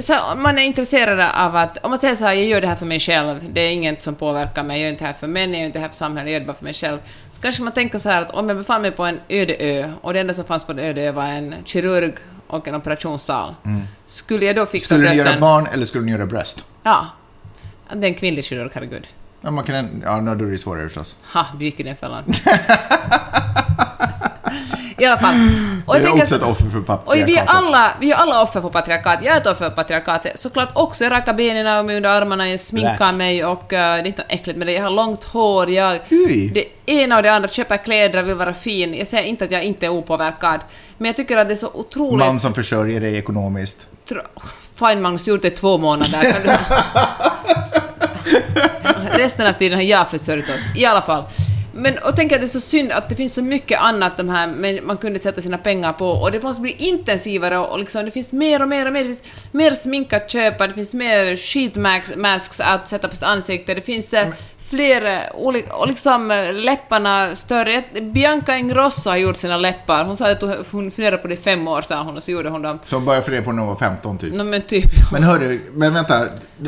Så 0.00 0.14
om 0.32 0.42
man 0.42 0.58
är 0.58 0.62
intresserad 0.62 1.20
av 1.34 1.56
att, 1.56 1.78
om 1.84 1.90
man 1.90 1.98
säger 1.98 2.14
så 2.16 2.24
här, 2.24 2.32
jag 2.34 2.44
gör 2.46 2.60
det 2.60 2.66
här 2.68 2.76
för 2.76 2.86
mig 2.86 3.00
själv, 3.00 3.40
det 3.52 3.60
är 3.60 3.70
inget 3.70 4.02
som 4.02 4.14
påverkar 4.14 4.62
mig, 4.62 4.76
jag 4.80 4.82
gör 4.84 4.90
inte 4.92 5.04
det 5.04 5.08
här 5.08 5.14
för 5.14 5.26
män, 5.26 5.50
jag 5.52 5.58
gör 5.60 5.66
inte 5.66 5.78
det 5.78 5.82
här 5.82 5.88
för 5.88 5.96
samhället, 5.96 6.26
jag 6.30 6.32
gör 6.32 6.40
det 6.40 6.46
bara 6.46 6.56
för 6.56 6.64
mig 6.64 6.74
själv. 6.74 6.98
Så 7.32 7.40
kanske 7.42 7.62
man 7.62 7.72
tänker 7.72 7.98
så 7.98 8.08
här 8.08 8.22
att 8.22 8.30
om 8.30 8.48
jag 8.48 8.58
befann 8.58 8.82
mig 8.82 8.90
på 8.90 9.04
en 9.04 9.20
öde 9.28 9.56
ö 9.58 9.92
och 10.00 10.12
det 10.12 10.20
enda 10.20 10.34
som 10.34 10.44
fanns 10.44 10.64
på 10.64 10.72
den 10.72 10.84
öde 10.84 11.02
ö 11.02 11.12
var 11.12 11.24
en 11.24 11.54
kirurg 11.64 12.12
och 12.46 12.68
en 12.68 12.74
operationssal, 12.74 13.54
skulle 14.06 14.44
jag 14.46 14.56
då 14.56 14.66
fixa 14.66 14.94
Mm. 14.94 15.06
Skulle 15.06 15.14
du 15.14 15.16
brösten? 15.24 15.32
göra 15.32 15.40
barn 15.40 15.66
eller 15.72 15.84
skulle 15.86 16.04
du 16.04 16.10
göra 16.12 16.26
bröst? 16.26 16.66
Ja. 16.82 17.06
Det 17.92 18.06
är 18.06 18.10
en 18.10 18.14
kvinnlig 18.14 18.44
kirurg, 18.44 18.70
herregud. 18.74 19.06
Ja, 19.46 19.50
man 19.52 19.64
kan, 19.64 20.02
ja, 20.04 20.20
då 20.20 20.44
är 20.44 20.50
det 20.50 20.58
svårare 20.58 20.84
förstås. 20.84 21.16
Ha, 21.32 21.46
du 21.58 21.64
gick 21.64 21.80
i 21.80 21.82
den 21.82 21.96
fällan. 21.96 22.24
I 24.98 25.04
alla 25.04 25.16
fall. 25.18 25.34
Och 25.86 25.94
Det 25.94 26.00
jag 26.00 26.02
är 26.02 26.02
tänker- 26.06 26.22
också 26.22 26.36
ett 26.36 26.42
offer 26.42 26.68
för 26.70 26.78
och 26.78 26.86
patriarkatet. 26.86 27.28
vi 27.28 27.36
är, 27.36 27.44
alla, 27.46 27.92
vi 28.00 28.12
är 28.12 28.16
alla 28.16 28.42
offer 28.42 28.60
för 28.60 28.68
patriarkat. 28.68 29.18
Jag 29.22 29.36
är 29.36 29.40
ett 29.40 29.46
offer 29.46 29.68
för 29.68 29.76
patriarkatet. 29.76 30.40
Såklart 30.40 30.68
också. 30.72 31.04
Jag 31.04 31.10
rakar 31.10 31.34
benen 31.34 31.66
av 31.66 31.84
mig 31.84 31.96
under 31.96 32.10
armarna, 32.10 32.48
jag 32.48 32.60
sminkar 32.60 32.96
Black. 32.96 33.14
mig 33.14 33.44
och 33.44 33.72
eh, 33.72 33.94
det 33.94 34.00
är 34.00 34.06
inte 34.06 34.22
äckligt 34.28 34.58
med 34.58 34.66
det. 34.66 34.72
Jag 34.72 34.82
har 34.82 34.90
långt 34.90 35.24
hår, 35.24 35.70
jag... 35.70 35.98
Ui. 36.10 36.48
Det 36.54 36.64
ena 36.92 37.16
och 37.16 37.22
det 37.22 37.32
andra, 37.32 37.48
köper 37.48 37.76
kläder, 37.76 38.22
vill 38.22 38.34
vara 38.34 38.54
fin. 38.54 38.94
Jag 38.94 39.06
säger 39.06 39.24
inte 39.24 39.44
att 39.44 39.50
jag 39.50 39.62
inte 39.62 39.86
är 39.86 39.90
opåverkad. 39.90 40.60
Men 40.98 41.06
jag 41.06 41.16
tycker 41.16 41.36
att 41.36 41.48
det 41.48 41.54
är 41.54 41.56
så 41.56 41.70
otroligt... 41.74 42.26
Man 42.26 42.40
som 42.40 42.54
försörjer 42.54 43.00
dig 43.00 43.16
ekonomiskt. 43.18 43.88
Tro- 44.08 44.20
Fine 44.78 45.02
Magnus, 45.02 45.28
gjort 45.28 45.42
det 45.42 45.48
i 45.48 45.50
två 45.50 45.78
månader. 45.78 46.32
Kan 46.32 46.42
du... 46.42 46.48
Resten 49.10 49.46
av 49.46 49.52
tiden 49.52 49.78
har 49.78 49.82
jag 49.84 50.10
försörjt 50.10 50.44
oss. 50.50 50.62
I 50.76 50.84
alla 50.84 51.02
fall. 51.02 51.22
Men 51.74 51.98
och 51.98 52.16
tänk 52.16 52.32
att 52.32 52.40
det 52.40 52.44
är 52.46 52.48
så 52.48 52.60
synd 52.60 52.92
att 52.92 53.08
det 53.08 53.14
finns 53.16 53.34
så 53.34 53.42
mycket 53.42 53.80
annat 53.80 54.16
de 54.16 54.28
här 54.28 54.46
men 54.46 54.86
man 54.86 54.96
kunde 54.96 55.18
sätta 55.18 55.40
sina 55.40 55.58
pengar 55.58 55.92
på 55.92 56.08
och 56.08 56.32
det 56.32 56.42
måste 56.42 56.60
bli 56.62 56.70
intensivare 56.78 57.58
och 57.58 57.78
liksom 57.78 58.04
det 58.04 58.10
finns 58.10 58.32
mer 58.32 58.62
och 58.62 58.68
mer 58.68 58.86
och 58.86 58.92
mer. 58.92 59.00
Det 59.04 59.08
finns 59.08 59.22
mer 59.52 59.74
smink 59.74 60.12
att 60.12 60.30
köpa, 60.30 60.66
det 60.66 60.74
finns 60.74 60.94
mer 60.94 61.36
sheet 61.36 61.76
mask- 61.76 62.16
masks 62.16 62.60
att 62.60 62.88
sätta 62.88 63.08
på 63.08 63.14
sitt 63.14 63.24
ansikte, 63.24 63.74
det 63.74 63.80
finns 63.80 64.12
eh, 64.12 64.28
fler 64.70 65.04
eh, 65.04 65.20
olika, 65.34 65.74
och 65.74 65.86
liksom 65.88 66.30
eh, 66.30 66.52
läpparna 66.52 67.36
större. 67.36 67.82
Bianca 68.00 68.56
Ingrosso 68.56 69.10
har 69.10 69.16
gjort 69.16 69.36
sina 69.36 69.56
läppar. 69.56 70.04
Hon 70.04 70.16
sa 70.16 70.30
att 70.30 70.42
hon 70.42 70.90
funderade 70.90 71.18
på 71.18 71.28
det 71.28 71.34
i 71.34 71.36
fem 71.36 71.68
år 71.68 71.82
sa 71.82 72.02
hon 72.02 72.16
och 72.16 72.22
så 72.22 72.30
gjorde 72.30 72.48
hon 72.48 72.62
dem. 72.62 72.78
Som 72.86 73.04
började 73.04 73.24
fundera 73.24 73.42
på 73.42 73.52
när 73.52 73.58
hon 73.62 73.68
var 73.68 73.76
15 73.76 74.18
typ. 74.18 74.34
No, 74.34 74.42
men 74.44 74.62
typ. 74.62 74.90
Men 75.12 75.22
hörru, 75.22 75.60
men 75.72 75.94
vänta. 75.94 76.20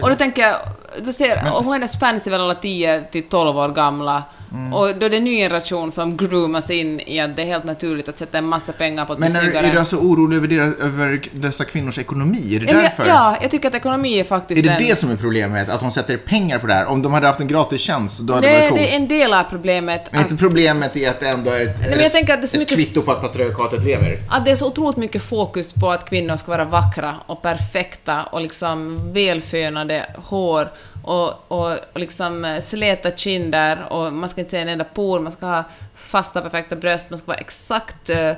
Och 0.02 0.08
då 0.08 0.14
tänker 0.14 0.42
jag, 0.42 0.56
då 1.04 1.12
ser, 1.12 1.52
och 1.54 1.72
hennes 1.72 1.98
fans 1.98 2.26
är 2.26 2.30
väl 2.30 2.40
alla 2.40 2.54
10 2.54 3.04
till 3.12 3.22
12 3.22 3.56
år 3.58 3.68
gamla. 3.68 4.22
Mm. 4.52 4.72
Och 4.72 4.96
då 4.98 5.06
är 5.06 5.10
det 5.10 5.16
en 5.16 5.24
ny 5.24 5.36
generation 5.36 5.92
som 5.92 6.16
groomas 6.16 6.70
in 6.70 7.00
i 7.00 7.20
att 7.20 7.36
det 7.36 7.42
är 7.42 7.46
helt 7.46 7.64
naturligt 7.64 8.08
att 8.08 8.18
sätta 8.18 8.38
en 8.38 8.46
massa 8.46 8.72
pengar 8.72 9.04
på 9.04 9.12
att 9.12 9.18
Men 9.18 9.36
är, 9.36 9.52
är 9.52 9.72
du 9.72 9.78
alltså 9.78 9.96
orolig 9.96 10.36
över, 10.36 10.48
deras, 10.48 10.80
över 10.80 11.22
dessa 11.32 11.64
kvinnors 11.64 11.98
ekonomi? 11.98 12.56
Är 12.56 12.60
det 12.60 12.66
ja, 12.66 12.72
men, 12.72 12.82
därför? 12.82 13.06
ja, 13.06 13.36
jag 13.42 13.50
tycker 13.50 13.68
att 13.68 13.74
ekonomi 13.74 14.20
är 14.20 14.24
faktiskt 14.24 14.58
Är 14.58 14.68
det 14.68 14.74
en... 14.74 14.88
det 14.88 14.96
som 14.98 15.10
är 15.10 15.16
problemet? 15.16 15.68
Att 15.68 15.80
de 15.80 15.90
sätter 15.90 16.16
pengar 16.16 16.58
på 16.58 16.66
det 16.66 16.74
här? 16.74 16.86
Om 16.86 17.02
de 17.02 17.12
hade 17.12 17.26
haft 17.26 17.40
en 17.40 17.46
gratis 17.46 17.80
tjänst, 17.80 18.20
då 18.20 18.34
hade 18.34 18.46
det 18.46 18.52
det, 18.52 18.58
varit 18.58 18.68
coolt. 18.68 18.82
det 18.82 18.92
är 18.92 18.96
en 18.96 19.08
del 19.08 19.32
av 19.34 19.44
problemet. 19.44 20.08
Men 20.12 20.20
inte 20.20 20.36
problemet 20.36 20.96
är 20.96 21.10
att 21.10 21.20
det 21.20 21.28
ändå 21.28 21.50
är 21.50 21.62
ett, 21.62 21.80
men 21.90 22.00
jag 22.00 22.12
tänker 22.12 22.34
att 22.34 22.40
det 22.40 22.44
är 22.44 22.48
så 22.48 22.58
mycket- 22.58 22.74
kvitto 22.74 23.02
på 23.02 23.10
att 23.10 23.20
patriarkatet 23.20 23.84
lever. 23.84 24.18
Att 24.30 24.44
det 24.44 24.50
är 24.50 24.56
så 24.56 24.66
otroligt 24.66 24.96
mycket 24.96 25.22
fokus 25.22 25.72
på 25.72 25.90
att 25.90 26.08
kvinnor 26.08 26.36
ska 26.36 26.50
vara 26.50 26.64
vackra 26.64 27.14
och 27.26 27.42
perfekta 27.42 28.22
och 28.22 28.40
liksom 28.40 29.00
välfönade 29.12 30.06
hår 30.16 30.68
och, 31.08 31.44
och, 31.48 31.78
och 31.92 32.00
liksom 32.00 32.44
eh, 32.44 32.60
släta 32.60 33.10
kinder 33.10 33.86
och 33.92 34.12
man 34.12 34.28
ska 34.28 34.40
inte 34.40 34.50
se 34.50 34.58
en 34.58 34.68
enda 34.68 34.84
por, 34.84 35.20
man 35.20 35.32
ska 35.32 35.46
ha 35.46 35.64
fasta 35.94 36.40
perfekta 36.40 36.76
bröst, 36.76 37.10
man 37.10 37.18
ska 37.18 37.26
vara 37.26 37.38
exakt 37.38 38.10
eh, 38.10 38.32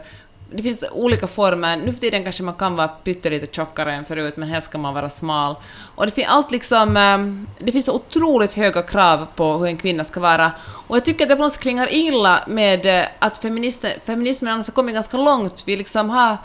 det 0.52 0.62
finns 0.62 0.84
olika 0.92 1.26
former. 1.26 1.76
Nu 1.76 1.92
för 1.92 2.00
tiden 2.00 2.22
kanske 2.22 2.42
man 2.42 2.54
kan 2.54 2.76
vara 2.76 2.88
pyttelite 2.88 3.46
tjockare 3.46 3.94
än 3.94 4.04
förut, 4.04 4.36
men 4.36 4.48
helst 4.48 4.68
ska 4.68 4.78
man 4.78 4.94
vara 4.94 5.10
smal. 5.10 5.56
Och 5.94 6.06
det 6.06 6.12
finns 6.12 6.28
allt 6.28 6.50
liksom... 6.50 6.96
Eh, 6.96 7.18
det 7.64 7.72
finns 7.72 7.86
så 7.86 7.94
otroligt 7.94 8.52
höga 8.52 8.82
krav 8.82 9.26
på 9.34 9.58
hur 9.58 9.66
en 9.66 9.76
kvinna 9.76 10.04
ska 10.04 10.20
vara. 10.20 10.52
Och 10.86 10.96
jag 10.96 11.04
tycker 11.04 11.24
att 11.24 11.28
det 11.28 11.36
på 11.36 11.42
något 11.42 11.52
sätt 11.52 11.62
klingar 11.62 11.92
illa 11.92 12.44
med 12.46 13.06
att 13.18 13.36
feministen, 13.36 13.90
feminismen 14.04 14.52
annars 14.52 14.66
har 14.66 14.72
kommit 14.72 14.94
ganska 14.94 15.16
långt. 15.16 15.62
Vi 15.66 15.76
liksom 15.76 16.10
har... 16.10 16.36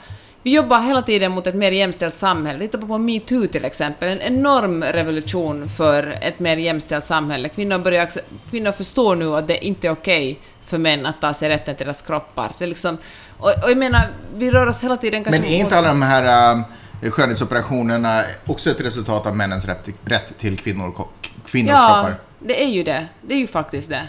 Vi 0.46 0.56
jobbar 0.56 0.82
hela 0.82 1.02
tiden 1.02 1.32
mot 1.32 1.48
ett 1.48 1.56
mer 1.56 1.72
jämställt 1.72 2.16
samhälle. 2.16 2.60
Titta 2.60 2.78
på 2.78 2.98
metoo 2.98 3.48
till 3.48 3.66
exempel, 3.66 4.10
en 4.10 4.22
enorm 4.22 4.84
revolution 4.84 5.70
för 5.70 6.18
ett 6.22 6.40
mer 6.40 6.58
jämställt 6.58 7.06
samhälle. 7.06 7.50
Kvinnor, 7.50 7.78
börjar, 7.78 8.10
kvinnor 8.50 8.72
förstår 8.72 9.16
nu 9.16 9.36
att 9.36 9.48
det 9.48 9.66
inte 9.66 9.88
är 9.88 9.92
okej 9.92 10.40
för 10.66 10.78
män 10.78 11.06
att 11.06 11.22
ta 11.22 11.34
sig 11.34 11.50
rätten 11.50 11.76
till 11.76 11.86
deras 11.86 12.02
kroppar. 12.02 12.52
Det 12.58 12.66
är 12.66 12.68
liksom, 12.68 12.98
och, 13.38 13.50
och 13.64 13.72
jag 13.72 13.78
menar, 13.78 14.08
vi 14.36 14.52
rör 14.52 14.68
oss 14.68 14.84
hela 14.84 14.98
tiden 14.98 15.24
kanske... 15.24 15.42
Men 15.42 15.50
är 15.50 15.58
inte 15.60 15.78
alla 15.78 15.88
de 15.88 16.02
här 16.02 16.56
äh, 17.02 17.12
skönhetsoperationerna 17.12 18.22
också 18.46 18.70
ett 18.70 18.82
resultat 18.82 19.26
av 19.26 19.36
männens 19.38 19.66
rätt 19.66 19.84
till, 19.84 19.94
rätt 20.06 20.38
till 20.38 20.58
kvinnor, 20.58 21.08
kvinnors 21.46 21.72
Ja, 21.72 21.88
kroppar? 21.88 22.16
det 22.40 22.64
är 22.64 22.70
ju 22.70 22.84
det. 22.84 23.08
Det 23.22 23.34
är 23.34 23.40
ju 23.40 23.48
faktiskt 23.48 23.90
det. 23.90 24.04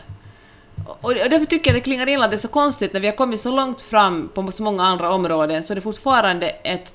Och 1.01 1.15
därför 1.15 1.45
tycker 1.45 1.71
jag 1.71 1.77
det 1.77 1.81
klingar 1.85 2.09
illa, 2.09 2.29
det 2.29 2.37
är 2.37 2.39
så 2.39 2.49
konstigt 2.49 2.93
när 2.93 3.01
vi 3.01 3.07
har 3.07 3.15
kommit 3.17 3.41
så 3.41 3.51
långt 3.57 3.83
fram 3.83 4.31
på 4.35 4.53
så 4.53 4.63
många 4.63 4.83
andra 4.85 5.13
områden 5.15 5.63
så 5.63 5.73
är 5.73 5.75
det 5.75 5.81
fortfarande 5.81 6.49
ett 6.49 6.95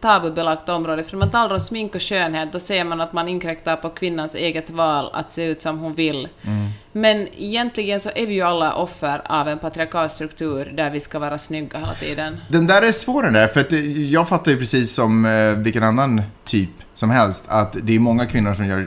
tabubelagt 0.00 0.68
område. 0.68 1.04
För 1.04 1.12
när 1.12 1.18
man 1.18 1.30
talar 1.30 1.54
om 1.54 1.60
smink 1.60 1.94
och 1.94 2.02
skönhet 2.02 2.52
då 2.52 2.58
säger 2.60 2.84
man 2.84 3.00
att 3.00 3.12
man 3.12 3.28
inkräktar 3.28 3.76
på 3.76 3.90
kvinnans 3.90 4.34
eget 4.34 4.70
val 4.70 5.10
att 5.12 5.30
se 5.32 5.44
ut 5.44 5.60
som 5.60 5.78
hon 5.78 5.94
vill. 5.94 6.28
Men 6.92 7.28
egentligen 7.38 8.00
så 8.00 8.10
är 8.14 8.26
vi 8.26 8.34
ju 8.34 8.42
alla 8.42 8.74
offer 8.74 9.22
av 9.24 9.48
en 9.48 9.58
patriarkal 9.58 10.08
struktur 10.08 10.64
där 10.76 10.90
vi 10.90 11.00
ska 11.00 11.18
vara 11.18 11.38
snygga 11.38 11.78
hela 11.78 11.94
tiden. 11.94 12.40
Den 12.48 12.66
där 12.66 12.82
är 12.82 12.92
svår 12.92 13.22
den 13.22 13.32
där, 13.32 13.46
för 13.46 13.60
att 13.60 13.70
det- 13.70 13.80
jag 13.90 14.28
fattar 14.28 14.50
ju 14.50 14.58
precis 14.58 14.94
som 14.94 15.24
eh, 15.24 15.54
vilken 15.56 15.82
annan 15.82 16.22
typ 16.44 16.70
som 16.94 17.10
helst 17.10 17.44
att 17.48 17.76
det 17.82 17.96
är 17.96 18.00
många 18.00 18.26
kvinnor 18.26 18.54
som 18.54 18.66
gör 18.66 18.86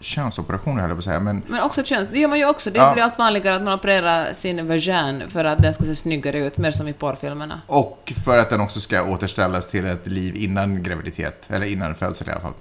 könsoperationer 0.00 0.80
höll 0.80 0.90
jag 0.90 0.96
på 0.96 0.98
att 0.98 1.04
säga, 1.04 1.20
men 1.20 1.42
Men 1.46 1.60
också 1.62 1.84
köns... 1.84 2.08
Det 2.12 2.18
gör 2.18 2.28
man 2.28 2.38
ju 2.38 2.48
också. 2.48 2.70
Det 2.70 2.78
Ja. 2.78 2.92
blir 2.92 3.02
allt 3.04 3.18
vanligare 3.18 3.56
att 3.56 3.62
man 3.62 3.74
opererar 3.74 4.32
sin 4.32 4.68
vagin 4.68 5.22
för 5.28 5.44
att 5.44 5.62
den 5.62 5.72
ska 5.74 5.84
se 5.84 5.94
snyggare 5.94 6.38
ut, 6.38 6.58
mer 6.58 6.70
som 6.70 6.88
i 6.88 6.92
porrfilmerna. 6.92 7.60
och 7.66 8.12
för 8.24 8.38
att 8.38 8.50
den 8.50 8.60
också 8.60 8.80
ska 8.80 9.02
återställas 9.02 9.70
till 9.70 9.86
ett 9.86 10.06
liv 10.06 10.36
innan 10.36 10.82
graviditet, 10.82 11.48
eller 11.52 11.66
innan 11.66 11.94
födsel 11.94 12.28
i 12.28 12.30
alla 12.30 12.40
fall. 12.40 12.52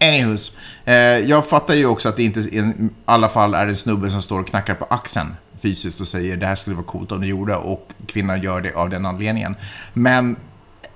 Anywhos, 0.00 0.56
eh, 0.84 0.94
jag 1.18 1.46
fattar 1.46 1.74
ju 1.74 1.86
också 1.86 2.08
att 2.08 2.16
det 2.16 2.22
inte 2.24 2.40
i 2.40 2.72
alla 3.04 3.28
fall 3.28 3.54
är 3.54 3.66
en 3.66 3.76
snubbe 3.76 4.10
som 4.10 4.22
står 4.22 4.40
och 4.40 4.48
knackar 4.48 4.74
på 4.74 4.84
axeln 4.90 5.36
fysiskt 5.62 6.00
och 6.00 6.08
säger 6.08 6.36
det 6.36 6.46
här 6.46 6.56
skulle 6.56 6.76
vara 6.76 6.86
coolt 6.86 7.12
om 7.12 7.20
du 7.20 7.26
gjorde 7.26 7.56
och 7.56 7.88
kvinnan 8.06 8.42
gör 8.42 8.60
det 8.60 8.72
av 8.74 8.90
den 8.90 9.06
anledningen. 9.06 9.56
Men 9.92 10.36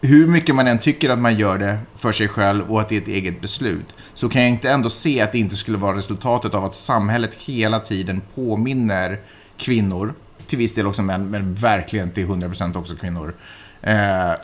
hur 0.02 0.26
mycket 0.26 0.54
man 0.54 0.66
än 0.66 0.78
tycker 0.78 1.10
att 1.10 1.18
man 1.18 1.34
gör 1.36 1.58
det 1.58 1.78
för 1.96 2.12
sig 2.12 2.28
själv 2.28 2.72
och 2.72 2.80
att 2.80 2.88
det 2.88 2.96
är 2.96 3.00
ett 3.00 3.08
eget 3.08 3.40
beslut, 3.40 3.86
så 4.14 4.28
kan 4.28 4.42
jag 4.42 4.50
inte 4.50 4.70
ändå 4.70 4.90
se 4.90 5.20
att 5.20 5.32
det 5.32 5.38
inte 5.38 5.56
skulle 5.56 5.78
vara 5.78 5.96
resultatet 5.96 6.54
av 6.54 6.64
att 6.64 6.74
samhället 6.74 7.34
hela 7.34 7.80
tiden 7.80 8.22
påminner 8.34 9.18
kvinnor, 9.56 10.14
till 10.46 10.58
viss 10.58 10.74
del 10.74 10.86
också 10.86 11.02
män, 11.02 11.30
men 11.30 11.54
verkligen 11.54 12.10
till 12.10 12.26
100% 12.26 12.76
också 12.78 12.94
kvinnor, 12.96 13.34
eh, 13.82 13.92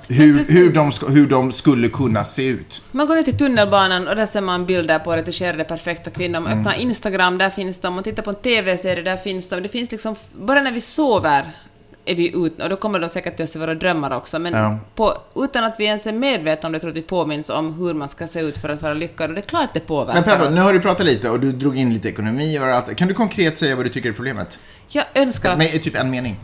hur, 0.08 0.44
hur, 0.52 0.72
de, 0.72 0.92
hur 1.08 1.26
de 1.26 1.52
skulle 1.52 1.88
kunna 1.88 2.24
se 2.24 2.46
ut. 2.48 2.82
Man 2.92 3.06
går 3.06 3.14
ner 3.16 3.22
till 3.22 3.38
tunnelbanan 3.38 4.08
och 4.08 4.16
där 4.16 4.26
ser 4.26 4.40
man 4.40 4.66
bilder 4.66 4.98
på 4.98 5.12
retuscherade 5.16 5.64
perfekta 5.64 6.10
kvinnor. 6.10 6.40
Man 6.40 6.52
Mm. 6.52 6.66
öppnar 6.66 6.80
Instagram, 6.80 7.38
där 7.38 7.50
finns 7.50 7.80
de. 7.80 7.94
Man 7.94 8.04
tittar 8.04 8.22
på 8.22 8.30
en 8.30 8.36
TV-serie, 8.36 9.02
där 9.02 9.16
finns 9.16 9.48
de. 9.48 9.62
Det 9.62 9.68
finns 9.68 9.90
liksom... 9.90 10.16
Bara 10.40 10.62
när 10.62 10.72
vi 10.72 10.80
sover 10.80 11.52
är 12.10 12.14
vi 12.14 12.28
ute, 12.46 12.62
och 12.62 12.68
då 12.68 12.76
kommer 12.76 12.98
de 12.98 13.08
säkert 13.08 13.36
till 13.36 13.44
oss 13.44 13.56
i 13.56 13.58
våra 13.58 13.74
drömmar 13.74 14.16
också, 14.16 14.38
men 14.38 14.52
Ja. 14.52 14.78
på, 14.94 15.18
utan 15.36 15.64
att 15.64 15.74
vi 15.80 15.84
ens 15.84 16.06
är 16.06 16.12
medvetna 16.12 16.66
om 16.66 16.72
det, 16.72 16.80
tror 16.80 16.90
jag 16.90 16.98
att 16.98 17.04
vi 17.04 17.08
påminns 17.08 17.50
om 17.50 17.74
hur 17.74 17.94
man 17.94 18.08
ska 18.08 18.26
se 18.26 18.40
ut 18.40 18.58
för 18.58 18.68
att 18.68 18.82
vara 18.82 18.94
lyckad, 18.94 19.30
och 19.30 19.34
det 19.34 19.40
är 19.40 19.42
klart 19.42 19.70
det 19.74 19.80
påverkar 19.80 20.14
Men 20.14 20.24
Peppa, 20.24 20.48
oss. 20.48 20.54
nu 20.54 20.60
har 20.60 20.72
du 20.72 20.80
pratat 20.80 21.06
lite 21.06 21.30
och 21.30 21.40
du 21.40 21.52
drog 21.52 21.78
in 21.78 21.92
lite 21.92 22.08
ekonomi 22.08 22.58
och 22.58 22.64
allt. 22.64 22.96
Kan 22.96 23.08
du 23.08 23.14
konkret 23.14 23.58
säga 23.58 23.76
vad 23.76 23.84
du 23.84 23.88
tycker 23.88 24.08
är 24.08 24.12
problemet? 24.12 24.60
Jag 24.88 25.04
önskar 25.14 25.52
att... 25.52 25.58
Med 25.58 25.82
typ 25.82 25.96
en 25.96 26.10
mening. 26.10 26.36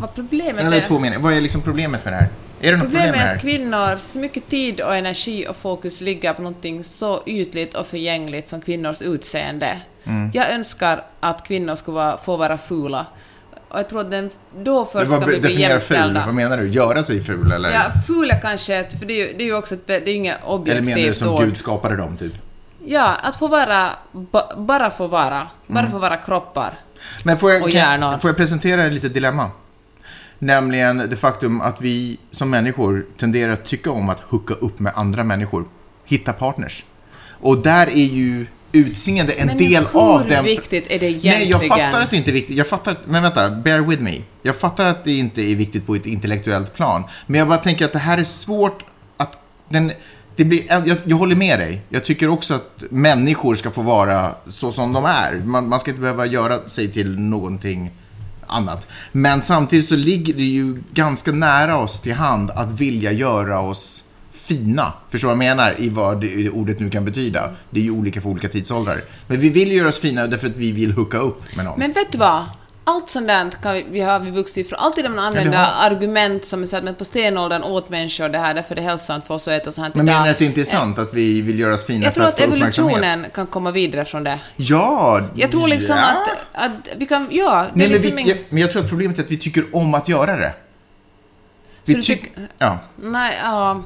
Vad 0.00 0.14
problemet 0.14 0.64
Eller 0.64 0.76
är... 0.76 0.80
två 0.80 0.98
meningar. 0.98 1.22
Vad 1.22 1.32
är 1.32 1.40
liksom 1.40 1.62
problemet 1.62 2.04
med 2.04 2.12
det 2.12 2.16
här? 2.16 2.28
Är 2.60 2.72
det 2.72 2.76
något 2.78 2.86
problem 2.86 3.02
Problemet 3.02 3.26
det 3.26 3.30
är 3.30 3.36
att 3.36 3.42
kvinnor, 3.42 3.96
så 3.96 4.18
mycket 4.18 4.48
tid 4.48 4.80
och 4.80 4.96
energi 4.96 5.46
och 5.48 5.56
fokus 5.56 6.00
ligger 6.00 6.32
på 6.32 6.42
någonting 6.42 6.84
så 6.84 7.22
ytligt 7.26 7.74
och 7.74 7.86
förgängligt 7.86 8.48
som 8.48 8.60
kvinnors 8.60 9.02
utseende. 9.02 9.80
Mm. 10.04 10.30
Jag 10.34 10.50
önskar 10.52 11.04
att 11.20 11.46
kvinnor 11.46 11.74
skulle 11.74 12.16
få 12.24 12.36
vara 12.36 12.58
fula. 12.58 13.06
Och 13.70 13.78
jag 13.78 13.88
tror 13.88 14.00
att 14.00 14.10
den, 14.10 14.30
då 14.64 14.84
först 14.86 15.12
vi 15.12 15.26
bli 15.26 15.38
definierar 15.38 15.78
ful? 15.78 15.96
jämställda. 15.96 16.26
Vad 16.26 16.34
menar 16.34 16.58
du? 16.58 16.68
Göra 16.68 17.02
sig 17.02 17.20
ful 17.24 17.52
eller? 17.52 17.70
Ja, 17.70 17.90
ful 18.06 18.30
är 18.30 18.40
kanske 18.40 18.76
ett, 18.76 18.98
för 18.98 19.06
det 19.06 19.12
är 19.22 19.26
ju, 19.28 19.36
det 19.36 19.42
är 19.42 19.46
ju 19.46 19.54
också 19.54 19.74
ett, 19.74 19.86
det 19.86 19.94
är 19.94 20.08
inget 20.08 20.36
eller 20.38 20.48
objektivt 20.50 20.84
menar 20.84 21.02
du 21.08 21.14
som 21.14 21.28
ord. 21.28 21.44
Gud 21.44 21.56
skapade 21.56 21.96
dem 21.96 22.16
typ? 22.16 22.32
Ja, 22.84 23.14
att 23.22 23.36
få 23.36 23.48
vara, 23.48 23.90
ba, 24.12 24.42
bara 24.56 24.90
få 24.90 25.06
vara, 25.06 25.46
bara 25.66 25.78
Mm. 25.80 25.92
få 25.92 25.98
vara 25.98 26.16
kroppar. 26.16 26.74
Men 27.24 27.36
får 27.36 27.50
jag, 27.52 27.62
Och 27.62 27.68
kan, 27.70 27.76
hjärnor. 27.80 28.18
får 28.18 28.28
jag 28.30 28.36
presentera 28.36 28.84
ett 28.84 28.92
litet 28.92 29.14
dilemma? 29.14 29.50
Nämligen 30.38 30.98
det 30.98 31.16
faktum 31.16 31.60
att 31.60 31.80
vi 31.80 32.18
som 32.30 32.50
människor 32.50 33.06
tenderar 33.18 33.52
att 33.52 33.64
tycka 33.64 33.90
om 33.90 34.08
att 34.08 34.20
hooka 34.20 34.54
upp 34.54 34.78
med 34.78 34.92
andra 34.96 35.24
människor. 35.24 35.64
Hitta 36.04 36.32
partners. 36.32 36.84
Och 37.40 37.58
där 37.58 37.86
är 37.86 37.94
ju 38.04 38.46
utseende 38.72 39.32
en 39.32 39.46
Men 39.46 39.56
del 39.58 39.86
hur 39.92 40.00
av 40.00 40.26
den... 40.28 40.44
viktigt 40.44 40.84
är 40.90 40.98
det 40.98 41.06
egentligen? 41.06 41.38
Nej, 41.38 41.50
jag 41.50 41.66
fattar 41.66 42.00
att 42.00 42.10
det 42.10 42.16
inte 42.16 42.30
är 42.30 42.32
viktigt. 42.32 42.56
Jag 42.56 42.66
fattar, 42.66 42.92
att- 42.92 43.06
men 43.06 43.22
vänta, 43.22 43.50
bear 43.50 43.78
with 43.80 44.02
me. 44.02 44.16
Jag 44.42 44.56
fattar 44.56 44.84
att 44.84 45.04
det 45.04 45.12
inte 45.12 45.42
är 45.42 45.54
viktigt 45.54 45.86
på 45.86 45.94
ett 45.94 46.06
intellektuellt 46.06 46.74
plan. 46.74 47.04
Men 47.26 47.38
jag 47.38 47.48
bara 47.48 47.58
tänker 47.58 47.84
att 47.84 47.92
det 47.92 47.98
här 47.98 48.18
är 48.18 48.22
svårt 48.22 48.82
att... 49.16 49.38
Den, 49.68 49.92
det 50.36 50.44
blir, 50.44 50.62
jag, 50.68 50.96
jag 51.04 51.16
håller 51.16 51.36
med 51.36 51.58
dig. 51.58 51.82
Jag 51.88 52.04
tycker 52.04 52.28
också 52.28 52.54
att 52.54 52.82
människor 52.90 53.54
ska 53.54 53.70
få 53.70 53.82
vara 53.82 54.34
så 54.48 54.72
som 54.72 54.92
de 54.92 55.04
är. 55.04 55.42
Man, 55.44 55.68
man 55.68 55.80
ska 55.80 55.90
inte 55.90 56.00
behöva 56.00 56.26
göra 56.26 56.68
sig 56.68 56.88
till 56.92 57.18
någonting 57.20 57.90
annat. 58.46 58.88
Men 59.12 59.42
samtidigt 59.42 59.84
så 59.86 59.96
ligger 59.96 60.34
det 60.34 60.42
ju 60.44 60.76
ganska 60.92 61.32
nära 61.32 61.76
oss 61.76 62.00
till 62.00 62.14
hand 62.14 62.50
att 62.50 62.70
vilja 62.80 63.12
göra 63.12 63.60
oss 63.60 64.04
fina. 64.54 64.92
Förstår 65.10 65.28
vad 65.28 65.32
jag 65.34 65.38
menar? 65.38 65.74
I 65.78 65.88
vad 65.88 66.20
det 66.20 66.50
ordet 66.50 66.80
nu 66.80 66.90
kan 66.90 67.04
betyda. 67.04 67.50
Det 67.70 67.80
är 67.80 67.84
ju 67.84 67.90
olika 67.90 68.20
för 68.20 68.28
olika 68.28 68.48
tidsåldrar. 68.48 69.00
Men 69.26 69.40
vi 69.40 69.48
vill 69.50 69.72
göra 69.72 69.88
oss 69.88 69.98
fina 69.98 70.26
därför 70.26 70.46
att 70.46 70.56
vi 70.56 70.72
vill 70.72 70.92
hooka 70.92 71.18
upp 71.18 71.56
med 71.56 71.64
någon. 71.64 71.78
Men 71.78 71.92
vet 71.92 72.12
du 72.12 72.18
vad? 72.18 72.44
Allt 72.84 73.10
sånt 73.10 73.26
där 73.28 73.50
kan 73.62 73.74
vi, 73.74 73.84
vi 73.90 74.00
har 74.00 74.18
vi 74.20 74.30
vuxit 74.30 74.66
ifrån. 74.66 74.78
Alltid 74.78 75.04
när 75.04 75.10
man 75.10 75.24
använder 75.24 75.58
har- 75.58 75.90
argument 75.90 76.44
som 76.44 76.62
är 76.62 76.66
så 76.66 76.76
att 76.76 76.84
men 76.84 76.94
på 76.94 77.04
stenåldern 77.04 77.62
åt 77.62 77.88
människor 77.90 78.28
det 78.28 78.38
här, 78.38 78.54
därför 78.54 78.70
är 78.72 78.76
det 78.76 78.82
hälsosamt 78.82 79.26
för 79.26 79.34
oss 79.34 79.48
att 79.48 79.62
äta 79.62 79.72
så 79.72 79.80
här 79.82 79.90
Men 79.94 80.04
menar 80.06 80.24
du 80.24 80.30
att 80.30 80.38
det 80.38 80.44
inte 80.44 80.60
är 80.60 80.64
sant 80.64 80.98
att 80.98 81.14
vi 81.14 81.40
vill 81.42 81.58
göra 81.58 81.74
oss 81.74 81.84
fina 81.86 82.04
Jag 82.04 82.14
för 82.14 82.20
tror 82.20 82.28
att 82.28 82.34
att 82.34 82.40
få 82.40 82.54
uppmärksamhet? 82.54 82.96
evolutionen 82.96 83.26
kan 83.34 83.46
komma 83.46 83.70
vidare 83.70 84.04
från 84.04 84.24
det. 84.24 84.38
Ja! 84.56 85.20
Jag 85.34 85.50
tror 85.50 85.68
liksom 85.68 85.96
ja. 85.96 86.24
att, 86.52 86.64
att 86.64 86.72
vi 86.96 87.06
kan, 87.06 87.28
ja, 87.30 87.66
Nej, 87.74 87.86
är 87.86 87.90
men, 87.90 88.00
liksom 88.02 88.16
vi, 88.16 88.28
jag, 88.30 88.38
men 88.50 88.58
jag 88.62 88.72
tror 88.72 88.82
att 88.82 88.88
problemet 88.88 89.18
är 89.18 89.22
att 89.22 89.30
vi 89.30 89.36
tycker 89.38 89.64
om 89.72 89.94
att 89.94 90.08
göra 90.08 90.36
det. 90.36 90.52
Vi 91.84 92.02
tycker... 92.02 92.26
tyck- 92.26 92.46
Ja. 92.58 92.78
Nej, 92.96 93.38
ja, 93.42 93.82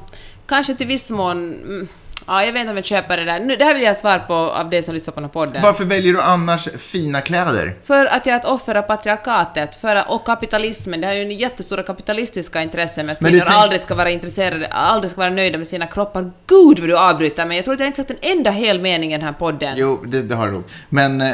kanske 0.47 0.75
till 0.75 0.87
viss 0.87 1.09
mån, 1.09 1.53
mm, 1.53 1.87
ja, 2.27 2.45
jag 2.45 2.53
vet 2.53 2.59
inte 2.59 2.71
om 2.71 2.75
jag 2.75 2.85
köper 2.85 3.17
det 3.17 3.25
där. 3.25 3.39
Nu, 3.39 3.55
det 3.55 3.63
här 3.63 3.73
vill 3.73 3.83
jag 3.83 3.89
ha 3.89 3.95
svar 4.01 4.19
på 4.19 4.33
av 4.33 4.69
det 4.69 4.83
som 4.83 4.93
lyssnar 4.93 5.11
på 5.11 5.19
den 5.19 5.29
här 5.29 5.33
podden. 5.33 5.61
Varför 5.61 5.85
väljer 5.85 6.13
du 6.13 6.21
annars 6.21 6.69
fina 6.77 7.21
kläder? 7.21 7.75
För 7.83 8.05
att 8.05 8.25
jag 8.25 8.35
är 8.35 8.39
ett 8.39 8.45
offer 8.45 8.75
av 8.75 8.81
patriarkatet 8.81 9.75
för, 9.75 10.03
och 10.11 10.25
kapitalismen. 10.25 11.01
Det 11.01 11.07
har 11.07 11.13
ju 11.13 11.21
en 11.21 11.31
jättestora 11.31 11.83
kapitalistiska 11.83 12.61
intressen 12.61 13.05
med 13.05 13.13
att 13.13 13.19
kvinnor 13.19 13.39
tänk- 13.47 13.51
aldrig 13.51 13.81
ska 13.81 13.95
vara 13.95 14.11
intresserade, 14.11 14.67
aldrig 14.67 15.11
ska 15.11 15.21
vara 15.21 15.29
nöjda 15.29 15.57
med 15.57 15.67
sina 15.67 15.87
kroppar. 15.87 16.31
Gud 16.47 16.79
vad 16.79 16.89
du 16.89 16.97
avbryter 16.97 17.45
mig! 17.45 17.57
Jag 17.57 17.65
tror 17.65 17.73
att 17.73 17.79
jag 17.79 17.89
inte 17.89 17.97
sagt 17.97 18.09
en 18.09 18.37
enda 18.37 18.51
hel 18.51 18.81
mening 18.81 19.13
i 19.13 19.17
den 19.17 19.25
här 19.25 19.33
podden. 19.33 19.73
Jo, 19.77 20.03
det, 20.07 20.21
det 20.21 20.35
har 20.35 20.47
du 20.47 20.53
nog. 20.53 20.63
Men 20.89 21.21
eh, 21.21 21.33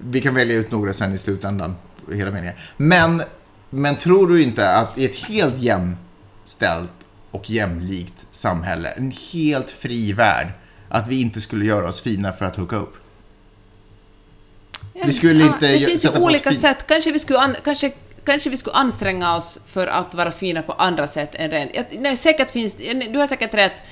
vi 0.00 0.20
kan 0.20 0.34
välja 0.34 0.56
ut 0.56 0.70
några 0.70 0.92
sen 0.92 1.14
i 1.14 1.18
slutändan. 1.18 1.76
Hela 2.12 2.30
meningen. 2.30 2.54
Men, 2.76 3.22
men 3.70 3.96
tror 3.96 4.28
du 4.28 4.42
inte 4.42 4.68
att 4.68 4.98
i 4.98 5.04
ett 5.04 5.16
helt 5.16 5.58
jämställt 5.58 6.94
och 7.32 7.50
jämlikt 7.50 8.26
samhälle, 8.30 8.88
en 8.88 9.12
helt 9.32 9.70
fri 9.70 10.12
värld, 10.12 10.46
att 10.88 11.08
vi 11.08 11.20
inte 11.20 11.40
skulle 11.40 11.64
göra 11.64 11.88
oss 11.88 12.00
fina 12.00 12.32
för 12.32 12.44
att 12.44 12.56
hooka 12.56 12.76
upp? 12.76 12.94
Vi 15.04 15.12
skulle 15.12 15.44
inte 15.44 15.58
det 15.60 15.76
gö- 15.76 15.86
finns 15.86 16.04
ju 16.04 16.08
olika 16.08 16.52
sätt. 16.52 16.86
Kanske 16.86 17.12
vi, 17.12 17.18
skulle 17.18 17.38
an, 17.38 17.56
kanske, 17.64 17.92
kanske 18.24 18.50
vi 18.50 18.56
skulle 18.56 18.76
anstränga 18.76 19.36
oss 19.36 19.58
för 19.66 19.86
att 19.86 20.14
vara 20.14 20.32
fina 20.32 20.62
på 20.62 20.72
andra 20.72 21.06
sätt 21.06 21.34
än 21.34 21.50
rent... 21.50 21.70
Jag, 21.74 21.86
nej, 21.98 22.16
säkert 22.16 22.50
finns 22.50 22.74
Du 23.12 23.18
har 23.18 23.26
säkert 23.26 23.54
rätt. 23.54 23.82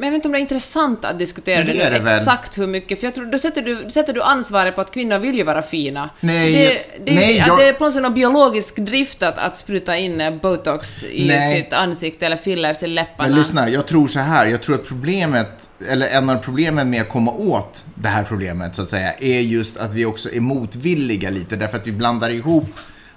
Men 0.00 0.06
jag 0.06 0.10
vet 0.12 0.16
inte 0.18 0.28
om 0.28 0.32
det 0.32 0.38
är 0.38 0.40
intressant 0.40 1.04
att 1.04 1.18
diskutera 1.18 1.64
det, 1.64 1.72
det 1.72 2.16
exakt 2.16 2.58
hur 2.58 2.66
mycket, 2.66 3.00
för 3.00 3.06
jag 3.06 3.14
tror 3.14 3.26
då 3.26 3.38
sätter 3.38 3.62
du, 3.62 3.82
då 3.84 3.90
sätter 3.90 4.12
du 4.12 4.22
ansvaret 4.22 4.74
på 4.74 4.80
att 4.80 4.90
kvinnor 4.92 5.18
vill 5.18 5.34
ju 5.36 5.42
vara 5.44 5.62
fina. 5.62 6.10
Nej, 6.20 6.52
det, 6.52 7.04
det, 7.04 7.14
nej, 7.14 7.40
att 7.40 7.46
jag- 7.46 7.58
det 7.58 7.68
är 7.68 7.72
på 7.72 7.84
något 7.84 7.92
sätt 7.94 8.02
någon 8.02 8.14
biologisk 8.14 8.76
drift 8.76 9.22
att, 9.22 9.38
att 9.38 9.58
spruta 9.58 9.96
in 9.96 10.20
eh, 10.20 10.34
botox 10.34 11.04
i 11.04 11.26
Nej. 11.28 11.62
sitt 11.62 11.72
ansikte 11.72 12.26
eller 12.26 12.36
fillers 12.36 12.82
i 12.82 12.86
läpparna. 12.86 13.28
Men 13.28 13.38
lyssna, 13.38 13.68
jag 13.68 13.86
tror 13.86 14.06
så 14.08 14.18
här. 14.18 14.46
Jag 14.46 14.62
tror 14.62 14.74
att 14.74 14.88
problemet, 14.88 15.50
eller 15.88 16.08
en 16.08 16.30
av 16.30 16.36
problemen 16.36 16.90
med 16.90 17.02
att 17.02 17.08
komma 17.08 17.32
åt 17.32 17.84
det 17.94 18.08
här 18.08 18.24
problemet 18.24 18.76
så 18.76 18.82
att 18.82 18.88
säga, 18.88 19.12
är 19.20 19.40
just 19.40 19.76
att 19.78 19.94
vi 19.94 20.04
också 20.04 20.28
är 20.32 20.40
motvilliga 20.40 21.30
lite. 21.30 21.56
Därför 21.56 21.76
att 21.78 21.86
vi 21.86 21.92
blandar 21.92 22.30
ihop 22.30 22.66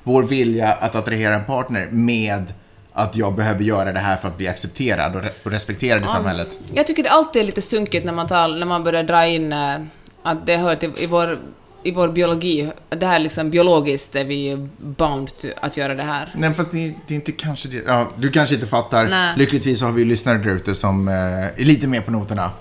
vår 0.04 0.24
vilja 0.24 0.68
att 0.74 0.96
attrahera 0.96 1.34
en 1.36 1.46
partner 1.46 1.88
med 1.92 2.54
att 2.94 3.16
jag 3.16 3.36
behöver 3.36 3.64
göra 3.64 3.92
det 3.92 4.00
här 4.00 4.16
för 4.18 4.28
att 4.28 4.38
bli 4.38 4.48
accepterad 4.48 5.16
och, 5.16 5.22
re- 5.22 5.32
och 5.44 5.52
respekterad 5.52 6.04
i 6.04 6.08
samhället. 6.08 6.58
Jag 6.74 6.88
tycker 6.88 7.04
det 7.04 7.10
alltid 7.10 7.42
är 7.42 7.46
lite 7.46 7.62
sunkigt 7.62 8.06
när 8.06 8.14
man, 8.14 8.28
tar, 8.28 8.48
när 8.48 8.66
man 8.66 8.84
börjar 8.84 9.04
dra 9.04 9.26
in 9.28 9.54
eh, 9.54 9.76
att 10.24 10.46
det 10.46 10.58
hör 10.58 10.76
till 10.76 10.92
i 10.98 11.06
vår, 11.06 11.40
i 11.84 11.92
vår 11.92 12.08
biologi. 12.08 12.72
Det 12.90 13.06
här 13.06 13.20
liksom 13.20 13.50
biologiskt 13.50 14.16
är 14.16 14.24
vi 14.24 14.68
bound 14.78 15.36
to 15.36 15.48
att 15.62 15.78
göra 15.78 15.96
det 15.96 16.04
här. 16.04 16.34
Nej, 16.38 16.54
fast 16.54 16.72
det, 16.72 16.94
det 17.08 17.14
är 17.14 17.16
inte 17.16 17.32
kanske 17.32 17.68
det. 17.68 17.84
Ja, 17.88 18.10
du 18.18 18.32
kanske 18.32 18.56
inte 18.56 18.68
fattar. 18.68 19.06
Nej. 19.06 19.34
Lyckligtvis 19.38 19.82
har 19.82 19.92
vi 19.92 20.06
lyssnare 20.06 20.38
där 20.38 20.52
ute 20.56 20.76
som 20.76 21.08
eh, 21.08 21.14
är 21.14 21.66
lite 21.66 21.88
mer 21.88 22.02
på 22.02 22.12
noterna. 22.12 22.52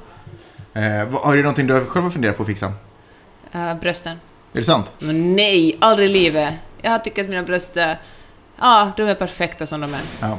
Eh, 0.74 0.82
har 1.22 1.36
du 1.36 1.42
någonting 1.42 1.66
du 1.66 1.84
själv 1.84 2.04
har 2.04 2.10
funderat 2.10 2.36
på 2.36 2.42
att 2.42 2.48
fixa? 2.48 2.72
Brösten. 3.80 4.16
Är 4.52 4.58
det 4.58 4.64
sant? 4.64 4.92
Men 4.98 5.36
nej, 5.36 5.76
aldrig 5.80 6.10
i 6.10 6.12
livet. 6.12 6.54
Jag 6.82 7.04
tycker 7.04 7.22
att 7.22 7.28
mina 7.28 7.42
bröst, 7.42 7.76
ja, 8.62 8.92
de 8.96 9.02
är 9.02 9.14
perfekta 9.14 9.66
som 9.66 9.80
de 9.80 9.94
är. 9.94 10.00
Ja. 10.20 10.38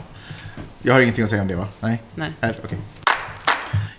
Jag 0.81 0.93
har 0.93 1.01
ingenting 1.01 1.23
att 1.23 1.29
säga 1.29 1.41
om 1.41 1.47
det 1.47 1.55
va? 1.55 1.67
Nej? 1.79 2.01
Nej. 2.15 2.31
Nej, 2.39 2.59
okej. 2.63 2.77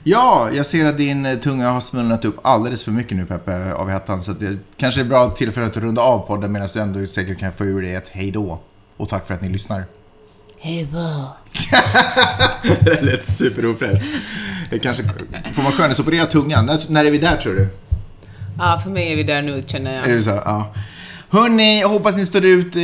Ja, 0.07 0.51
jag 0.53 0.67
ser 0.67 0.87
att 0.87 0.97
din 0.97 1.27
eh, 1.27 1.39
tunga 1.39 1.71
har 1.71 1.81
svullnat 1.81 2.25
upp 2.25 2.37
alldeles 2.43 2.85
för 2.85 2.93
mycket 2.93 3.17
nu 3.17 3.27
Peppe 3.27 3.75
av 3.75 3.91
hettan. 3.91 4.23
Så 4.23 4.31
att 4.31 4.41
det 4.41 4.59
kanske 4.77 5.01
är 5.01 5.05
bra 5.05 5.31
tillfälle 5.31 5.67
att 5.67 5.77
runda 5.77 6.03
av 6.03 6.19
podden 6.19 6.53
medan 6.53 6.69
du 6.75 6.81
ändå 6.81 7.07
säkert 7.07 7.39
kan 7.39 7.53
få 7.53 7.65
ur 7.65 7.83
dig 7.83 7.95
ett 7.95 8.09
hej 8.09 8.31
då. 8.31 8.61
Och 8.97 9.09
tack 9.09 9.27
för 9.27 9.35
att 9.35 9.41
ni 9.41 9.49
lyssnar. 9.49 9.85
Hej 10.59 10.89
då. 10.93 11.37
det 12.81 13.03
lät 13.03 13.27
superofräscht. 13.27 14.05
Det 14.71 14.79
kanske... 14.79 15.03
Får 15.53 15.63
man 15.63 15.73
skönhetsoperera 15.73 16.27
tungan? 16.27 16.67
När, 16.67 16.81
när 16.89 17.05
är 17.05 17.11
vi 17.11 17.19
där 17.19 17.37
tror 17.37 17.55
du? 17.55 17.69
Ja, 18.59 18.81
för 18.83 18.91
mig 18.91 19.13
är 19.13 19.17
vi 19.17 19.23
där 19.23 19.43
nu 19.43 19.65
känner 19.67 19.95
jag. 19.95 20.09
Är 20.09 20.17
det 20.17 20.23
så? 20.23 20.31
Ja. 20.31 20.75
Hörni, 21.35 21.81
jag 21.81 21.89
hoppas 21.89 22.17
ni 22.17 22.27
står 22.27 22.45
ut 22.45 22.77
eh, 22.77 22.83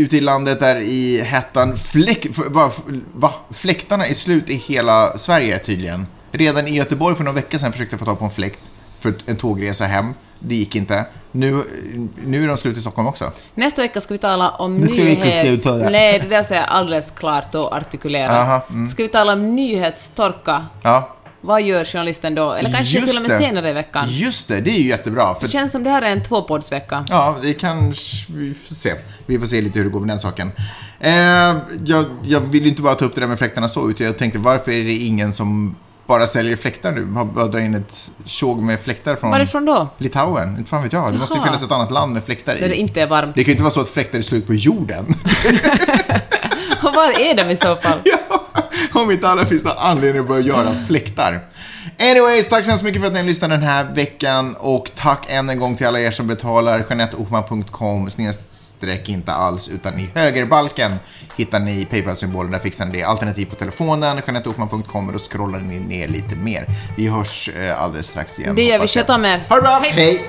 ute 0.00 0.16
i 0.16 0.20
landet 0.20 0.60
där 0.60 0.76
i 0.80 1.22
hettan. 1.22 1.76
Fläck, 1.76 2.26
f- 2.26 2.44
va, 2.50 2.72
va? 3.14 3.32
Fläktarna 3.50 4.06
är 4.06 4.14
slut 4.14 4.50
i 4.50 4.54
hela 4.54 5.18
Sverige 5.18 5.58
tydligen. 5.58 6.06
Redan 6.32 6.68
i 6.68 6.76
Göteborg 6.76 7.16
för 7.16 7.24
några 7.24 7.34
veckor 7.34 7.58
sedan 7.58 7.72
försökte 7.72 7.92
jag 7.94 8.00
få 8.00 8.06
tag 8.06 8.18
på 8.18 8.24
en 8.24 8.30
fläkt 8.30 8.60
för 8.98 9.14
en 9.26 9.36
tågresa 9.36 9.84
hem. 9.84 10.14
Det 10.38 10.54
gick 10.54 10.76
inte. 10.76 11.06
Nu, 11.32 11.64
nu 12.26 12.44
är 12.44 12.48
de 12.48 12.56
slut 12.56 12.76
i 12.76 12.80
Stockholm 12.80 13.08
också. 13.08 13.32
Nästa 13.54 13.82
vecka 13.82 14.00
ska 14.00 14.14
vi 14.14 14.18
tala 14.18 14.50
om 14.50 14.76
nyhets... 14.76 15.64
Nej, 15.66 16.18
det 16.18 16.28
där 16.28 16.42
säger 16.42 16.60
jag 16.60 16.70
alldeles 16.70 17.10
klart 17.10 17.54
och 17.54 17.72
artikulerat. 17.74 18.30
Aha, 18.30 18.62
mm. 18.70 18.88
Ska 18.90 19.02
vi 19.02 19.08
tala 19.08 19.32
om 19.32 19.56
nyhetstorka? 19.56 20.66
Ja, 20.82 21.16
Vad 21.40 21.62
gör 21.62 21.84
journalisten 21.84 22.34
då? 22.34 22.52
Eller 22.52 22.70
kanske 22.72 22.98
Just 22.98 23.08
till 23.16 23.24
och 23.24 23.28
med 23.30 23.38
det. 23.40 23.44
senare 23.44 23.70
i 23.70 23.72
veckan. 23.72 24.06
just 24.08 24.48
det. 24.48 24.60
Det 24.60 24.70
är 24.70 24.78
ju 24.78 24.88
jättebra. 24.88 25.34
För 25.34 25.46
Det 25.46 25.52
känns 25.52 25.72
som 25.72 25.82
det 25.84 25.90
här 25.90 26.02
är 26.02 26.10
en 26.12 26.22
tvåpoddsvecka. 26.22 27.04
Ja, 27.08 27.36
det 27.42 27.54
kanske... 27.54 28.32
Vi 28.32 28.54
får 28.54 28.74
se. 28.74 28.94
Vi 29.26 29.38
får 29.38 29.46
se 29.46 29.60
lite 29.60 29.78
hur 29.78 29.84
det 29.84 29.90
går 29.90 30.00
med 30.00 30.08
den 30.08 30.18
saken. 30.18 30.52
Eh, 31.00 31.12
jag, 31.84 32.04
jag 32.24 32.40
vill 32.40 32.62
ju 32.62 32.68
inte 32.68 32.82
bara 32.82 32.94
ta 32.94 33.04
upp 33.04 33.14
det 33.14 33.20
där 33.20 33.28
med 33.28 33.38
fläktarna 33.38 33.68
så, 33.68 33.90
utan 33.90 34.06
jag 34.06 34.18
tänkte 34.18 34.38
varför 34.38 34.72
är 34.72 34.84
det 34.84 34.92
ingen 34.96 35.32
som 35.34 35.76
bara 36.06 36.26
säljer 36.26 36.56
fläktar 36.56 36.92
nu? 36.92 37.04
Bara, 37.04 37.24
bara 37.24 37.46
drar 37.46 37.60
in 37.60 37.74
ett 37.74 38.10
tjog 38.24 38.62
med 38.62 38.80
fläktar 38.80 39.16
från 39.16 39.30
Varifrån 39.30 39.64
då? 39.64 39.88
Litauen. 39.98 40.58
Inte 40.58 40.70
fan 40.70 40.82
vet 40.82 40.92
jag. 40.92 41.12
Det 41.12 41.18
måste 41.18 41.34
ju 41.38 41.42
finnas 41.42 41.62
ett 41.62 41.72
annat 41.72 41.90
land 41.90 42.12
med 42.12 42.24
fläktar 42.24 42.54
Där 42.54 42.68
det 42.68 42.74
i. 42.74 42.80
inte 42.80 43.00
är 43.02 43.06
varmt. 43.06 43.34
Det 43.34 43.40
kan 43.44 43.46
ju 43.46 43.52
inte 43.52 43.62
vara 43.62 43.72
så 43.72 43.80
att 43.80 43.88
fläktar 43.88 44.18
är 44.18 44.22
slut 44.22 44.46
på 44.46 44.54
jorden. 44.54 45.06
Och 46.88 46.94
var 46.94 47.20
är 47.20 47.34
de 47.34 47.50
i 47.50 47.56
så 47.56 47.76
fall? 47.76 48.00
ja, 48.04 48.44
om 48.92 49.10
inte 49.10 49.28
alla 49.28 49.46
finns 49.46 49.62
det 49.62 49.72
anledning 49.72 50.22
att 50.22 50.28
börja 50.28 50.46
göra 50.46 50.74
fläktar. 50.88 51.40
Anyways, 51.98 52.48
tack 52.48 52.64
så 52.64 52.70
hemskt 52.70 52.84
mycket 52.84 53.00
för 53.00 53.08
att 53.08 53.14
ni 53.14 53.22
lyssnade 53.22 53.54
den 53.54 53.62
här 53.62 53.84
veckan 53.84 54.56
och 54.56 54.90
tack 54.94 55.26
än 55.28 55.50
en 55.50 55.58
gång 55.58 55.76
till 55.76 55.86
alla 55.86 56.00
er 56.00 56.10
som 56.10 56.26
betalar 56.26 56.84
janetteohman.com 56.90 58.10
snedstreck 58.10 59.08
inte 59.08 59.32
alls 59.32 59.68
utan 59.68 59.98
i 59.98 60.08
högerbalken 60.14 60.94
hittar 61.36 61.60
ni 61.60 61.84
Paypal-symbolen, 61.84 62.50
där 62.52 62.58
fixar 62.58 62.86
ni 62.86 62.92
det. 62.98 63.04
Alternativ 63.04 63.46
på 63.46 63.54
telefonen, 63.56 64.20
janetteohman.com 64.26 65.06
och 65.06 65.12
då 65.12 65.18
scrollar 65.18 65.58
ni 65.58 65.78
ner 65.80 66.08
lite 66.08 66.36
mer. 66.36 66.66
Vi 66.96 67.08
hörs 67.08 67.48
eh, 67.48 67.82
alldeles 67.82 68.08
strax 68.08 68.38
igen. 68.38 68.54
Det 68.54 68.62
gör 68.62 68.78
vi. 68.78 68.88
Sköt 68.88 69.10
om 69.10 69.24
er. 69.24 69.40
Ha 69.48 69.56
det 69.56 69.62
bra, 69.62 69.80
Hej. 69.82 69.92
hej. 69.92 70.28